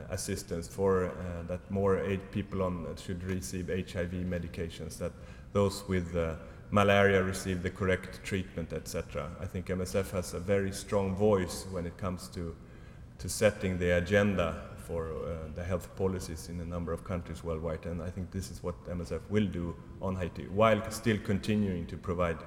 assistance 0.10 0.68
for 0.68 1.12
that 1.48 1.60
more 1.72 2.04
people 2.32 2.64
on 2.64 2.86
should 2.98 3.24
receive 3.24 3.68
HIV 3.68 4.12
medications, 4.26 4.98
that 4.98 5.14
those 5.54 5.88
with 5.88 6.14
malaria 6.72 7.24
received 7.24 7.64
the 7.64 7.70
correct 7.70 8.24
treatment, 8.24 8.74
etc. 8.74 9.30
I 9.40 9.46
think 9.46 9.68
MSF 9.68 10.12
has 10.12 10.34
a 10.34 10.40
very 10.40 10.72
strong 10.72 11.16
voice 11.16 11.66
when 11.72 11.86
it 11.86 11.98
comes 11.98 12.28
to, 12.30 12.56
to 13.18 13.30
setting 13.30 13.78
the 13.78 13.98
agenda 13.98 14.62
for 14.78 15.08
uh, 15.08 15.50
the 15.56 15.64
health 15.64 15.96
policies 15.96 16.50
in 16.50 16.60
a 16.62 16.66
number 16.66 16.92
of 16.92 17.04
countries 17.04 17.44
worldwide, 17.44 17.86
and 17.86 18.02
I 18.02 18.10
think 18.10 18.32
this 18.32 18.50
is 18.50 18.64
what 18.64 18.84
MSF 18.86 19.22
will 19.30 19.46
do 19.46 19.76
on 20.02 20.16
Haiti, 20.16 20.48
while 20.48 20.82
still 20.90 21.18
continuing 21.20 21.86
to 21.88 21.98
provide 21.98 22.38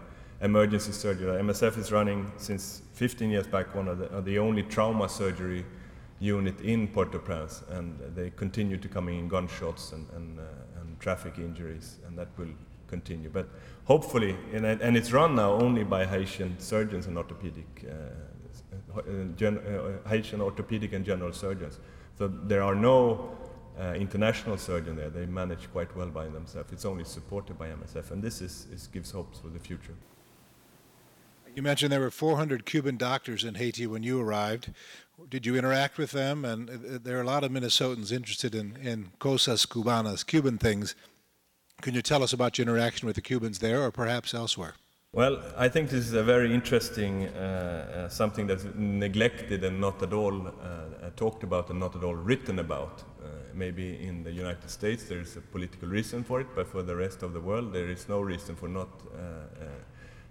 emergency 0.41 0.91
surgery. 0.91 1.41
MSF 1.41 1.79
is 1.79 1.93
running 1.93 2.31
since 2.37 2.83
15 2.95 3.31
years 3.31 3.47
back 3.47 3.75
one 3.75 3.87
of 3.87 3.99
the, 3.99 4.13
uh, 4.13 4.21
the 4.21 4.39
only 4.39 4.65
trauma 4.65 5.09
surgery 5.09 5.65
unit 6.19 6.61
in 6.61 6.89
Port-au-Prince, 6.89 7.63
and 7.71 8.01
they 8.17 8.31
continue 8.31 8.77
to 8.77 8.89
come 8.89 9.09
in 9.09 9.29
gunshots 9.29 9.93
and, 9.93 10.09
and, 10.11 10.41
uh, 10.41 10.43
and 10.81 10.99
traffic 10.99 11.39
injuries, 11.39 11.99
and 12.07 12.19
that 12.19 12.29
will 12.37 12.55
continue. 12.97 13.31
But 13.39 13.47
hopefully, 13.93 14.33
and, 14.53 14.65
and 14.67 14.93
it's 14.97 15.13
run 15.13 15.31
now 15.35 15.53
only 15.67 15.85
by 15.85 16.03
Haitian 16.15 16.51
surgeons 16.59 17.05
and 17.09 17.17
orthopedic, 17.23 17.71
uh, 17.85 18.99
uh 18.99 19.03
gen, 19.41 19.55
uh, 19.59 20.09
Haitian 20.09 20.41
orthopedic 20.49 20.91
and 20.97 21.05
general 21.13 21.33
surgeons. 21.33 21.75
So 22.19 22.29
there 22.29 22.63
are 22.63 22.75
no 22.91 22.97
uh, 23.81 23.95
international 24.07 24.59
surgeons 24.59 24.97
there. 24.99 25.11
They 25.11 25.27
manage 25.27 25.65
quite 25.73 25.91
well 25.97 26.11
by 26.21 26.27
themselves. 26.37 26.73
It's 26.73 26.85
only 26.85 27.05
supported 27.05 27.59
by 27.59 27.69
MSF, 27.69 28.11
and 28.13 28.23
this 28.23 28.41
is, 28.41 28.67
is 28.75 28.87
gives 28.95 29.11
hopes 29.11 29.39
for 29.41 29.49
the 29.49 29.59
future. 29.69 29.97
You 31.55 31.63
mentioned 31.63 31.93
there 31.93 32.01
were 32.01 32.11
400 32.11 32.65
Cuban 32.65 32.97
doctors 32.97 33.45
in 33.45 33.57
Haiti 33.57 33.87
when 33.87 34.03
you 34.03 34.21
arrived. 34.21 34.73
Did 35.29 35.45
you 35.45 35.55
interact 35.57 35.99
with 35.99 36.13
them? 36.13 36.45
And 36.45 36.71
uh, 36.71 36.99
there 37.03 37.19
are 37.19 37.23
a 37.23 37.27
lot 37.27 37.45
of 37.45 37.51
Minnesotans 37.51 38.11
interested 38.11 38.55
in, 38.55 38.77
in 38.77 39.13
cosas 39.19 39.67
cubanas, 39.67 40.27
Cuban 40.27 40.57
things. 40.57 40.95
Can 41.83 41.95
you 41.95 42.03
tell 42.03 42.23
us 42.23 42.33
about 42.33 42.59
your 42.59 42.69
interaction 42.69 43.07
with 43.07 43.17
the 43.17 43.21
Cubans 43.21 43.59
there 43.59 43.83
or 43.83 43.91
perhaps 43.91 44.35
elsewhere? 44.35 44.75
Well, 45.13 45.43
I 45.57 45.69
think 45.69 45.91
this 45.91 46.07
is 46.07 46.13
a 46.13 46.23
very 46.23 46.55
interesting 46.55 47.27
uh, 47.27 48.05
uh, 48.07 48.09
something 48.09 48.47
that's 48.47 48.65
neglected 48.77 49.65
and 49.65 49.81
not 49.81 50.01
at 50.01 50.13
all 50.13 50.47
uh, 50.47 50.51
uh 50.51 51.11
talked 51.17 51.43
about 51.43 51.71
and 51.71 51.81
not 51.81 51.97
at 51.97 52.05
all 52.05 52.15
written 52.15 52.61
about. 52.61 53.03
Uh, 53.03 53.27
maybe 53.53 54.01
in 54.01 54.23
the 54.23 54.31
United 54.31 54.71
States 54.71 55.05
there 55.05 55.21
is 55.21 55.37
a 55.37 55.41
political 55.41 55.89
reason 55.89 56.23
for 56.23 56.41
it, 56.41 56.47
but 56.55 56.69
for 56.69 56.83
the 56.85 56.95
rest 56.95 57.25
of 57.25 57.33
the 57.33 57.41
world 57.41 57.73
there 57.73 57.91
is 57.91 58.09
no 58.09 58.21
reason 58.21 58.55
for 58.55 58.69
not 58.69 58.89
uh, 58.89 59.67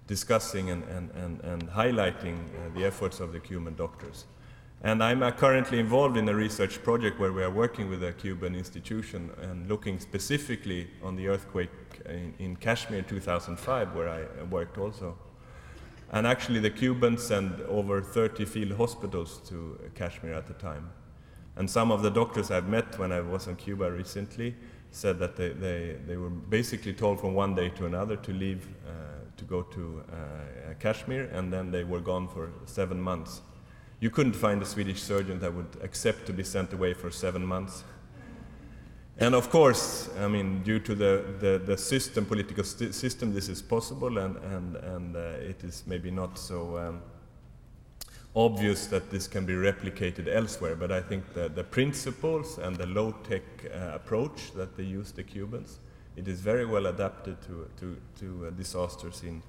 discussing 0.07 0.69
and, 0.69 0.83
and, 0.85 1.11
and, 1.11 1.41
and 1.41 1.69
highlighting 1.69 2.37
the 2.75 2.85
efforts 2.85 3.19
of 3.19 3.33
the 3.33 3.39
Cuban 3.39 3.75
doctors. 3.75 4.25
And 4.83 5.03
I'm 5.03 5.21
uh, 5.21 5.29
currently 5.29 5.79
involved 5.79 6.17
in 6.17 6.27
a 6.27 6.33
research 6.33 6.81
project 6.81 7.19
where 7.19 7.31
we 7.31 7.43
are 7.43 7.51
working 7.51 7.87
with 7.87 8.03
a 8.03 8.13
Cuban 8.13 8.55
institution 8.55 9.29
and 9.39 9.69
looking 9.69 9.99
specifically 9.99 10.87
on 11.03 11.15
the 11.15 11.27
earthquake 11.27 11.69
in, 12.05 12.33
in 12.39 12.55
Kashmir 12.55 13.03
2005, 13.03 13.93
where 13.93 14.09
I 14.09 14.43
worked 14.49 14.79
also. 14.79 15.15
And 16.11 16.25
actually, 16.25 16.59
the 16.61 16.71
Cubans 16.71 17.21
sent 17.21 17.59
over 17.61 18.01
30 18.01 18.43
field 18.45 18.71
hospitals 18.71 19.39
to 19.49 19.79
Kashmir 19.93 20.33
at 20.33 20.47
the 20.47 20.55
time. 20.55 20.89
And 21.55 21.69
some 21.69 21.91
of 21.91 22.01
the 22.01 22.09
doctors 22.09 22.49
I've 22.49 22.67
met 22.67 22.97
when 22.97 23.11
I 23.11 23.21
was 23.21 23.45
in 23.45 23.57
Cuba 23.57 23.91
recently 23.91 24.55
said 24.89 25.19
that 25.19 25.35
they, 25.35 25.49
they, 25.49 25.97
they 26.07 26.17
were 26.17 26.31
basically 26.31 26.93
told 26.93 27.19
from 27.19 27.35
one 27.35 27.53
day 27.53 27.69
to 27.69 27.85
another 27.85 28.15
to 28.15 28.33
leave 28.33 28.67
uh, 28.87 28.91
to 29.37 29.45
go 29.45 29.61
to 29.61 30.03
uh, 30.11 30.73
Kashmir, 30.79 31.29
and 31.33 31.53
then 31.53 31.71
they 31.71 31.83
were 31.83 31.99
gone 31.99 32.27
for 32.27 32.51
seven 32.65 32.99
months 32.99 33.41
you 34.01 34.09
couldn't 34.09 34.35
find 34.35 34.61
a 34.61 34.65
Swedish 34.65 35.01
surgeon 35.01 35.39
that 35.39 35.53
would 35.53 35.77
accept 35.81 36.25
to 36.25 36.33
be 36.33 36.43
sent 36.43 36.73
away 36.73 36.93
for 36.93 37.11
seven 37.11 37.45
months. 37.45 37.83
And 39.19 39.35
of 39.35 39.51
course, 39.51 40.09
I 40.19 40.27
mean, 40.27 40.63
due 40.63 40.79
to 40.79 40.95
the, 40.95 41.23
the, 41.39 41.61
the 41.63 41.77
system, 41.77 42.25
political 42.25 42.63
st- 42.63 42.95
system, 42.95 43.31
this 43.31 43.47
is 43.47 43.61
possible, 43.61 44.17
and, 44.17 44.37
and, 44.37 44.75
and 44.77 45.15
uh, 45.15 45.19
it 45.19 45.63
is 45.63 45.83
maybe 45.85 46.09
not 46.09 46.39
so 46.39 46.77
um, 46.79 47.01
obvious 48.35 48.87
that 48.87 49.11
this 49.11 49.27
can 49.27 49.45
be 49.45 49.53
replicated 49.53 50.27
elsewhere. 50.27 50.75
But 50.75 50.91
I 50.91 51.01
think 51.01 51.35
the, 51.35 51.49
the 51.49 51.63
principles 51.63 52.57
and 52.57 52.75
the 52.75 52.87
low 52.87 53.11
tech 53.29 53.43
uh, 53.65 53.91
approach 53.93 54.53
that 54.55 54.75
they 54.75 54.83
use, 54.83 55.11
the 55.11 55.23
Cubans, 55.23 55.77
it 56.15 56.27
is 56.27 56.39
very 56.39 56.65
well 56.65 56.87
adapted 56.87 57.39
to, 57.43 57.69
to, 57.79 57.97
to 58.19 58.47
uh, 58.47 58.49
disasters 58.51 59.21
in, 59.21 59.43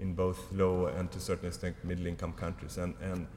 in 0.00 0.14
both 0.14 0.50
low 0.52 0.86
and 0.86 1.08
to 1.12 1.18
a 1.18 1.20
certain 1.20 1.46
extent 1.46 1.76
middle 1.84 2.06
income 2.06 2.32
countries. 2.32 2.78
And, 2.78 2.94
and 3.00 3.28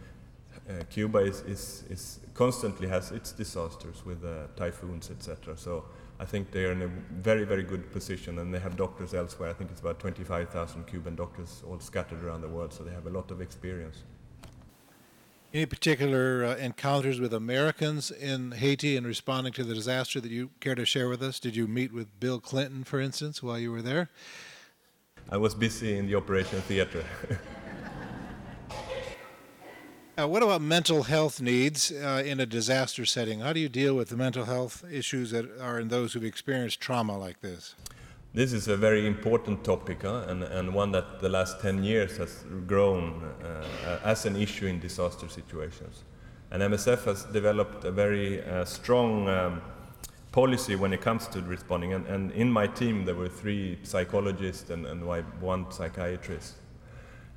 Cuba 0.89 1.19
is, 1.19 1.41
is, 1.41 1.83
is, 1.89 2.19
constantly 2.33 2.87
has 2.87 3.11
its 3.11 3.31
disasters 3.31 4.03
with 4.05 4.23
uh, 4.25 4.47
typhoons, 4.55 5.11
etc. 5.11 5.55
So 5.55 5.85
I 6.19 6.25
think 6.25 6.51
they 6.51 6.65
are 6.65 6.71
in 6.71 6.81
a 6.81 6.87
very, 7.21 7.43
very 7.43 7.63
good 7.63 7.91
position, 7.91 8.39
and 8.39 8.53
they 8.53 8.59
have 8.59 8.75
doctors 8.75 9.13
elsewhere. 9.13 9.49
I 9.49 9.53
think 9.53 9.69
it's 9.71 9.81
about 9.81 9.99
25,000 9.99 10.87
Cuban 10.87 11.15
doctors 11.15 11.61
all 11.67 11.79
scattered 11.79 12.23
around 12.23 12.41
the 12.41 12.47
world, 12.47 12.73
so 12.73 12.83
they 12.83 12.93
have 12.93 13.05
a 13.05 13.11
lot 13.11 13.29
of 13.31 13.41
experience. 13.41 14.03
Any 15.53 15.65
particular 15.65 16.43
uh, 16.43 16.55
encounters 16.57 17.19
with 17.19 17.33
Americans 17.33 18.11
in 18.11 18.51
Haiti 18.51 18.97
in 18.97 19.05
responding 19.05 19.53
to 19.53 19.63
the 19.63 19.73
disaster 19.73 20.19
that 20.19 20.31
you 20.31 20.49
care 20.59 20.75
to 20.75 20.85
share 20.85 21.07
with 21.07 21.21
us? 21.21 21.39
Did 21.39 21.55
you 21.55 21.67
meet 21.67 21.93
with 21.93 22.19
Bill 22.19 22.39
Clinton, 22.39 22.83
for 22.83 22.99
instance, 22.99 23.41
while 23.41 23.59
you 23.59 23.71
were 23.71 23.81
there? 23.81 24.09
I 25.29 25.37
was 25.37 25.55
busy 25.55 25.97
in 25.97 26.07
the 26.07 26.15
operation 26.15 26.59
theater. 26.61 27.05
Uh, 30.17 30.25
what 30.25 30.41
about 30.41 30.61
mental 30.61 31.03
health 31.03 31.41
needs 31.41 31.91
uh, 31.91 32.23
in 32.25 32.39
a 32.39 32.45
disaster 32.45 33.05
setting? 33.05 33.41
How 33.41 33.51
do 33.51 33.59
you 33.59 33.67
deal 33.67 33.95
with 33.95 34.07
the 34.07 34.15
mental 34.15 34.45
health 34.45 34.85
issues 34.89 35.31
that 35.31 35.45
are 35.59 35.77
in 35.77 35.89
those 35.89 36.13
who've 36.13 36.23
experienced 36.23 36.79
trauma 36.79 37.17
like 37.17 37.41
this? 37.41 37.75
This 38.33 38.53
is 38.53 38.69
a 38.69 38.77
very 38.77 39.05
important 39.05 39.65
topic 39.65 40.03
huh? 40.03 40.23
and, 40.29 40.43
and 40.43 40.73
one 40.73 40.93
that 40.93 41.19
the 41.19 41.27
last 41.27 41.59
10 41.59 41.83
years 41.83 42.15
has 42.15 42.45
grown 42.65 43.29
uh, 43.43 43.99
as 44.05 44.25
an 44.25 44.37
issue 44.37 44.67
in 44.67 44.79
disaster 44.79 45.27
situations. 45.27 46.03
And 46.49 46.63
MSF 46.63 47.03
has 47.03 47.25
developed 47.25 47.83
a 47.83 47.91
very 47.91 48.41
uh, 48.41 48.63
strong 48.63 49.27
um, 49.27 49.61
policy 50.31 50.77
when 50.77 50.93
it 50.93 51.01
comes 51.01 51.27
to 51.27 51.41
responding. 51.41 51.91
And, 51.91 52.07
and, 52.07 52.31
in 52.31 52.49
my 52.49 52.67
team, 52.67 53.03
there 53.03 53.15
were 53.15 53.27
three 53.27 53.79
psychologists 53.83 54.69
and, 54.69 54.85
and 54.85 55.05
one 55.41 55.71
psychiatrist. 55.71 56.53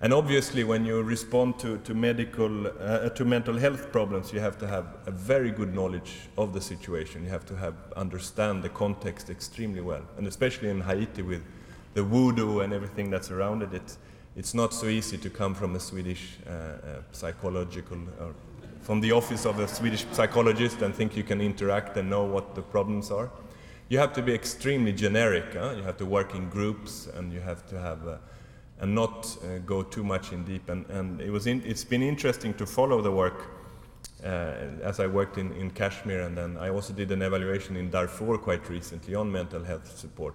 And 0.00 0.12
obviously, 0.12 0.62
when 0.62 0.84
you 0.84 1.02
respond 1.02 1.58
to, 1.58 1.78
to 1.78 1.92
medical, 1.92 2.68
uh, 2.68 3.08
to 3.08 3.24
mental 3.24 3.58
health 3.58 3.90
problems, 3.90 4.32
you 4.32 4.38
have 4.38 4.56
to 4.58 4.68
have 4.68 4.86
a 5.06 5.10
very 5.10 5.50
good 5.50 5.74
knowledge 5.74 6.28
of 6.36 6.52
the 6.52 6.60
situation. 6.60 7.24
You 7.24 7.30
have 7.30 7.44
to 7.46 7.56
have 7.56 7.74
understand 7.96 8.62
the 8.62 8.68
context 8.68 9.28
extremely 9.28 9.80
well, 9.80 10.02
and 10.16 10.28
especially 10.28 10.70
in 10.70 10.82
Haiti 10.82 11.22
with 11.22 11.42
the 11.94 12.04
voodoo 12.04 12.60
and 12.60 12.72
everything 12.72 13.10
that's 13.10 13.32
around 13.32 13.62
it. 13.62 13.74
It's, 13.74 13.98
it's 14.36 14.54
not 14.54 14.72
so 14.72 14.86
easy 14.86 15.18
to 15.18 15.30
come 15.30 15.52
from 15.52 15.74
a 15.74 15.80
Swedish 15.80 16.38
uh, 16.46 16.50
uh, 16.50 16.76
psychological, 17.10 17.98
or 18.20 18.34
from 18.82 19.00
the 19.00 19.10
office 19.10 19.46
of 19.46 19.58
a 19.58 19.66
Swedish 19.66 20.06
psychologist 20.12 20.80
and 20.80 20.94
think 20.94 21.16
you 21.16 21.24
can 21.24 21.40
interact 21.40 21.96
and 21.96 22.08
know 22.08 22.24
what 22.24 22.54
the 22.54 22.62
problems 22.62 23.10
are. 23.10 23.30
You 23.88 23.98
have 23.98 24.12
to 24.12 24.22
be 24.22 24.32
extremely 24.32 24.92
generic. 24.92 25.54
Huh? 25.54 25.74
You 25.76 25.82
have 25.82 25.96
to 25.96 26.06
work 26.06 26.36
in 26.36 26.48
groups, 26.50 27.08
and 27.16 27.32
you 27.32 27.40
have 27.40 27.66
to 27.70 27.80
have 27.80 28.06
uh, 28.06 28.18
and 28.80 28.94
not 28.94 29.36
uh, 29.42 29.58
go 29.66 29.82
too 29.82 30.04
much 30.04 30.32
in 30.32 30.44
deep. 30.44 30.68
And, 30.68 30.88
and 30.90 31.20
it 31.20 31.30
was 31.30 31.46
in, 31.46 31.62
it's 31.64 31.84
been 31.84 32.02
interesting 32.02 32.54
to 32.54 32.66
follow 32.66 33.02
the 33.02 33.10
work 33.10 33.50
uh, 34.24 34.52
as 34.82 35.00
I 35.00 35.06
worked 35.06 35.38
in, 35.38 35.52
in 35.52 35.70
Kashmir, 35.70 36.20
and 36.20 36.36
then 36.36 36.56
I 36.56 36.70
also 36.70 36.92
did 36.92 37.10
an 37.12 37.22
evaluation 37.22 37.76
in 37.76 37.90
Darfur 37.90 38.38
quite 38.38 38.68
recently 38.68 39.14
on 39.14 39.30
mental 39.30 39.62
health 39.64 39.96
support. 39.96 40.34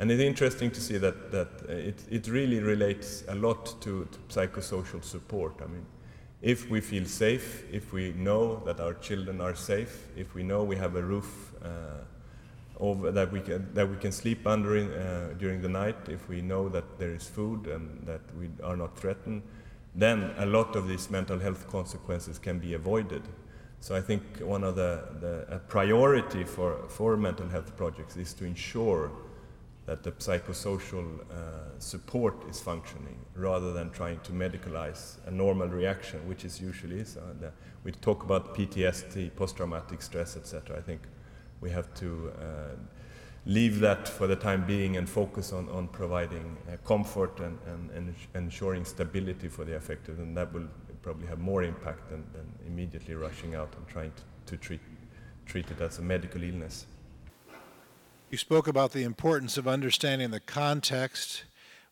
And 0.00 0.10
it's 0.10 0.22
interesting 0.22 0.70
to 0.70 0.80
see 0.80 0.98
that, 0.98 1.32
that 1.32 1.48
it, 1.68 2.04
it 2.08 2.28
really 2.28 2.60
relates 2.60 3.24
a 3.28 3.34
lot 3.34 3.80
to, 3.80 4.06
to 4.06 4.18
psychosocial 4.28 5.02
support. 5.02 5.54
I 5.60 5.66
mean, 5.66 5.84
if 6.40 6.70
we 6.70 6.80
feel 6.80 7.04
safe, 7.04 7.64
if 7.72 7.92
we 7.92 8.12
know 8.12 8.62
that 8.64 8.78
our 8.78 8.94
children 8.94 9.40
are 9.40 9.56
safe, 9.56 10.06
if 10.16 10.36
we 10.36 10.44
know 10.44 10.62
we 10.62 10.76
have 10.76 10.94
a 10.94 11.02
roof 11.02 11.52
uh, 11.64 12.04
over, 12.78 13.10
that, 13.10 13.32
we 13.32 13.40
can, 13.40 13.72
that 13.74 13.88
we 13.88 13.96
can 13.96 14.12
sleep 14.12 14.46
under 14.46 14.76
in, 14.76 14.90
uh, 14.92 15.34
during 15.38 15.60
the 15.60 15.68
night 15.68 15.96
if 16.08 16.28
we 16.28 16.40
know 16.40 16.68
that 16.68 16.98
there 16.98 17.14
is 17.14 17.26
food 17.26 17.66
and 17.66 18.06
that 18.06 18.20
we 18.38 18.48
are 18.62 18.76
not 18.76 18.96
threatened, 18.96 19.42
then 19.94 20.32
a 20.38 20.46
lot 20.46 20.76
of 20.76 20.86
these 20.86 21.10
mental 21.10 21.38
health 21.38 21.68
consequences 21.68 22.38
can 22.38 22.58
be 22.58 22.74
avoided. 22.74 23.22
So 23.80 23.94
I 23.94 24.00
think 24.00 24.22
one 24.40 24.64
of 24.64 24.76
the, 24.76 25.04
the 25.20 25.60
priority 25.68 26.44
for, 26.44 26.88
for 26.88 27.16
mental 27.16 27.48
health 27.48 27.76
projects 27.76 28.16
is 28.16 28.32
to 28.34 28.44
ensure 28.44 29.10
that 29.86 30.02
the 30.02 30.12
psychosocial 30.12 31.20
uh, 31.30 31.78
support 31.78 32.34
is 32.50 32.60
functioning 32.60 33.24
rather 33.34 33.72
than 33.72 33.90
trying 33.90 34.20
to 34.20 34.32
medicalize 34.32 35.16
a 35.26 35.30
normal 35.30 35.68
reaction, 35.68 36.20
which 36.28 36.44
is 36.44 36.60
usually 36.60 37.00
is. 37.00 37.16
Uh, 37.16 37.50
we 37.84 37.92
talk 37.92 38.22
about 38.22 38.54
PTSD, 38.54 39.34
post-traumatic 39.34 40.02
stress, 40.02 40.36
etc. 40.36 40.76
I 40.76 40.82
think 40.82 41.00
we 41.60 41.70
have 41.70 41.92
to 41.94 42.32
uh, 42.40 42.76
leave 43.46 43.80
that 43.80 44.06
for 44.06 44.26
the 44.26 44.36
time 44.36 44.66
being 44.66 44.96
and 44.96 45.08
focus 45.08 45.52
on, 45.52 45.68
on 45.70 45.88
providing 45.88 46.56
uh, 46.70 46.76
comfort 46.86 47.40
and, 47.40 47.58
and, 47.66 47.90
and, 47.90 48.14
ensuring 48.34 48.84
stability 48.84 49.48
for 49.48 49.64
the 49.64 49.74
affected, 49.74 50.18
and 50.18 50.36
that 50.36 50.52
will 50.52 50.68
probably 51.02 51.26
have 51.26 51.38
more 51.38 51.62
impact 51.62 52.10
than, 52.10 52.24
than 52.32 52.52
immediately 52.66 53.14
rushing 53.14 53.54
out 53.54 53.72
and 53.76 53.88
trying 53.88 54.12
to, 54.12 54.22
to 54.52 54.56
treat, 54.56 54.80
treat 55.46 55.70
it 55.70 55.80
as 55.80 55.98
a 55.98 56.02
medical 56.02 56.42
illness. 56.42 56.86
You 58.30 58.36
spoke 58.36 58.68
about 58.68 58.92
the 58.92 59.04
importance 59.04 59.56
of 59.56 59.66
understanding 59.66 60.30
the 60.30 60.40
context 60.40 61.44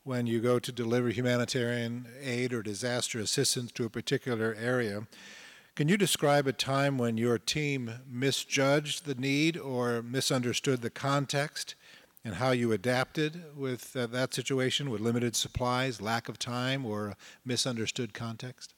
when 0.04 0.26
you 0.26 0.38
go 0.38 0.58
to 0.58 0.70
deliver 0.70 1.08
humanitarian 1.08 2.06
aid 2.22 2.52
or 2.52 2.62
disaster 2.62 3.18
assistance 3.18 3.72
to 3.72 3.84
a 3.84 3.90
particular 3.90 4.54
area. 4.60 5.06
Can 5.76 5.88
you 5.88 5.98
describe 5.98 6.46
a 6.46 6.54
time 6.54 6.96
when 6.96 7.18
your 7.18 7.36
team 7.36 7.90
misjudged 8.10 9.04
the 9.04 9.14
need 9.14 9.58
or 9.58 10.00
misunderstood 10.00 10.80
the 10.80 10.88
context 10.88 11.74
and 12.24 12.36
how 12.36 12.52
you 12.52 12.72
adapted 12.72 13.42
with 13.54 13.94
uh, 13.94 14.06
that 14.06 14.32
situation 14.32 14.88
with 14.88 15.02
limited 15.02 15.36
supplies, 15.36 16.00
lack 16.00 16.30
of 16.30 16.38
time, 16.38 16.86
or 16.86 17.14
misunderstood 17.44 18.14
context? 18.14 18.72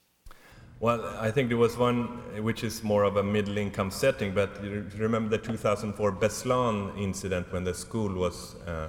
Well, 0.81 1.07
I 1.21 1.31
think 1.31 1.51
there 1.51 1.57
was 1.57 1.77
one 1.77 2.43
which 2.43 2.65
is 2.65 2.83
more 2.83 3.05
of 3.05 3.17
a 3.17 3.23
middle 3.23 3.59
income 3.59 3.93
setting, 3.93 4.35
but 4.35 4.61
you 4.65 4.85
remember 4.97 5.29
the 5.29 5.39
2004 5.39 6.11
Beslan 6.11 7.01
incident 7.01 7.53
when 7.53 7.63
the 7.63 7.75
school 7.75 8.13
was 8.13 8.57
uh, 8.67 8.89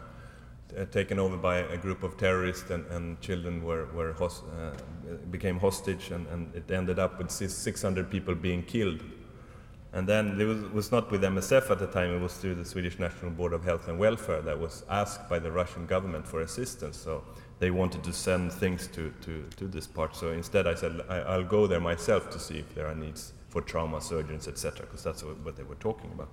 uh, 0.78 0.86
taken 0.86 1.20
over 1.20 1.38
by 1.38 1.58
a 1.58 1.78
group 1.78 2.04
of 2.04 2.18
terrorists 2.18 2.70
and, 2.70 2.86
and 2.88 3.20
children 3.22 3.64
were, 3.64 3.86
were 3.88 4.14
host, 4.14 4.44
uh, 4.60 4.72
became 5.32 5.60
hostage 5.60 6.12
and, 6.12 6.28
and, 6.28 6.54
it 6.56 6.70
ended 6.72 7.00
up 7.00 7.18
with 7.18 7.32
600 7.32 8.10
people 8.10 8.36
being 8.36 8.64
killed. 8.64 9.04
And 9.92 10.08
then 10.08 10.40
it 10.40 10.46
was, 10.46 10.62
was, 10.72 10.92
not 10.92 11.10
with 11.10 11.24
MSF 11.24 11.72
at 11.72 11.80
the 11.80 11.88
time, 11.88 12.14
it 12.14 12.20
was 12.20 12.36
through 12.36 12.56
the 12.56 12.66
Swedish 12.66 13.00
National 13.00 13.32
Board 13.32 13.54
of 13.54 13.64
Health 13.64 13.88
and 13.88 13.98
Welfare 13.98 14.42
that 14.44 14.60
was 14.60 14.84
asked 14.88 15.28
by 15.28 15.40
the 15.40 15.52
Russian 15.52 15.88
government 15.88 16.28
for 16.28 16.42
assistance. 16.42 16.96
So 16.96 17.24
they 17.58 17.72
wanted 17.72 18.04
to 18.04 18.14
send 18.14 18.54
things 18.54 18.86
to, 18.88 19.12
to, 19.22 19.44
to 19.58 19.68
this 19.68 19.88
part. 19.88 20.16
So 20.16 20.32
instead 20.32 20.68
I 20.68 20.76
said, 20.76 21.02
I, 21.10 21.36
will 21.38 21.44
go 21.44 21.66
there 21.66 21.80
myself 21.80 22.30
to 22.32 22.40
see 22.40 22.60
if 22.60 22.76
there 22.76 22.86
are 22.86 22.94
needs 22.94 23.34
for 23.50 23.62
trauma 23.62 24.00
surgeons, 24.00 24.48
etc., 24.48 24.86
because 24.86 25.04
that's 25.04 25.24
what, 25.24 25.40
what 25.40 25.56
they 25.56 25.64
were 25.64 25.76
talking 25.76 26.12
about. 26.12 26.30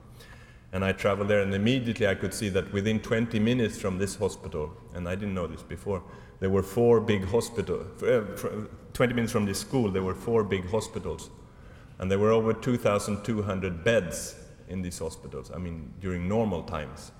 And 0.72 0.84
I 0.84 0.92
traveled 0.92 1.28
there, 1.28 1.40
and 1.40 1.54
immediately 1.54 2.06
I 2.06 2.14
could 2.14 2.34
see 2.34 2.48
that 2.50 2.72
within 2.72 3.00
20 3.00 3.38
minutes 3.38 3.78
from 3.78 3.98
this 3.98 4.16
hospital, 4.16 4.76
and 4.94 5.08
I 5.08 5.14
didn't 5.14 5.34
know 5.34 5.46
this 5.46 5.62
before, 5.62 6.02
there 6.40 6.50
were 6.50 6.62
four 6.62 7.00
big 7.00 7.24
hospitals. 7.24 8.02
Uh, 8.02 8.66
20 8.92 9.14
minutes 9.14 9.32
from 9.32 9.46
this 9.46 9.60
school, 9.60 9.90
there 9.90 10.02
were 10.02 10.14
four 10.14 10.44
big 10.44 10.68
hospitals. 10.68 11.30
And 11.98 12.10
there 12.10 12.18
were 12.18 12.30
over 12.30 12.52
2,200 12.52 13.84
beds 13.84 14.36
in 14.68 14.82
these 14.82 14.98
hospitals, 14.98 15.50
I 15.54 15.58
mean, 15.58 15.94
during 16.00 16.28
normal 16.28 16.62
times. 16.62 17.12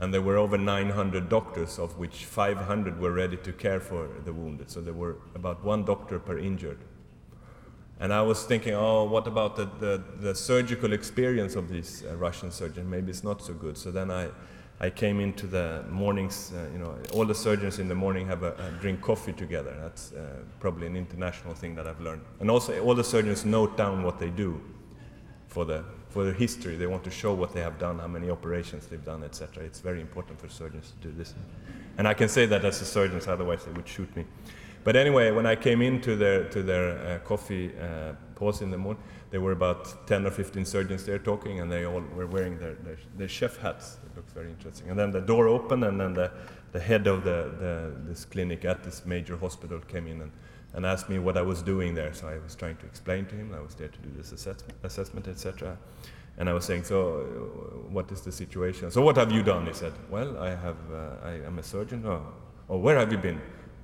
And 0.00 0.14
there 0.14 0.22
were 0.22 0.36
over 0.36 0.56
900 0.56 1.28
doctors, 1.28 1.78
of 1.78 1.98
which 1.98 2.24
500 2.24 3.00
were 3.00 3.12
ready 3.12 3.36
to 3.36 3.52
care 3.52 3.80
for 3.80 4.08
the 4.24 4.32
wounded. 4.32 4.70
So 4.70 4.80
there 4.80 4.94
were 4.94 5.16
about 5.34 5.64
one 5.64 5.84
doctor 5.84 6.18
per 6.18 6.38
injured. 6.38 6.78
And 8.00 8.12
I 8.12 8.22
was 8.22 8.44
thinking, 8.44 8.74
oh, 8.74 9.04
what 9.04 9.26
about 9.26 9.56
the, 9.56 9.64
the, 9.80 10.02
the 10.20 10.34
surgical 10.34 10.92
experience 10.92 11.56
of 11.56 11.68
these 11.68 12.04
uh, 12.04 12.16
Russian 12.16 12.50
surgeons? 12.50 12.88
Maybe 12.88 13.10
it's 13.10 13.24
not 13.24 13.42
so 13.42 13.54
good. 13.54 13.76
So 13.76 13.90
then 13.90 14.10
I, 14.10 14.28
I 14.78 14.90
came 14.90 15.18
into 15.18 15.48
the 15.48 15.84
mornings, 15.90 16.52
uh, 16.54 16.68
you 16.72 16.78
know, 16.78 16.96
all 17.12 17.24
the 17.24 17.34
surgeons 17.34 17.80
in 17.80 17.88
the 17.88 17.96
morning 17.96 18.28
have 18.28 18.44
a, 18.44 18.52
a 18.52 18.70
drink 18.80 19.00
coffee 19.00 19.32
together. 19.32 19.76
That's 19.80 20.12
uh, 20.12 20.42
probably 20.60 20.86
an 20.86 20.94
international 20.94 21.54
thing 21.54 21.74
that 21.74 21.88
I've 21.88 22.00
learned. 22.00 22.22
And 22.38 22.50
also, 22.50 22.80
all 22.84 22.94
the 22.94 23.02
surgeons 23.02 23.44
note 23.44 23.76
down 23.76 24.04
what 24.04 24.20
they 24.20 24.30
do 24.30 24.60
for 25.48 25.64
the 25.64 25.84
for 26.08 26.24
their 26.24 26.32
history. 26.32 26.76
They 26.76 26.86
want 26.86 27.04
to 27.04 27.10
show 27.10 27.34
what 27.34 27.52
they 27.52 27.60
have 27.60 27.78
done, 27.78 27.98
how 27.98 28.06
many 28.06 28.30
operations 28.30 28.86
they've 28.86 29.04
done, 29.04 29.22
etc. 29.24 29.64
It's 29.64 29.80
very 29.80 30.00
important 30.00 30.40
for 30.40 30.48
surgeons 30.48 30.92
to 31.00 31.08
do 31.08 31.14
this. 31.14 31.34
And 31.98 32.08
I 32.08 32.14
can 32.14 32.28
say 32.28 32.46
that 32.46 32.64
as 32.64 32.80
a 32.80 32.84
surgeon, 32.84 33.20
otherwise 33.26 33.64
they 33.64 33.72
would 33.72 33.88
shoot 33.88 34.14
me. 34.16 34.24
But 34.88 34.96
anyway, 34.96 35.32
when 35.32 35.44
I 35.44 35.54
came 35.54 35.82
into 35.82 36.16
their, 36.16 36.44
to 36.44 36.62
their 36.62 36.96
uh, 36.96 37.18
coffee 37.18 37.72
uh, 37.78 38.14
pause 38.36 38.62
in 38.62 38.70
the 38.70 38.78
morning, 38.78 39.02
there 39.28 39.42
were 39.42 39.52
about 39.52 40.06
10 40.06 40.24
or 40.24 40.30
15 40.30 40.64
surgeons 40.64 41.04
there 41.04 41.18
talking, 41.18 41.60
and 41.60 41.70
they 41.70 41.84
all 41.84 42.02
were 42.16 42.26
wearing 42.26 42.58
their, 42.58 42.72
their, 42.76 42.96
their 43.14 43.28
chef 43.28 43.58
hats. 43.58 43.98
It 44.06 44.16
looked 44.16 44.30
very 44.30 44.48
interesting. 44.48 44.88
And 44.88 44.98
then 44.98 45.10
the 45.10 45.20
door 45.20 45.46
opened, 45.46 45.84
and 45.84 46.00
then 46.00 46.14
the, 46.14 46.32
the 46.72 46.80
head 46.80 47.06
of 47.06 47.22
the, 47.22 47.52
the, 47.60 47.96
this 48.08 48.24
clinic 48.24 48.64
at 48.64 48.82
this 48.82 49.04
major 49.04 49.36
hospital 49.36 49.78
came 49.80 50.06
in 50.06 50.22
and, 50.22 50.32
and 50.72 50.86
asked 50.86 51.10
me 51.10 51.18
what 51.18 51.36
I 51.36 51.42
was 51.42 51.60
doing 51.60 51.92
there. 51.92 52.14
So 52.14 52.26
I 52.26 52.38
was 52.38 52.54
trying 52.54 52.76
to 52.76 52.86
explain 52.86 53.26
to 53.26 53.34
him. 53.34 53.52
I 53.54 53.60
was 53.60 53.74
there 53.74 53.88
to 53.88 53.98
do 53.98 54.08
this 54.16 54.32
assessment, 54.32 54.78
assessment 54.84 55.28
etc. 55.28 55.76
And 56.38 56.48
I 56.48 56.54
was 56.54 56.64
saying, 56.64 56.84
so 56.84 56.96
uh, 56.96 57.90
what 57.90 58.10
is 58.10 58.22
the 58.22 58.32
situation? 58.32 58.90
So 58.90 59.02
what 59.02 59.16
have 59.16 59.32
you 59.32 59.42
done? 59.42 59.66
He 59.66 59.74
said, 59.74 59.92
well, 60.08 60.38
I 60.38 60.54
have, 60.54 60.78
uh, 60.90 61.26
I 61.26 61.32
am 61.46 61.58
a 61.58 61.62
surgeon. 61.62 62.06
Oh, 62.06 62.22
oh, 62.70 62.78
where 62.78 62.96
have 62.96 63.12
you 63.12 63.18
been? 63.18 63.38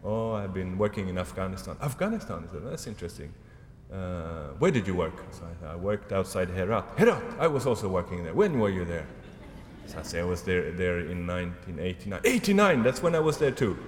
Oh, 0.04 0.34
I've 0.34 0.52
been 0.52 0.76
working 0.76 1.08
in 1.08 1.16
Afghanistan. 1.16 1.76
Afghanistan? 1.80 2.46
Said, 2.52 2.60
that's 2.66 2.86
interesting. 2.86 3.32
Uh, 3.90 4.48
where 4.58 4.70
did 4.70 4.86
you 4.86 4.94
work? 4.94 5.14
So 5.30 5.42
I, 5.64 5.72
I, 5.72 5.76
worked 5.76 6.12
outside 6.12 6.48
Herat. 6.48 6.84
Herat! 6.98 7.22
I 7.38 7.46
was 7.46 7.66
also 7.66 7.88
working 7.88 8.22
there. 8.22 8.34
When 8.34 8.58
were 8.58 8.68
you 8.68 8.84
there? 8.84 9.06
So 9.86 9.98
I 9.98 10.02
say 10.02 10.20
I 10.20 10.24
was 10.24 10.42
there, 10.42 10.72
there 10.72 11.00
in 11.00 11.26
1989. 11.26 12.20
89! 12.24 12.82
That's 12.82 13.02
when 13.02 13.14
I 13.14 13.20
was 13.20 13.38
there 13.38 13.50
too. 13.50 13.78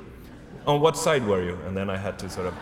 On 0.66 0.80
what 0.80 0.96
side 0.96 1.26
were 1.26 1.42
you? 1.42 1.58
And 1.66 1.76
then 1.76 1.90
I 1.90 1.96
had 1.96 2.18
to 2.20 2.30
sort 2.30 2.46
of, 2.46 2.54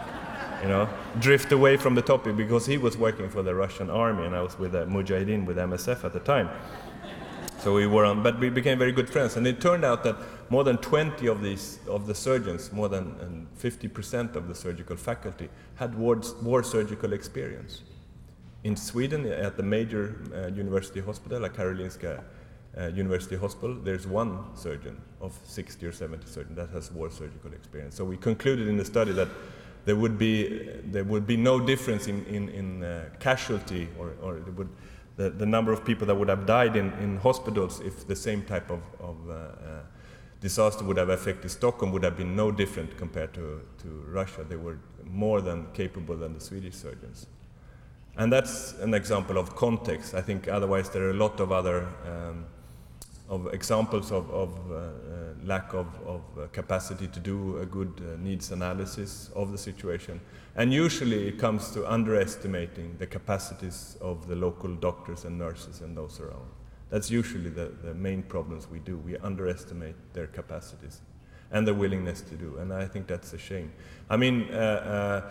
you 0.62 0.68
know, 0.68 0.88
drift 1.20 1.52
away 1.52 1.76
from 1.76 1.94
the 1.94 2.02
topic 2.02 2.36
because 2.36 2.66
he 2.66 2.78
was 2.78 2.96
working 2.96 3.28
for 3.28 3.42
the 3.42 3.54
Russian 3.54 3.88
army 3.88 4.26
and 4.26 4.34
I 4.34 4.42
was 4.42 4.58
with 4.58 4.72
the 4.72 4.86
Mujahideen, 4.86 5.44
with 5.44 5.58
MSF 5.58 6.04
at 6.04 6.12
the 6.12 6.20
time. 6.20 6.48
So 7.64 7.72
we 7.72 7.86
were 7.86 8.04
on, 8.04 8.22
but 8.22 8.38
we 8.38 8.50
became 8.50 8.78
very 8.78 8.92
good 8.92 9.08
friends. 9.08 9.38
And 9.38 9.46
it 9.46 9.58
turned 9.58 9.86
out 9.86 10.04
that 10.04 10.16
more 10.50 10.64
than 10.64 10.76
20 10.76 11.26
of 11.28 11.42
these 11.42 11.78
of 11.88 12.06
the 12.06 12.14
surgeons, 12.14 12.70
more 12.70 12.90
than 12.90 13.46
50% 13.58 14.36
of 14.36 14.48
the 14.48 14.54
surgical 14.54 14.96
faculty, 14.96 15.48
had 15.76 15.94
war, 15.94 16.20
war 16.42 16.62
surgical 16.62 17.14
experience. 17.14 17.80
In 18.64 18.76
Sweden, 18.76 19.24
at 19.24 19.56
the 19.56 19.62
major 19.62 20.14
uh, 20.34 20.48
university 20.48 21.00
hospital, 21.00 21.40
like 21.40 21.54
Karolinska 21.56 22.22
uh, 22.76 22.88
University 22.88 23.36
Hospital, 23.36 23.74
there's 23.76 24.06
one 24.06 24.54
surgeon 24.54 25.00
of 25.22 25.32
60 25.44 25.86
or 25.86 25.92
70 25.92 26.26
surgeons 26.26 26.56
that 26.56 26.68
has 26.68 26.92
war 26.92 27.08
surgical 27.08 27.50
experience. 27.54 27.94
So 27.94 28.04
we 28.04 28.18
concluded 28.18 28.68
in 28.68 28.76
the 28.76 28.84
study 28.84 29.12
that 29.12 29.28
there 29.86 29.96
would 29.96 30.18
be, 30.18 30.68
there 30.84 31.04
would 31.04 31.26
be 31.26 31.38
no 31.38 31.60
difference 31.60 32.08
in, 32.08 32.26
in, 32.26 32.50
in 32.50 32.84
uh, 32.84 33.08
casualty 33.20 33.88
or, 33.98 34.12
or 34.20 34.40
would, 34.54 34.68
the, 35.16 35.30
the 35.30 35.46
number 35.46 35.72
of 35.72 35.84
people 35.84 36.06
that 36.06 36.14
would 36.14 36.28
have 36.28 36.46
died 36.46 36.76
in, 36.76 36.92
in 36.94 37.18
hospitals 37.18 37.80
if 37.80 38.06
the 38.06 38.16
same 38.16 38.42
type 38.42 38.70
of, 38.70 38.80
of 39.00 39.16
uh, 39.28 39.32
uh, 39.32 39.48
disaster 40.40 40.84
would 40.84 40.96
have 40.96 41.08
affected 41.08 41.50
Stockholm 41.50 41.92
would 41.92 42.02
have 42.02 42.16
been 42.16 42.34
no 42.34 42.50
different 42.50 42.96
compared 42.96 43.32
to, 43.34 43.60
to 43.82 43.88
Russia. 44.08 44.44
They 44.44 44.56
were 44.56 44.78
more 45.04 45.40
than 45.40 45.66
capable 45.72 46.16
than 46.16 46.34
the 46.34 46.40
Swedish 46.40 46.74
surgeons. 46.74 47.26
And 48.16 48.32
that's 48.32 48.74
an 48.74 48.94
example 48.94 49.38
of 49.38 49.56
context. 49.56 50.14
I 50.14 50.20
think 50.20 50.48
otherwise 50.48 50.90
there 50.90 51.02
are 51.04 51.10
a 51.10 51.14
lot 51.14 51.40
of 51.40 51.50
other 51.50 51.88
um, 52.06 52.46
of 53.28 53.52
examples 53.54 54.12
of, 54.12 54.30
of 54.30 54.50
uh, 54.70 54.74
uh, 54.74 54.90
lack 55.44 55.72
of, 55.72 55.86
of 56.06 56.52
capacity 56.52 57.06
to 57.08 57.20
do 57.20 57.58
a 57.58 57.66
good 57.66 57.92
uh, 58.00 58.20
needs 58.20 58.52
analysis 58.52 59.30
of 59.34 59.50
the 59.50 59.58
situation. 59.58 60.20
And 60.56 60.72
usually 60.72 61.26
it 61.26 61.38
comes 61.38 61.70
to 61.72 61.90
underestimating 61.90 62.96
the 62.98 63.06
capacities 63.06 63.96
of 64.00 64.28
the 64.28 64.36
local 64.36 64.74
doctors 64.74 65.24
and 65.24 65.38
nurses 65.38 65.80
and 65.80 65.96
those 65.96 66.20
around. 66.20 66.48
That's 66.90 67.10
usually 67.10 67.50
the, 67.50 67.72
the 67.82 67.94
main 67.94 68.22
problems 68.22 68.68
we 68.68 68.78
do. 68.78 68.96
We 68.98 69.16
underestimate 69.16 69.96
their 70.12 70.28
capacities 70.28 71.00
and 71.50 71.66
their 71.66 71.74
willingness 71.74 72.20
to 72.22 72.36
do. 72.36 72.58
And 72.58 72.72
I 72.72 72.86
think 72.86 73.08
that's 73.08 73.32
a 73.32 73.38
shame. 73.38 73.72
I 74.08 74.16
mean, 74.16 74.48
uh, 74.52 75.22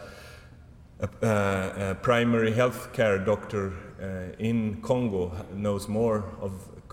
uh, 1.01 1.07
a, 1.26 1.91
a, 1.91 1.95
primary 1.95 2.51
health 2.51 2.91
care 2.93 3.17
doctor 3.17 3.74
in 4.39 4.82
Congo 4.82 5.32
knows 5.53 5.88
more 5.88 6.26
of 6.41 6.51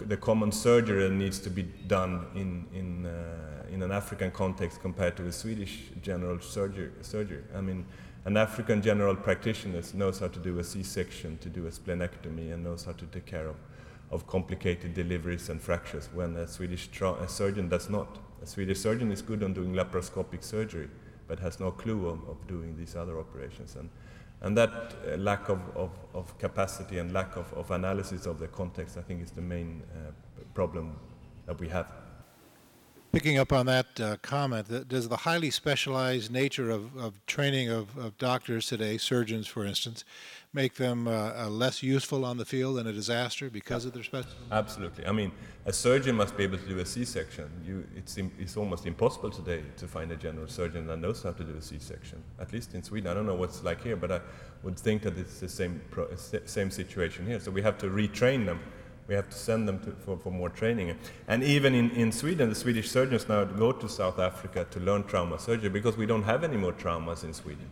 the 0.09 0.17
common 0.17 0.53
surgery 0.53 1.03
that 1.03 1.15
needs 1.15 1.39
to 1.41 1.51
be 1.51 1.63
done 1.63 2.27
in, 2.35 2.67
in, 2.75 3.07
uh, 3.07 3.67
in 3.71 3.83
an 3.83 3.93
African 3.93 4.31
context 4.31 4.81
compared 4.81 5.17
to 5.17 5.27
a 5.27 5.33
Swedish 5.33 5.81
general 6.03 6.41
surgery. 6.41 6.91
surgery. 7.03 7.43
I 7.55 7.61
mean, 7.61 7.87
an 8.25 8.37
African 8.37 8.83
general 8.83 9.17
practitioner 9.17 9.83
knows 9.95 10.19
how 10.19 10.29
to 10.29 10.39
do 10.39 10.59
a 10.59 10.65
C-section, 10.65 11.39
to 11.39 11.49
do 11.49 11.67
a 11.67 11.71
splenectomy, 11.71 12.53
and 12.53 12.63
knows 12.63 12.85
how 12.85 12.93
to 12.93 13.07
take 13.07 13.27
care 13.27 13.49
of, 13.49 13.57
of 14.11 14.27
complicated 14.27 14.95
deliveries 14.95 15.49
and 15.49 15.61
fractures 15.61 16.09
when 16.13 16.37
a 16.37 16.47
Swedish 16.47 16.89
a 17.01 17.29
surgeon 17.29 17.69
does 17.69 17.89
not. 17.89 18.19
A 18.43 18.47
Swedish 18.47 18.81
surgeon 18.81 19.11
is 19.11 19.23
good 19.23 19.43
on 19.43 19.55
doing 19.55 19.73
laparoscopic 19.73 20.43
surgery, 20.43 20.89
but 21.29 21.39
has 21.41 21.61
no 21.61 21.71
clue 21.71 22.09
of, 22.09 22.29
of 22.29 22.47
doing 22.47 22.77
these 22.77 22.95
other 22.97 23.19
operations. 23.19 23.77
And 23.77 23.89
and 24.43 24.57
that 24.57 24.71
uh, 25.07 25.17
lack 25.17 25.49
of, 25.49 25.61
of, 25.77 25.91
of, 26.15 26.37
capacity 26.39 26.99
and 26.99 27.13
lack 27.13 27.37
of, 27.37 27.53
of, 27.53 27.71
analysis 27.71 28.25
of 28.25 28.39
the 28.39 28.49
context, 28.49 28.97
I 28.97 29.03
think, 29.03 29.23
is 29.23 29.31
the 29.31 29.43
main 29.43 29.83
uh, 29.93 30.13
problem 30.55 30.97
that 31.47 31.61
we 31.61 31.69
have. 31.69 31.93
Picking 33.13 33.39
up 33.39 33.53
on 33.53 33.67
that 33.67 33.99
uh, 33.99 34.17
comment, 34.23 34.87
does 34.87 35.09
the 35.09 35.17
highly 35.17 35.51
specialized 35.51 36.31
nature 36.31 36.71
of, 36.71 36.97
of 36.97 37.27
training 37.27 37.69
of, 37.69 37.99
of, 37.99 38.17
doctors 38.19 38.67
today, 38.67 38.99
surgeons 38.99 39.49
for 39.49 39.67
instance, 39.67 40.05
make 40.53 40.75
them 40.75 41.09
uh, 41.09 41.33
uh, 41.37 41.49
less 41.49 41.83
useful 41.83 42.25
on 42.25 42.37
the 42.37 42.45
field 42.45 42.79
in 42.79 42.87
a 42.87 42.93
disaster 42.93 43.51
because 43.51 43.85
of 43.85 43.95
their 43.95 44.05
specialty? 44.05 44.37
Absolutely. 44.53 45.07
I 45.07 45.11
mean, 45.11 45.33
a 45.67 45.73
surgeon 45.73 46.15
must 46.15 46.37
be 46.37 46.45
able 46.45 46.59
to 46.59 46.69
do 46.69 46.79
a 46.79 46.87
C-section. 46.87 47.51
It's, 47.97 48.17
it's 48.17 48.57
almost 48.57 48.87
impossible 48.87 49.31
today 49.31 49.65
to 49.79 49.89
find 49.89 50.13
a 50.13 50.17
general 50.17 50.47
surgeon 50.47 50.87
that 50.87 50.99
knows 50.99 51.25
how 51.25 51.33
to 51.33 51.43
do 51.43 51.57
a 51.57 51.63
C-section. 51.63 52.23
At 52.39 52.53
least 52.53 52.75
in 52.75 52.83
Sweden, 52.85 53.11
I 53.11 53.15
don't 53.15 53.27
know 53.27 53.35
what's 53.35 53.65
like 53.65 53.83
here, 53.83 53.97
but 53.97 54.13
I 54.13 54.21
would 54.63 54.79
think 54.79 55.03
that 55.03 55.19
it's 55.19 55.41
the 55.41 55.49
same 55.49 55.81
pro, 55.91 56.07
same 56.15 56.71
situation 56.71 57.27
here. 57.27 57.41
So 57.41 57.51
we 57.51 57.63
have 57.63 57.77
to 57.79 57.89
retrain 57.89 58.47
them 58.47 58.61
we 59.09 59.15
have 59.15 59.29
to 59.29 59.37
send 59.37 59.67
them 59.67 59.81
to, 59.81 59.93
for, 59.93 60.17
for 60.17 60.31
more 60.31 60.49
training. 60.49 60.97
And 61.27 61.43
even 61.43 61.75
in, 61.75 61.91
in 61.91 62.13
Sweden, 62.13 62.49
the 62.49 62.55
Swedish 62.55 62.91
surgeons 62.91 63.29
now 63.29 63.45
go 63.45 63.73
to 63.73 63.89
South 63.89 64.19
Africa 64.19 64.67
to 64.71 64.81
learn 64.81 65.05
trauma 65.05 65.39
surgery 65.39 65.69
because 65.69 65.97
we 65.97 66.07
don't 66.07 66.23
have 66.23 66.45
any 66.45 66.57
more 66.57 66.73
traumas 66.73 67.25
in 67.25 67.35
Sweden. 67.35 67.69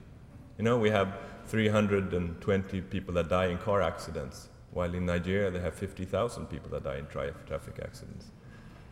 You 0.59 0.65
know, 0.65 0.79
we 0.79 0.91
have 0.91 1.17
320 1.47 2.81
people 2.83 3.15
that 3.15 3.29
die 3.29 3.47
in 3.47 3.59
car 3.59 3.83
accidents, 3.83 4.49
while 4.73 4.93
in 4.93 5.07
Nigeria 5.07 5.51
they 5.51 5.61
have 5.61 5.75
50,000 5.75 6.47
people 6.47 6.69
that 6.71 6.85
die 6.85 6.97
in 6.99 7.07
tra 7.07 7.33
traffic 7.47 7.79
accidents. 7.83 8.27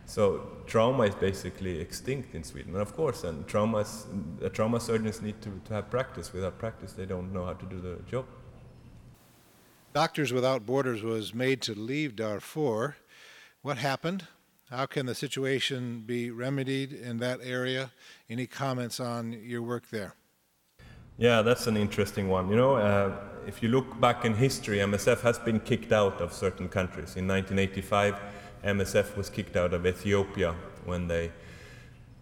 So 0.05 0.47
trauma 0.65 1.03
is 1.03 1.15
basically 1.15 1.81
extinct 1.81 2.33
in 2.33 2.43
Sweden. 2.43 2.71
And 2.71 2.81
of 2.81 2.95
course, 2.95 3.25
and 3.25 3.45
traumas, 3.45 4.05
uh, 4.41 4.47
trauma 4.49 4.79
surgeons 4.79 5.21
need 5.21 5.41
to, 5.41 5.61
to 5.65 5.73
have 5.73 5.91
practice. 5.91 6.31
Without 6.31 6.57
practice, 6.57 6.93
they 6.93 7.05
don't 7.05 7.33
know 7.33 7.43
how 7.43 7.53
to 7.53 7.65
do 7.65 7.81
the 7.81 7.97
job. 8.09 8.25
Doctors 10.03 10.31
Without 10.31 10.63
Borders 10.63 11.01
was 11.01 11.33
made 11.33 11.59
to 11.63 11.73
leave 11.73 12.15
Darfur. 12.15 12.97
What 13.63 13.79
happened? 13.79 14.27
How 14.69 14.85
can 14.85 15.07
the 15.07 15.15
situation 15.15 16.03
be 16.05 16.29
remedied 16.29 16.93
in 16.93 17.17
that 17.17 17.39
area? 17.41 17.89
Any 18.29 18.45
comments 18.45 18.99
on 18.99 19.31
your 19.31 19.63
work 19.63 19.89
there? 19.89 20.13
Yeah, 21.17 21.41
that's 21.41 21.65
an 21.65 21.75
interesting 21.75 22.29
one. 22.29 22.47
You 22.47 22.57
know, 22.57 22.75
uh, 22.75 23.11
if 23.47 23.63
you 23.63 23.69
look 23.69 23.99
back 23.99 24.23
in 24.23 24.35
history, 24.35 24.77
MSF 24.77 25.21
has 25.21 25.39
been 25.39 25.59
kicked 25.59 25.91
out 25.91 26.21
of 26.21 26.31
certain 26.31 26.69
countries. 26.69 27.15
In 27.15 27.27
1985, 27.27 28.19
MSF 28.65 29.17
was 29.17 29.31
kicked 29.31 29.55
out 29.55 29.73
of 29.73 29.87
Ethiopia 29.87 30.53
when 30.85 31.07
they 31.07 31.31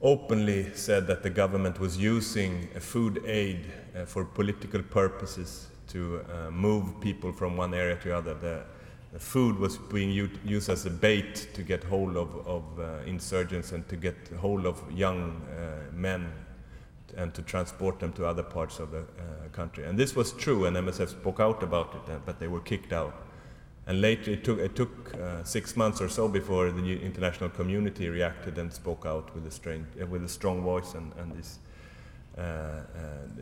openly 0.01 0.73
said 0.75 1.07
that 1.07 1.23
the 1.23 1.29
government 1.29 1.81
was 1.81 1.97
using 1.97 2.69
food 2.79 3.21
aid 3.25 3.65
uh, 3.93 4.05
for 4.05 4.23
political 4.23 4.81
purposes 4.81 5.67
to 5.87 6.21
uh, 6.31 6.51
move 6.51 6.99
people 7.01 7.31
from 7.31 7.57
one 7.57 7.73
area 7.73 7.95
to 7.97 8.15
other. 8.15 8.33
The, 8.33 8.63
the 9.13 9.19
food 9.19 9.57
was 9.57 9.77
being 9.77 10.11
used 10.11 10.69
as 10.69 10.85
a 10.85 10.89
bait 10.89 11.47
to 11.53 11.63
get 11.63 11.83
hold 11.85 12.17
of, 12.17 12.45
of 12.47 12.63
uh, 12.79 12.97
insurgents 13.05 13.71
and 13.71 13.87
to 13.87 13.95
get 13.95 14.15
hold 14.39 14.65
of 14.65 14.81
young 14.91 15.41
uh, 15.57 15.91
men 15.93 16.31
and 17.15 17.33
to 17.33 17.41
transport 17.41 17.99
them 17.99 18.11
to 18.11 18.25
other 18.25 18.43
parts 18.43 18.79
of 18.79 18.91
the 18.91 18.99
uh, 18.99 19.03
country. 19.53 19.85
And 19.85 19.97
this 19.97 20.15
was 20.17 20.33
true, 20.33 20.65
and 20.65 20.75
MSF 20.75 21.09
spoke 21.09 21.39
out 21.39 21.63
about 21.63 21.95
it, 21.95 22.11
uh, 22.11 22.17
but 22.25 22.39
they 22.39 22.49
were 22.49 22.59
kicked 22.59 22.91
out. 22.91 23.15
And 23.87 24.01
later, 24.01 24.31
it 24.31 24.43
took, 24.43 24.59
it 24.59 24.75
took 24.75 25.13
uh, 25.15 25.43
six 25.45 25.77
months 25.77 26.01
or 26.01 26.09
so 26.09 26.27
before 26.27 26.71
the 26.71 27.01
international 27.01 27.51
community 27.51 28.09
reacted 28.09 28.57
and 28.57 28.73
spoke 28.73 29.05
out 29.05 29.33
with 29.33 29.45
a, 29.47 29.51
strange, 29.51 29.85
with 30.09 30.25
a 30.25 30.29
strong 30.29 30.61
voice, 30.61 30.93
and, 30.93 31.13
and 31.17 31.31
this 31.31 31.59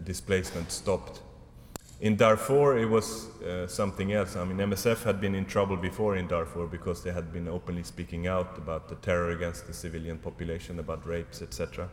displacement 0.03 0.71
stopped. 0.71 1.21
In 2.03 2.17
Darfur, 2.17 2.77
it 2.77 2.89
was 2.89 3.29
uh, 3.43 3.65
something 3.65 4.11
else. 4.11 4.35
I 4.35 4.43
mean, 4.43 4.57
MSF 4.57 5.03
had 5.03 5.21
been 5.21 5.33
in 5.33 5.45
trouble 5.45 5.77
before 5.77 6.17
in 6.17 6.27
Darfur 6.27 6.67
because 6.67 7.01
they 7.01 7.13
had 7.13 7.31
been 7.31 7.47
openly 7.47 7.83
speaking 7.83 8.27
out 8.27 8.57
about 8.57 8.89
the 8.89 8.95
terror 8.95 9.29
against 9.29 9.67
the 9.67 9.73
civilian 9.73 10.17
population, 10.17 10.79
about 10.79 11.07
rapes, 11.07 11.41
etc. 11.41 11.89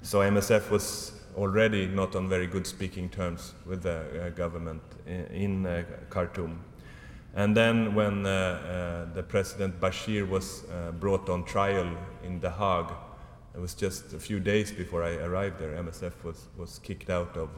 So 0.00 0.20
MSF 0.20 0.70
was 0.70 1.20
already 1.36 1.88
not 1.88 2.14
on 2.14 2.28
very 2.28 2.46
good 2.46 2.68
speaking 2.68 3.08
terms 3.08 3.54
with 3.66 3.82
the 3.82 4.26
uh, 4.26 4.28
government 4.28 4.80
in, 5.06 5.26
in 5.26 5.66
uh, 5.66 5.82
Khartoum. 6.08 6.60
And 7.34 7.56
then 7.56 7.96
when 7.96 8.24
uh, 8.24 8.30
uh, 8.30 9.12
the 9.12 9.24
President 9.24 9.80
Bashir 9.80 10.28
was 10.28 10.62
uh, 10.70 10.92
brought 10.92 11.28
on 11.28 11.44
trial 11.44 11.90
in 12.22 12.38
The 12.38 12.52
Hague, 12.52 12.92
it 13.56 13.60
was 13.60 13.74
just 13.74 14.14
a 14.14 14.20
few 14.20 14.38
days 14.38 14.70
before 14.70 15.02
I 15.02 15.16
arrived 15.16 15.58
there, 15.58 15.72
MSF 15.82 16.22
was, 16.22 16.46
was 16.56 16.78
kicked 16.78 17.10
out 17.10 17.36
of 17.36 17.50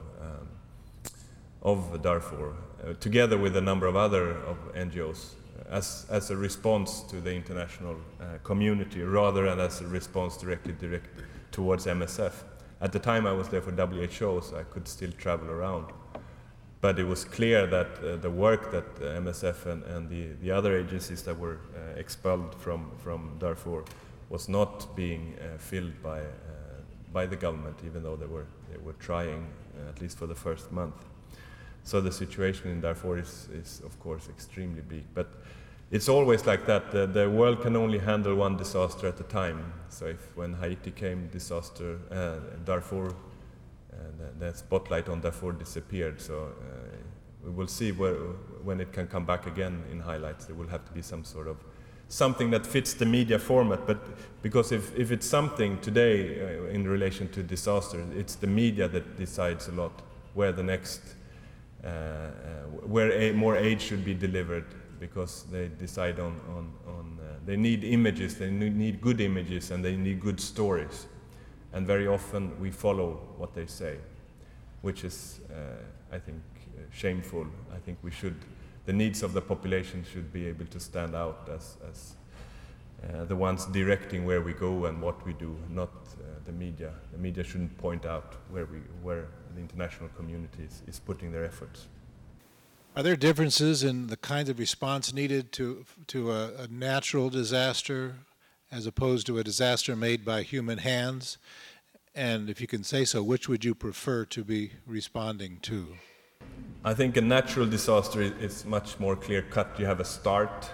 of 1.65 2.03
Darfur, 2.03 2.53
uh, 2.53 2.93
together 3.01 3.39
with 3.39 3.57
a 3.57 3.61
number 3.61 3.87
of 3.87 3.97
other 3.97 4.33
of 4.39 4.57
NGOs, 4.75 5.35
as, 5.71 6.07
as 6.11 6.31
a 6.31 6.37
response 6.37 7.01
to 7.03 7.21
the 7.21 7.35
international 7.35 7.97
uh, 8.21 8.39
community 8.43 9.03
rather 9.03 9.49
than 9.49 9.61
as 9.61 9.81
a 9.81 9.87
response 9.87 10.37
directly 10.37 10.75
direct 10.75 11.09
towards 11.53 11.87
MSF. 11.87 12.33
At 12.81 12.93
the 12.93 12.99
time 12.99 13.27
I 13.27 13.33
was 13.33 13.49
there 13.49 13.62
for 13.62 13.71
WHO, 13.71 14.43
so 14.43 14.57
I 14.59 14.65
could 14.65 14.87
still 14.87 15.12
travel 15.12 15.49
around. 15.51 15.87
But 16.83 16.99
it 16.99 17.05
was 17.05 17.25
clear 17.25 17.67
that 17.67 17.99
uh, 18.05 18.17
the 18.17 18.31
work 18.31 18.71
that 18.71 18.85
uh, 19.01 19.19
MSF 19.21 19.65
and, 19.65 19.83
and 19.85 20.11
the, 20.11 20.35
the 20.43 20.51
other 20.51 20.79
agencies 20.79 21.23
that 21.23 21.39
were 21.39 21.61
uh, 21.75 21.99
expelled 21.99 22.55
from, 22.57 22.91
from 22.99 23.37
Darfur 23.39 23.85
was 24.29 24.51
not 24.51 24.95
being 24.95 25.35
filled 25.59 26.03
by, 26.03 26.23
by 27.12 27.25
the 27.27 27.37
government, 27.37 27.77
even 27.87 28.03
though 28.03 28.17
they 28.17 28.27
were, 28.27 28.47
they 28.71 28.79
were 28.79 28.95
trying, 28.95 29.47
at 29.89 30.01
least 30.01 30.19
for 30.19 30.27
the 30.27 30.35
first 30.35 30.73
month. 30.73 30.95
So 31.85 32.01
the 32.01 32.11
situation 32.11 32.70
in 32.70 32.80
Darfur 32.80 33.18
is, 33.18 33.49
is 33.53 33.82
of 33.85 34.01
course, 34.01 34.28
extremely 34.28 34.80
bleak. 34.80 35.05
But 35.12 35.28
it's 35.91 36.09
always 36.09 36.47
like 36.47 36.64
that. 36.66 36.91
The, 36.91 37.07
the, 37.07 37.28
world 37.28 37.61
can 37.61 37.76
only 37.76 37.99
handle 37.99 38.35
one 38.35 38.57
disaster 38.57 39.09
at 39.09 39.20
a 39.20 39.24
time. 39.24 39.72
So 39.91 40.07
if 40.07 40.35
when 40.35 40.55
Haiti 40.55 40.91
came, 40.91 41.28
disaster, 41.28 41.99
uh, 42.11 42.57
Darfur, 42.64 43.11
uh, 43.11 43.97
the, 44.18 44.47
the, 44.47 44.55
spotlight 44.57 45.11
on 45.11 45.20
Darfur 45.20 45.53
disappeared. 45.53 46.20
So 46.22 46.49
uh, 46.59 46.97
we 47.45 47.51
will 47.51 47.66
see 47.66 47.93
where, 47.93 48.14
when 48.64 48.80
it 48.80 48.93
can 48.93 49.07
come 49.07 49.26
back 49.26 49.47
again 49.47 49.85
in 49.93 50.01
highlights. 50.01 50.47
There 50.47 50.57
will 50.57 50.68
have 50.68 50.87
to 50.87 50.93
be 50.93 51.03
some 51.03 51.22
sort 51.22 51.49
of 51.49 51.59
something 52.09 52.51
that 52.51 52.66
fits 52.66 52.95
the 52.95 53.07
media 53.07 53.39
format. 53.39 53.87
But 53.87 53.99
because 54.41 54.72
if, 54.72 54.97
if 54.97 55.12
it's 55.12 55.26
something 55.26 55.78
today 55.80 56.41
uh, 56.41 56.64
in 56.70 56.89
relation 56.89 57.28
to 57.32 57.43
disaster, 57.43 58.03
it's 58.16 58.37
the 58.37 58.47
media 58.47 58.89
that 58.89 59.18
decides 59.18 59.68
a 59.68 59.72
lot 59.72 60.01
where 60.32 60.51
the 60.51 60.62
next 60.62 61.03
where 62.87 63.12
a, 63.12 63.32
more 63.32 63.57
aid 63.57 63.80
should 63.80 64.05
be 64.05 64.14
delivered 64.14 64.64
because 65.01 65.45
they 65.51 65.68
decide 65.68 66.18
on, 66.18 66.41
on, 66.49 66.72
on 66.87 67.18
uh, 67.20 67.35
they 67.45 67.57
need 67.57 67.85
images, 67.85 68.37
they 68.37 68.51
need 68.51 69.01
good 69.01 69.20
images, 69.20 69.70
and 69.70 69.85
they 69.85 69.97
need 69.97 70.20
good 70.20 70.41
stories. 70.41 71.07
And 71.72 71.87
very 71.87 72.07
often 72.07 72.59
we 72.61 72.70
follow 72.70 73.20
what 73.37 73.55
they 73.55 73.66
say, 73.66 73.99
which 74.82 75.05
is, 75.05 75.41
uh, 75.51 76.14
I 76.14 76.18
think, 76.18 76.41
uh, 76.76 76.82
shameful. 76.91 77.47
I 77.74 77.78
think 77.78 77.99
we 78.03 78.11
should, 78.11 78.37
the 78.87 78.93
needs 78.93 79.22
of 79.22 79.32
the 79.32 79.41
population 79.41 80.05
should 80.11 80.32
be 80.32 80.47
able 80.47 80.66
to 80.66 80.80
stand 80.80 81.14
out 81.14 81.51
as, 81.53 81.76
as 81.91 82.14
uh, 83.03 83.24
the 83.24 83.37
ones 83.37 83.66
directing 83.66 84.24
where 84.24 84.41
we 84.41 84.53
go 84.53 84.87
and 84.87 85.03
what 85.03 85.24
we 85.26 85.32
do, 85.35 85.57
not 85.68 85.91
uh, 85.91 86.22
the 86.47 86.53
media. 86.53 86.93
The 87.12 87.18
media 87.18 87.45
shouldn't 87.45 87.76
point 87.76 88.07
out 88.07 88.37
where, 88.51 88.66
we, 88.66 88.78
where 89.03 89.26
the 89.55 89.61
international 89.61 90.09
community 90.17 90.65
is, 90.65 90.83
is 90.87 90.99
putting 90.99 91.33
their 91.33 91.45
efforts. 91.45 91.89
Are 92.97 93.03
there 93.03 93.17
differences 93.17 93.83
in 93.83 94.07
the 94.07 94.17
kinds 94.17 94.49
of 94.49 94.59
response 94.59 95.13
needed 95.13 95.51
to, 95.53 95.85
to 96.09 96.31
a, 96.31 96.55
a, 96.55 96.69
natural 96.69 97.29
disaster 97.29 98.15
as 98.71 98.87
opposed 98.87 99.27
to 99.27 99.39
a 99.39 99.45
disaster 99.45 99.97
made 99.97 100.25
by 100.25 100.43
human 100.43 100.79
hands? 100.79 101.39
And 102.15 102.49
if 102.49 102.61
you 102.61 102.69
can 102.69 102.85
say 102.85 103.05
so, 103.05 103.21
which 103.21 103.49
would 103.49 103.65
you 103.65 103.75
prefer 103.75 104.25
to 104.27 104.45
be 104.45 104.73
responding 104.87 105.59
to? 105.63 105.97
I 106.85 106.95
think 106.95 107.17
a 107.17 107.21
natural 107.21 107.67
disaster 107.67 108.23
is 108.23 108.65
much 108.65 109.01
more 109.01 109.17
clear 109.17 109.43
cut. 109.43 109.77
You 109.79 109.87
have 109.87 109.99
a 109.99 110.05
start, 110.05 110.71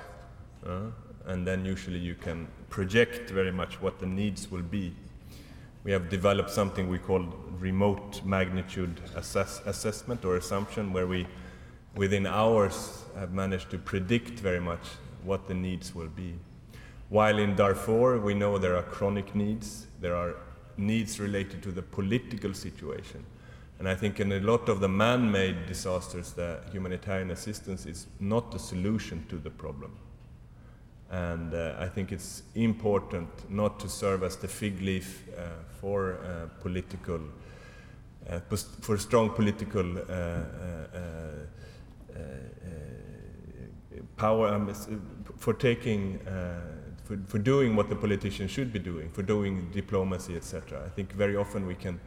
uh, 0.67 0.91
and 1.25 1.47
then 1.47 1.65
usually 1.65 1.99
you 1.99 2.17
can 2.17 2.49
project 2.69 3.31
very 3.31 3.53
much 3.53 3.81
what 3.81 3.99
the 3.99 4.07
needs 4.07 4.51
will 4.51 4.63
be. 4.63 4.93
We 5.83 5.93
have 5.93 6.09
developed 6.11 6.51
something 6.51 6.89
we 6.89 6.99
call 6.99 7.27
remote 7.59 8.23
magnitude 8.25 9.01
assess 9.17 9.61
assessment 9.65 10.25
or 10.25 10.37
assumption, 10.37 10.93
where 10.93 11.07
we 11.07 11.27
within 11.95 12.27
hours 12.27 13.05
have 13.17 13.33
managed 13.33 13.71
to 13.71 13.79
predict 13.79 14.41
very 14.41 14.61
much 14.61 14.81
what 15.25 15.49
the 15.49 15.55
needs 15.55 15.95
will 15.95 16.09
be. 16.09 16.35
While 17.09 17.39
in 17.39 17.57
Darfur, 17.57 18.19
we 18.19 18.35
know 18.35 18.59
there 18.59 18.77
are 18.77 18.83
chronic 18.83 19.35
needs, 19.35 19.87
there 20.01 20.15
are 20.15 20.37
needs 20.77 21.19
related 21.19 21.63
to 21.65 21.73
the 21.73 21.83
political 21.83 22.55
situation. 22.55 23.25
And 23.79 23.89
I 23.89 23.95
think 23.95 24.21
in 24.21 24.31
a 24.33 24.41
lot 24.41 24.69
of 24.69 24.81
the 24.81 24.89
man 24.89 25.31
made 25.33 25.67
disasters, 25.67 26.33
the 26.33 26.61
humanitarian 26.71 27.31
assistance 27.31 27.87
is 27.87 28.07
not 28.21 28.53
the 28.53 28.59
solution 28.59 29.25
to 29.29 29.37
the 29.37 29.51
problem. 29.51 29.97
And 31.11 31.55
uh, 31.55 31.75
I 31.79 31.89
think 31.89 32.13
it's 32.13 32.45
important 32.55 33.29
not 33.51 33.81
to 33.81 33.89
serve 33.89 34.23
as 34.23 34.37
the 34.37 34.47
fig 34.47 34.81
leaf 34.81 35.25
uh, 35.37 35.49
for 35.81 36.19
uh, 36.25 36.47
political, 36.61 37.21
uh, 38.29 38.39
for 38.81 38.97
strong 38.97 39.31
political 39.31 39.99
uh, 39.99 40.03
uh, 40.03 40.45
power 44.17 44.49
um, 44.49 44.73
for 45.39 45.55
taking 45.55 46.21
for, 47.05 47.19
for 47.27 47.39
doing 47.39 47.75
what 47.75 47.89
the 47.89 47.97
politicians 47.97 48.53
should 48.53 48.73
be 48.73 48.79
doing, 48.79 49.11
for 49.11 49.23
doing 49.23 49.69
diplomacy, 49.73 50.37
etc. 50.37 50.81
I 50.87 50.91
think 50.91 51.13
very 51.13 51.35
often 51.35 51.67
we 51.67 51.75
can 51.75 51.99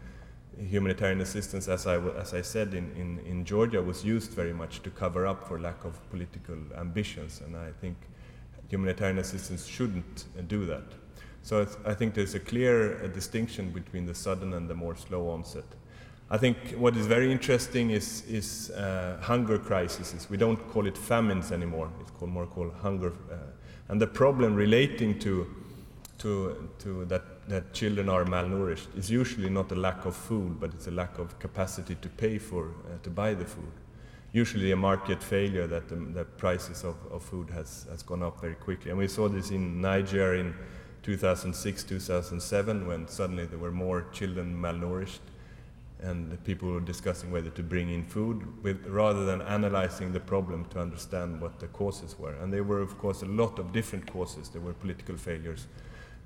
humanitarian 0.58 1.22
assistance, 1.22 1.68
as 1.68 1.88
I, 1.88 1.98
as 1.98 2.34
I 2.34 2.42
said 2.42 2.74
in, 2.74 2.92
in, 2.96 3.20
in 3.26 3.46
Georgia, 3.46 3.82
was 3.82 4.06
used 4.06 4.32
very 4.32 4.54
much 4.54 4.82
to 4.84 4.90
cover 4.90 5.26
up 5.26 5.48
for 5.48 5.60
lack 5.60 5.84
of 5.84 6.00
political 6.10 6.58
ambitions, 6.78 7.42
and 7.42 7.56
I 7.56 7.72
think 7.82 7.98
humanitarian 8.70 9.20
assistance 9.20 9.66
shouldn't 9.66 10.26
do 10.48 10.66
that. 10.66 10.84
So 11.44 11.68
I 11.86 11.94
think 11.94 12.14
there's 12.14 12.36
a 12.36 12.40
clear 12.40 13.04
uh, 13.04 13.08
distinction 13.08 13.72
between 13.72 14.06
the 14.06 14.16
sudden 14.16 14.54
and 14.54 14.70
the 14.70 14.74
more 14.74 14.96
slow 14.96 15.30
onset. 15.30 15.66
I 16.30 16.38
think 16.38 16.58
what 16.78 16.96
is 16.96 17.06
very 17.06 17.32
interesting 17.32 17.92
is, 17.92 18.24
is 18.28 18.72
uh, 18.72 19.20
hunger 19.22 19.60
crises. 19.60 20.28
We 20.30 20.38
don't 20.38 20.58
call 20.70 20.88
it 20.88 20.98
famines 20.98 21.52
anymore. 21.52 21.90
It's 22.00 22.12
called, 22.12 22.32
more 22.32 22.48
called 22.48 22.74
hunger. 22.82 23.12
Uh, 23.30 23.36
and 23.90 24.02
the 24.02 24.08
problem 24.08 24.56
relating 24.56 25.20
to, 25.20 25.54
to, 26.20 26.70
to 26.80 27.06
that, 27.06 27.48
that 27.50 27.74
children 27.74 28.08
are 28.08 28.24
malnourished 28.24 28.98
is 28.98 29.12
usually 29.12 29.50
not 29.50 29.70
a 29.74 29.76
lack 29.76 30.06
of 30.06 30.16
food, 30.16 30.62
but 30.62 30.74
it's 30.74 30.88
a 30.88 30.92
lack 30.92 31.20
of 31.20 31.38
capacity 31.40 31.96
to 31.96 32.08
pay 32.08 32.38
for, 32.38 32.70
uh, 32.70 32.98
to 33.04 33.10
buy 33.10 33.34
the 33.34 33.46
food 33.46 33.72
usually 34.34 34.72
a 34.72 34.76
market 34.76 35.24
failure 35.24 35.68
that 35.68 35.88
the, 35.88 35.96
the 35.96 36.26
prices 36.26 36.84
of, 36.84 36.96
of, 37.12 37.24
food 37.24 37.50
has, 37.52 37.86
has 37.90 38.02
gone 38.02 38.24
up 38.24 38.42
very 38.42 38.56
quickly. 38.56 38.90
And 38.90 38.98
we 38.98 39.08
saw 39.08 39.30
this 39.30 39.52
in 39.52 39.80
Niger 39.80 40.34
in 40.36 40.56
2006, 41.04 41.84
2007, 41.84 42.88
when 42.88 43.08
suddenly 43.08 43.46
there 43.46 43.60
were 43.60 43.72
more 43.72 44.08
children 44.12 44.60
malnourished 44.60 45.20
and 46.00 46.44
people 46.44 46.70
were 46.70 46.82
discussing 46.82 47.32
whether 47.32 47.50
to 47.52 47.64
bring 47.64 47.90
in 47.90 48.04
food 48.04 48.62
with, 48.62 48.86
rather 48.88 49.24
than 49.24 49.42
analyzing 49.44 50.12
the 50.12 50.20
problem 50.20 50.66
to 50.66 50.80
understand 50.80 51.40
what 51.40 51.60
the 51.60 51.68
causes 51.68 52.20
were. 52.20 52.34
And 52.34 52.52
there 52.52 52.64
were, 52.64 52.82
of 52.82 52.98
course, 52.98 53.22
a 53.22 53.26
lot 53.26 53.58
of 53.58 53.72
different 53.72 54.12
causes. 54.12 54.50
There 54.50 54.62
were 54.62 54.74
political 54.74 55.16
failures. 55.16 55.68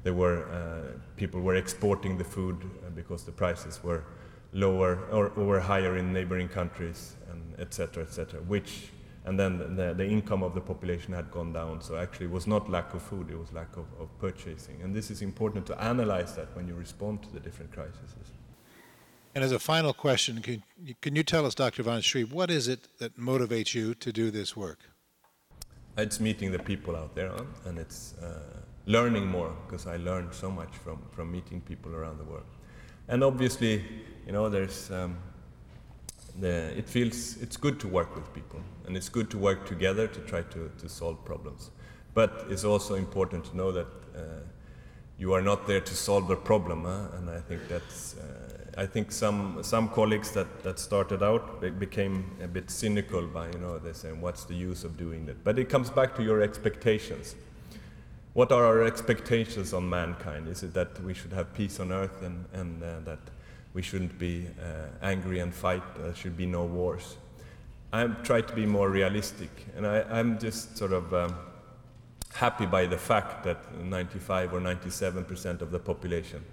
There 0.02 0.16
were 0.16 0.48
uh, 0.50 0.98
people 1.16 1.42
were 1.42 1.56
exporting 1.56 2.18
the 2.18 2.24
food 2.24 2.58
uh, 2.64 2.90
because 2.90 3.24
the 3.24 3.32
prices 3.32 3.84
were 3.84 4.04
lower 4.52 5.06
or, 5.12 5.28
or 5.30 5.46
were 5.46 5.60
higher 5.60 5.98
in 5.98 6.12
neighboring 6.12 6.48
countries 6.48 7.17
etc., 7.60 8.04
etc., 8.04 8.40
which 8.42 8.90
and 9.26 9.38
then 9.38 9.76
the, 9.76 9.94
the, 9.94 10.08
income 10.08 10.42
of 10.42 10.56
the 10.56 10.62
population 10.62 11.14
had 11.14 11.30
gone 11.32 11.52
down. 11.52 11.82
So 11.82 11.98
actually, 11.98 12.28
it 12.28 12.32
was 12.32 12.48
not 12.48 12.70
lack 12.70 12.94
of 12.94 13.02
food; 13.02 13.30
it 13.30 13.38
was 13.38 13.52
lack 13.52 13.76
of, 13.76 13.86
of 14.00 14.08
purchasing. 14.20 14.82
And 14.82 14.96
this 14.96 15.12
is 15.12 15.22
important 15.22 15.66
to 15.66 15.84
analyze 15.84 16.34
that 16.36 16.56
when 16.56 16.66
you 16.66 16.74
respond 16.74 17.24
to 17.24 17.34
the 17.34 17.42
different 17.42 17.74
crises. 17.74 18.16
And 19.36 19.44
as 19.44 19.52
a 19.52 19.60
final 19.60 19.94
question, 19.94 20.42
can, 20.42 20.64
can 21.02 21.16
you 21.16 21.24
tell 21.24 21.46
us, 21.46 21.54
Dr. 21.54 21.84
von 21.84 22.00
Schreeb, 22.00 22.32
what 22.32 22.50
is 22.50 22.68
it 22.68 22.88
that 22.98 23.20
motivates 23.20 23.76
you 23.76 23.94
to 23.96 24.12
do 24.12 24.32
this 24.32 24.58
work? 24.58 24.80
It's 25.98 26.20
meeting 26.20 26.52
the 26.52 26.60
people 26.60 26.96
out 26.96 27.14
there, 27.14 27.30
huh? 27.30 27.44
and 27.66 27.78
it's 27.78 28.16
uh, 28.24 28.40
learning 28.88 29.28
more 29.28 29.54
because 29.68 29.86
I 29.86 29.98
learned 29.98 30.34
so 30.34 30.50
much 30.50 30.70
from, 30.84 31.00
from 31.12 31.32
meeting 31.32 31.62
people 31.62 31.94
around 31.94 32.18
the 32.18 32.24
world. 32.24 32.46
And 33.10 33.24
obviously, 33.24 33.84
you 34.26 34.32
know, 34.32 34.50
there's 34.50 34.90
um, 34.90 35.18
the, 36.40 36.78
it 36.78 36.88
feels 36.88 37.38
it's 37.38 37.58
good 37.58 37.80
to 37.80 37.88
work 37.88 38.16
with 38.16 38.34
people 38.34 38.62
and 38.86 38.96
it's 38.96 39.10
good 39.10 39.30
to 39.32 39.38
work 39.38 39.66
together 39.66 40.08
to 40.08 40.20
try 40.22 40.42
to, 40.42 40.72
to 40.78 40.90
solve 40.90 41.24
problems. 41.26 41.72
But 42.14 42.46
it's 42.50 42.64
also 42.64 42.96
important 42.96 43.46
to 43.46 43.58
know 43.58 43.72
that 43.72 43.88
uh, 44.16 44.20
you 45.20 45.34
are 45.34 45.42
not 45.42 45.68
there 45.68 45.82
to 45.82 45.96
solve 45.96 46.28
the 46.28 46.36
problem, 46.36 46.84
huh? 46.84 47.18
and 47.18 47.30
I 47.30 47.40
think 47.42 47.68
that's. 47.68 48.16
Uh, 48.16 48.54
I 48.80 48.86
think 48.86 49.12
some 49.12 49.64
some 49.64 49.90
colleagues 49.90 50.32
that, 50.34 50.62
that 50.62 50.78
started 50.78 51.24
out 51.24 51.62
became 51.80 52.38
a 52.44 52.48
bit 52.48 52.70
cynical 52.70 53.26
by 53.26 53.48
you 53.48 53.58
know 53.58 53.80
they 53.80 53.92
saying 53.92 54.22
what's 54.22 54.44
the 54.44 54.54
use 54.54 54.84
of 54.84 54.98
doing 54.98 55.26
that. 55.26 55.44
But 55.44 55.58
it 55.58 55.68
comes 55.68 55.90
back 55.90 56.16
to 56.18 56.24
your 56.24 56.44
expectations. 56.44 57.36
What 58.34 58.52
are 58.52 58.64
our 58.64 58.84
expectations 58.84 59.74
on 59.74 59.90
mankind? 59.90 60.48
Is 60.48 60.62
it 60.62 60.76
that 60.76 61.04
we 61.04 61.16
should 61.16 61.34
have 61.34 61.56
peace 61.56 61.80
on 61.80 61.92
earth 61.92 62.22
and 62.22 62.46
and 62.54 62.84
uh, 62.84 63.00
that 63.06 63.20
we 63.78 63.84
shouldn't 63.84 64.18
be 64.18 64.48
uh, 64.60 64.88
angry 65.04 65.38
and 65.38 65.54
fight. 65.54 65.84
There 66.00 66.16
should 66.16 66.36
be 66.36 66.48
no 66.48 66.66
wars. 66.66 67.16
I 67.94 68.08
try 68.30 68.42
to 68.42 68.56
be 68.56 68.66
more 68.66 68.90
realistic, 68.90 69.52
and 69.76 69.86
I, 69.86 70.20
am 70.20 70.40
just 70.40 70.76
sort 70.76 70.94
of 70.94 71.14
um, 71.14 71.36
happy 72.34 72.66
by 72.66 72.88
the 72.88 72.98
fact 72.98 73.44
that 73.44 73.60
95 73.80 74.56
or 74.56 74.60
97 74.60 75.26
percent 75.26 75.62
of 75.62 75.70
the 75.70 75.78
population 75.78 76.44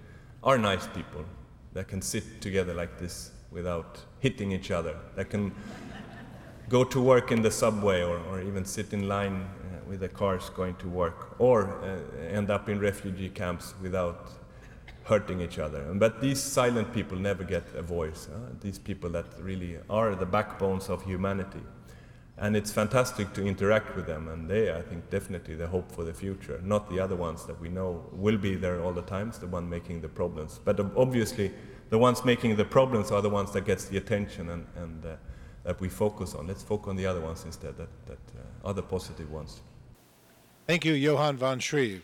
are 0.43 0.59
nice 0.59 0.85
people 0.85 1.25
that 1.73 1.87
can 1.87 1.99
sit 1.99 2.41
together 2.41 2.75
like 2.75 2.99
this 2.99 3.31
without 3.49 4.01
hitting 4.19 4.51
each 4.51 4.69
other, 4.69 4.95
that 5.15 5.31
can 5.31 5.51
go 6.69 6.83
to 6.83 7.01
work 7.01 7.31
in 7.31 7.41
the 7.41 7.49
subway 7.49 8.03
or, 8.03 8.19
or 8.29 8.39
even 8.39 8.63
sit 8.63 8.93
in 8.93 9.07
line 9.07 9.37
uh, 9.41 9.89
with 9.89 10.01
the 10.01 10.09
cars 10.09 10.51
going 10.51 10.75
to 10.75 10.87
work, 10.87 11.35
or 11.39 11.73
uh, 11.81 12.21
end 12.21 12.51
up 12.51 12.69
in 12.69 12.79
refugee 12.79 13.29
camps 13.29 13.73
without 13.81 14.44
hurting 15.05 15.39
each 15.39 15.59
other. 15.59 15.93
But 15.93 16.19
these 16.19 16.41
silent 16.41 16.91
people 16.93 17.17
never 17.17 17.43
get 17.43 17.63
a 17.75 17.81
voice. 17.81 18.27
These 18.59 18.79
people 18.79 19.09
that 19.11 19.25
really 19.39 19.77
are 19.89 20.15
the 20.15 20.25
backbones 20.25 20.89
of 20.89 21.03
humanity. 21.03 21.61
And 22.37 22.55
it's 22.57 22.71
fantastic 22.71 23.31
to 23.33 23.45
interact 23.45 23.95
with 23.95 24.07
them, 24.07 24.27
and 24.27 24.49
they, 24.49 24.73
I 24.73 24.81
think, 24.81 25.09
definitely 25.09 25.55
the 25.55 25.67
hope 25.67 25.89
for 25.89 26.03
the 26.03 26.13
future, 26.13 26.59
not 26.65 26.89
the 26.89 26.99
other 26.99 27.15
ones 27.15 27.45
that 27.45 27.57
we 27.61 27.69
know 27.69 28.03
will 28.11 28.37
be 28.37 28.55
there 28.55 28.81
all 28.81 28.91
the 28.91 29.03
times, 29.03 29.39
the 29.39 29.47
one 29.47 29.69
making 29.69 30.01
the 30.01 30.09
problems. 30.09 30.59
But 30.65 30.77
obviously, 30.97 31.53
the 31.91 31.97
ones 31.97 32.25
making 32.25 32.57
the 32.57 32.65
problems 32.65 33.09
are 33.11 33.21
the 33.21 33.29
ones 33.29 33.51
that 33.51 33.63
gets 33.63 33.85
the 33.85 33.95
attention 33.97 34.49
and, 34.49 34.67
and 34.75 35.05
uh, 35.05 35.15
that 35.63 35.79
we 35.79 35.87
focus 35.87 36.35
on. 36.35 36.47
Let's 36.47 36.63
focus 36.63 36.89
on 36.89 36.97
the 36.97 37.05
other 37.05 37.21
ones 37.21 37.45
instead, 37.45 37.77
that, 37.77 37.89
that 38.07 38.19
uh, 38.37 38.67
are 38.67 38.73
the 38.73 38.83
positive 38.83 39.31
ones. 39.31 39.61
Thank 40.67 40.83
you, 40.83 40.93
Johan 40.93 41.37
von 41.37 41.59
Schreeb. 41.59 42.01